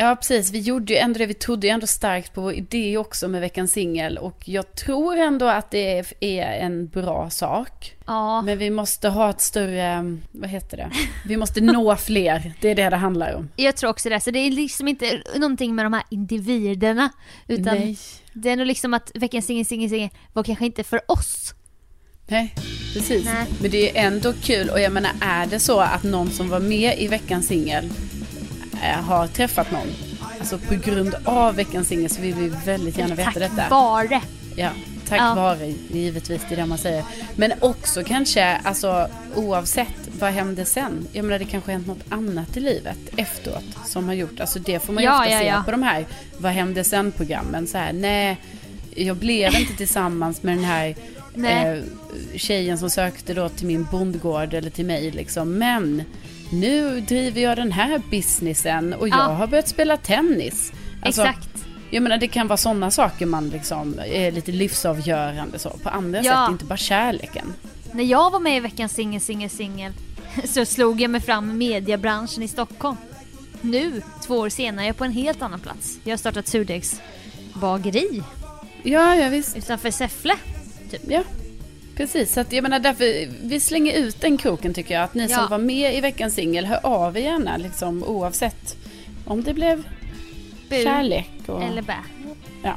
Ja 0.00 0.16
precis, 0.16 0.50
vi 0.52 0.58
gjorde 0.60 0.92
ju 0.92 0.98
ändå 0.98 1.18
det, 1.18 1.26
vi 1.26 1.34
trodde 1.34 1.66
ju 1.66 1.70
ändå 1.70 1.86
starkt 1.86 2.34
på 2.34 2.40
vår 2.40 2.52
idé 2.52 2.96
också 2.98 3.28
med 3.28 3.40
veckans 3.40 3.72
singel 3.72 4.18
och 4.18 4.42
jag 4.44 4.74
tror 4.74 5.16
ändå 5.16 5.46
att 5.48 5.70
det 5.70 5.98
är- 6.20 6.58
en 6.60 6.88
bra 6.88 7.30
sak. 7.30 7.96
Ja, 8.06 8.42
Men 8.42 8.58
vi 8.58 8.70
måste 8.70 9.08
ha 9.08 9.30
ett 9.30 9.40
större, 9.40 10.16
vad 10.32 10.50
heter 10.50 10.76
det? 10.76 10.90
Vi 11.26 11.36
måste 11.36 11.60
nå 11.60 11.96
fler, 12.06 12.52
det 12.60 12.68
är 12.70 12.74
det 12.74 12.90
det 12.90 12.96
handlar 12.96 13.34
om. 13.34 13.48
jag 13.56 13.76
tror 13.76 13.90
också 13.90 14.08
det. 14.08 14.20
Så 14.20 14.30
det 14.30 14.38
är 14.38 14.50
liksom 14.50 14.88
inte 14.88 15.22
någonting 15.36 15.74
med 15.74 15.84
de 15.84 15.92
här 15.92 16.02
individerna. 16.10 17.08
Utan 17.48 17.78
Nej. 17.78 17.98
det 18.32 18.50
är 18.50 18.56
nog 18.56 18.66
liksom 18.66 18.94
att 18.94 19.10
veckans 19.14 19.46
singel, 19.46 19.64
singel, 19.66 19.90
singel 19.90 20.10
var 20.32 20.42
kanske 20.42 20.66
inte 20.66 20.84
för 20.84 21.00
oss. 21.10 21.54
Nej, 22.26 22.54
precis. 22.94 23.24
Nej. 23.24 23.46
Men 23.60 23.70
det 23.70 23.98
är 23.98 24.06
ändå 24.06 24.32
kul. 24.42 24.70
Och 24.70 24.80
jag 24.80 24.92
menar, 24.92 25.10
är 25.20 25.46
det 25.46 25.60
så 25.60 25.80
att 25.80 26.02
någon 26.02 26.30
som 26.30 26.48
var 26.48 26.60
med 26.60 26.98
i 26.98 27.08
veckans 27.08 27.46
singel 27.46 27.90
har 29.02 29.26
träffat 29.26 29.70
någon, 29.72 29.86
alltså 30.40 30.58
på 30.58 30.74
grund 30.74 31.14
av 31.24 31.54
veckans 31.54 31.88
singel 31.88 32.10
så 32.10 32.20
vill 32.20 32.34
vi 32.34 32.52
väldigt 32.64 32.98
gärna 32.98 33.14
veta 33.14 33.30
Tack 33.30 33.38
detta. 33.40 33.68
vare. 33.70 34.20
Ja, 34.56 34.70
tack 35.08 35.20
Ja. 35.20 35.34
vare 35.34 35.74
givetvis, 35.92 36.42
det 36.48 36.54
är 36.54 36.56
det 36.56 36.66
man 36.66 36.78
säger. 36.78 37.04
Men 37.36 37.52
också 37.60 38.02
kanske, 38.04 38.56
alltså 38.56 39.08
oavsett, 39.34 40.08
vad 40.20 40.30
hände 40.32 40.64
sen? 40.64 41.06
Jag 41.12 41.24
menar 41.24 41.38
det 41.38 41.44
kanske 41.44 41.72
hänt 41.72 41.86
något 41.86 42.04
annat 42.08 42.56
i 42.56 42.60
livet 42.60 42.98
efteråt 43.16 43.64
som 43.86 44.06
har 44.06 44.14
gjort, 44.14 44.40
alltså 44.40 44.58
det 44.58 44.80
får 44.80 44.92
man 44.92 45.02
ju 45.02 45.08
Ja, 45.08 45.20
ofta 45.20 45.44
ja, 45.44 45.58
se 45.60 45.64
på 45.64 45.70
de 45.70 45.82
här 45.82 46.06
vad 46.38 46.52
hände 46.52 46.84
sen-programmen. 46.84 47.66
Så 47.66 47.78
här, 47.78 47.92
nej, 47.92 48.36
jag 48.94 49.16
blev 49.16 49.54
inte 49.54 49.76
tillsammans 49.76 50.42
med 50.42 50.56
den 50.56 50.64
här 50.64 50.94
eh, 51.46 51.82
tjejen 52.36 52.78
som 52.78 52.90
sökte 52.90 53.34
då 53.34 53.48
till 53.48 53.66
min 53.66 53.84
bondgård 53.90 54.54
eller 54.54 54.70
till 54.70 54.84
mig 54.86 55.10
liksom. 55.10 55.50
Men 55.58 56.02
nu 56.52 57.00
driver 57.00 57.40
jag 57.40 57.56
den 57.56 57.72
här 57.72 58.02
businessen 58.10 58.94
och 58.94 59.08
jag 59.08 59.18
Ja. 59.18 59.22
har 59.22 59.46
börjat 59.46 59.68
spela 59.68 59.96
tennis. 59.96 60.72
Alltså, 61.02 61.22
Exakt. 61.22 61.48
jag 61.90 62.02
menar 62.02 62.18
det 62.18 62.28
kan 62.28 62.46
vara 62.48 62.56
sådana 62.56 62.90
saker 62.90 63.26
man 63.26 63.48
liksom 63.48 63.94
är 64.06 64.32
lite 64.32 64.52
livsavgörande 64.52 65.58
så. 65.58 65.70
På 65.70 65.88
andra 65.88 66.22
Ja. 66.22 66.44
sätt, 66.46 66.52
inte 66.52 66.64
bara 66.64 66.76
kärleken. 66.76 67.54
När 67.92 68.04
jag 68.04 68.30
var 68.30 68.40
med 68.40 68.56
i 68.56 68.60
veckans 68.60 68.92
singel, 68.92 69.20
singel, 69.20 69.50
singel 69.50 69.92
så 70.44 70.64
slog 70.64 71.00
jag 71.00 71.10
mig 71.10 71.20
fram 71.20 71.50
i 71.50 71.54
mediebranschen 71.54 72.42
i 72.42 72.48
Stockholm. 72.48 72.96
Nu, 73.60 74.02
två 74.26 74.38
år 74.38 74.48
senare, 74.48 74.84
är 74.84 74.86
jag 74.86 74.96
på 74.96 75.04
en 75.04 75.12
helt 75.12 75.42
annan 75.42 75.60
plats. 75.60 75.98
Jag 76.04 76.12
har 76.12 76.16
startat 76.18 76.46
surdegsbageri 76.48 78.22
Ja, 78.82 79.14
ja 79.14 79.28
visst. 79.28 79.56
utanför 79.56 79.90
Säffle. 79.90 80.34
Ja, 81.08 81.22
precis. 81.98 82.32
Så 82.32 82.40
att 82.40 82.52
jag 82.52 82.62
menar 82.62 82.78
därför, 82.78 83.28
vi 83.48 83.60
slänger 83.60 83.92
ut 83.98 84.20
den 84.20 84.36
kroken 84.38 84.74
tycker 84.74 84.94
jag. 84.94 85.04
Att 85.04 85.14
ni 85.14 85.26
Ja. 85.30 85.36
som 85.38 85.48
var 85.50 85.58
med 85.58 85.94
i 85.94 86.00
veckans 86.00 86.34
singel, 86.34 86.66
hör 86.66 86.86
av 86.86 87.16
er 87.16 87.20
gärna 87.20 87.56
liksom 87.56 88.04
oavsett 88.04 88.76
om 89.24 89.42
det 89.42 89.54
blev 89.54 89.84
Bu 90.70 90.82
kärlek 90.82 91.30
och... 91.46 91.62
eller 91.62 91.82
bä. 91.82 91.96
Ja, 92.62 92.74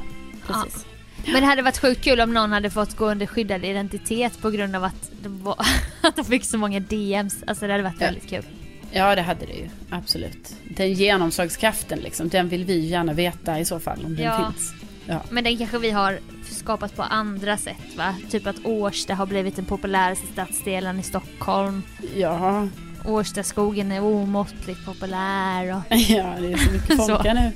precis. 0.47 0.85
Men 1.25 1.41
det 1.41 1.45
hade 1.47 1.61
varit 1.61 1.77
sjukt 1.77 2.03
kul 2.03 2.19
om 2.21 2.33
någon 2.33 2.51
hade 2.51 2.69
fått 2.69 2.95
gå 2.95 3.11
under 3.11 3.25
skyddad 3.25 3.65
identitet 3.65 4.41
på 4.41 4.49
grund 4.51 4.75
av 4.75 4.83
att 4.83 5.11
de, 5.23 5.43
var, 5.43 5.55
att 6.01 6.15
de 6.15 6.25
fick 6.25 6.45
så 6.45 6.57
många 6.57 6.79
DMs. 6.79 7.35
Alltså 7.47 7.67
det 7.67 7.73
hade 7.73 7.83
varit 7.83 7.95
Ja. 7.99 8.05
väldigt 8.05 8.29
kul. 8.29 8.43
Ja, 8.91 9.15
det 9.15 9.21
hade 9.21 9.45
det 9.45 9.53
ju. 9.53 9.69
Absolut. 9.89 10.55
Den 10.77 10.93
genomslagskraften 10.93 11.99
liksom, 11.99 12.29
den 12.29 12.49
vill 12.49 12.65
vi 12.65 12.79
gärna 12.87 13.13
veta 13.13 13.59
i 13.59 13.65
så 13.65 13.79
fall 13.79 13.99
om 14.05 14.15
den 14.15 14.25
Ja. 14.25 14.51
finns. 14.53 14.73
Ja. 15.07 15.21
Men 15.29 15.43
den 15.43 15.57
kanske 15.57 15.77
vi 15.77 15.91
har 15.91 16.19
skapat 16.51 16.95
på 16.95 17.03
andra 17.03 17.57
sätt 17.57 17.95
va? 17.97 18.15
Typ 18.29 18.47
att 18.47 18.65
Årsta 18.65 19.13
har 19.13 19.25
blivit 19.25 19.55
den 19.55 19.65
populäraste 19.65 20.27
stadsdelen 20.33 20.99
i 20.99 21.03
Stockholm. 21.03 21.83
Ja, 22.15 22.67
Årstaskogen 23.05 23.91
är 23.91 24.03
omåttligt 24.03 24.85
populär 24.85 25.75
och... 25.75 25.81
ja 25.95 26.35
det 26.39 26.53
är 26.53 26.57
så 26.57 26.71
mycket 26.71 26.97
folka 26.97 27.33
nu. 27.33 27.51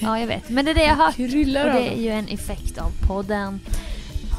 Ja 0.00 0.20
jag 0.20 0.26
vet, 0.26 0.48
men 0.48 0.64
det 0.64 0.70
är 0.70 0.74
det 0.74 0.84
jag 0.84 0.94
har 0.94 1.04
hört. 1.04 1.16
Kryllar 1.16 1.66
Och 1.66 1.74
det 1.74 1.88
är 1.94 2.00
ju 2.00 2.10
en 2.10 2.28
effekt 2.28 2.78
av 2.78 2.90
podden. 3.08 3.60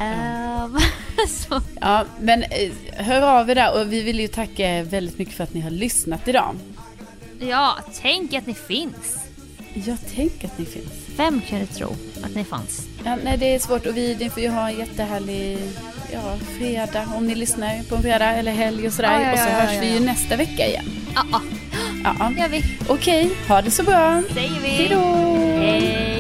Ehm, 0.01 0.77
så, 1.27 1.61
Ja, 1.81 2.05
men 2.19 2.43
eh, 2.43 2.71
hör 2.93 3.21
av 3.21 3.49
er 3.49 3.55
där 3.55 3.81
och 3.81 3.93
vi 3.93 4.01
vill 4.01 4.19
ju 4.19 4.27
tacka 4.27 4.83
väldigt 4.83 5.17
mycket 5.17 5.36
för 5.36 5.43
att 5.43 5.53
ni 5.53 5.61
har 5.61 5.69
lyssnat 5.69 6.27
idag. 6.27 6.55
ja, 7.39 7.77
tänk 8.01 8.33
att 8.33 8.47
ni 8.47 8.53
finns. 8.53 9.17
Jag 9.73 9.97
tänker 10.15 10.47
att 10.47 10.57
ni 10.57 10.65
finns. 10.65 11.05
Vem 11.18 11.41
kunde 11.49 11.66
tro 11.66 11.95
att 12.24 12.36
ni 12.36 12.43
fanns? 12.43 12.88
Ja, 13.05 13.18
nej, 13.24 13.38
det 13.38 13.55
är 13.55 13.59
svårt 13.59 13.86
och 13.86 13.97
vi 13.97 14.16
ni 14.20 14.30
får 14.30 14.43
ju 14.43 14.49
ha 14.49 14.70
en 14.70 14.78
jättehärlig 14.80 15.57
ja, 16.13 16.38
fredag 16.57 17.03
om 17.16 17.28
ni 17.28 17.36
lyssnar 17.36 17.84
på 17.89 17.95
en 17.95 18.01
fredag 18.01 18.26
eller 18.36 18.51
helg 18.51 18.88
och 18.88 18.93
sådär. 18.93 19.20
Ja, 19.22 19.32
och 19.34 19.39
så 19.39 19.45
hörs 19.45 19.82
vi 19.82 19.93
ju 19.93 19.99
nästa 19.99 20.36
vecka 20.36 20.68
igen. 20.68 20.86
Ja, 21.16 21.24
ja, 22.03 22.16
Ja, 22.20 22.32
gör 22.41 22.49
vi. 22.49 22.63
okej. 22.88 23.30
Ha 23.47 23.61
det 23.61 23.72
så 23.72 23.84
bra. 23.84 24.22
Säger 24.34 24.59
vi. 24.61 24.68
Hej 24.68 24.88
då! 24.89 25.36
Hej. 25.59 26.14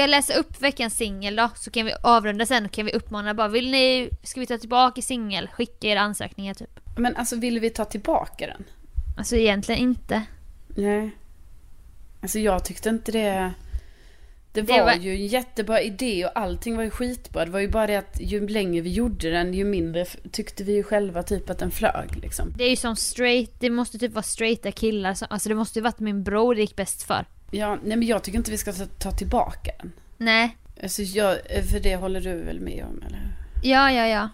Jag 0.00 0.10
läsa 0.10 0.34
upp 0.34 0.62
veckans 0.62 0.94
singel 0.96 1.36
då? 1.36 1.50
Så 1.56 1.70
kan 1.70 1.86
vi 1.86 1.92
avrunda 2.02 2.46
sen 2.46 2.64
och 2.64 2.70
kan 2.70 2.86
vi 2.86 2.92
uppmana 2.92 3.34
bara 3.34 3.48
vill 3.48 3.70
ni, 3.70 4.10
ska 4.22 4.40
vi 4.40 4.46
ta 4.46 4.58
tillbaka 4.58 5.02
singel? 5.02 5.48
Skicka 5.48 5.88
era 5.88 6.00
ansökningar 6.00 6.54
typ. 6.54 6.80
Men 6.98 7.16
alltså 7.16 7.36
vill 7.36 7.60
vi 7.60 7.70
ta 7.70 7.84
tillbaka 7.84 8.46
den? 8.46 8.64
Alltså 9.18 9.36
egentligen 9.36 9.80
inte. 9.80 10.22
Nej. 10.76 11.10
Alltså 12.22 12.38
jag 12.38 12.64
tyckte 12.64 12.88
inte 12.88 13.12
det... 13.12 13.52
Det 14.52 14.62
Det 14.62 14.72
var, 14.72 14.84
var- 14.84 14.94
ju 14.94 15.10
en 15.14 15.26
jättebra 15.26 15.80
idé 15.80 16.24
och 16.24 16.30
allting 16.38 16.76
var 16.76 16.84
ju 16.84 16.90
skitbra. 16.90 17.44
Det 17.44 17.50
var 17.50 17.60
ju 17.60 17.68
bara 17.68 17.86
det 17.86 17.96
att 17.96 18.20
ju 18.20 18.48
längre 18.48 18.80
vi 18.80 18.90
gjorde 18.92 19.30
den 19.30 19.54
ju 19.54 19.64
mindre 19.64 20.04
tyckte 20.32 20.64
vi 20.64 20.72
ju 20.72 20.82
själva 20.82 21.22
typ 21.22 21.50
att 21.50 21.58
den 21.58 21.70
flög 21.70 22.16
liksom. 22.22 22.52
Det 22.56 22.64
är 22.64 22.70
ju 22.70 22.76
som 22.76 22.96
straight, 22.96 23.52
det 23.60 23.70
måste 23.70 23.98
typ 23.98 24.12
vara 24.12 24.22
straighta 24.22 24.72
killar 24.72 25.14
som, 25.14 25.28
alltså 25.30 25.48
det 25.48 25.54
måste 25.54 25.78
ju 25.78 25.82
varit 25.82 25.98
min 26.00 26.22
bror 26.24 26.54
det 26.54 26.60
gick 26.60 26.76
bäst 26.76 27.02
för. 27.02 27.24
Ja, 27.50 27.78
nej 27.82 27.96
men 27.96 28.08
jag 28.08 28.22
tycker 28.22 28.38
inte 28.38 28.50
vi 28.50 28.58
ska 28.58 28.72
ta, 28.72 28.86
ta 28.86 29.10
tillbaka 29.10 29.70
den. 29.78 29.92
Nej. 30.18 30.56
Alltså 30.82 31.02
jag, 31.02 31.38
för 31.70 31.80
det 31.80 31.96
håller 31.96 32.20
du 32.20 32.44
väl 32.44 32.60
med 32.60 32.84
om 32.84 33.02
eller? 33.06 33.36
Ja, 33.62 33.92
ja, 33.92 34.06
ja. 34.06 34.28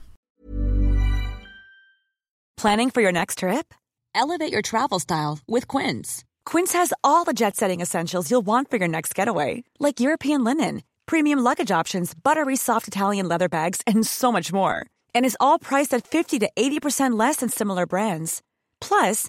Planning 2.60 2.90
for 2.90 3.02
your 3.02 3.12
next 3.12 3.38
trip? 3.38 3.74
Elevate 4.14 4.52
your 4.52 4.62
travel 4.62 5.00
style 5.00 5.38
with 5.46 5.66
Quince. 5.68 6.24
Quince 6.46 6.72
has 6.72 6.92
all 7.02 7.24
the 7.24 7.34
jet 7.34 7.56
setting 7.56 7.82
essentials 7.82 8.30
you'll 8.30 8.46
want 8.46 8.70
for 8.70 8.78
your 8.78 8.88
next 8.88 9.18
getaway, 9.18 9.64
like 9.78 10.00
European 10.00 10.44
linen, 10.44 10.82
premium 11.06 11.38
luggage 11.40 11.70
options, 11.80 12.14
buttery 12.14 12.56
soft 12.56 12.88
Italian 12.88 13.28
leather 13.28 13.48
bags, 13.48 13.82
and 13.86 14.06
so 14.06 14.32
much 14.32 14.52
more. 14.52 14.86
And 15.14 15.26
is 15.26 15.36
all 15.38 15.58
priced 15.58 15.92
at 15.92 16.06
50 16.06 16.38
to 16.40 16.50
80% 16.56 17.18
less 17.18 17.36
than 17.36 17.50
similar 17.50 17.86
brands. 17.86 18.40
Plus, 18.80 19.28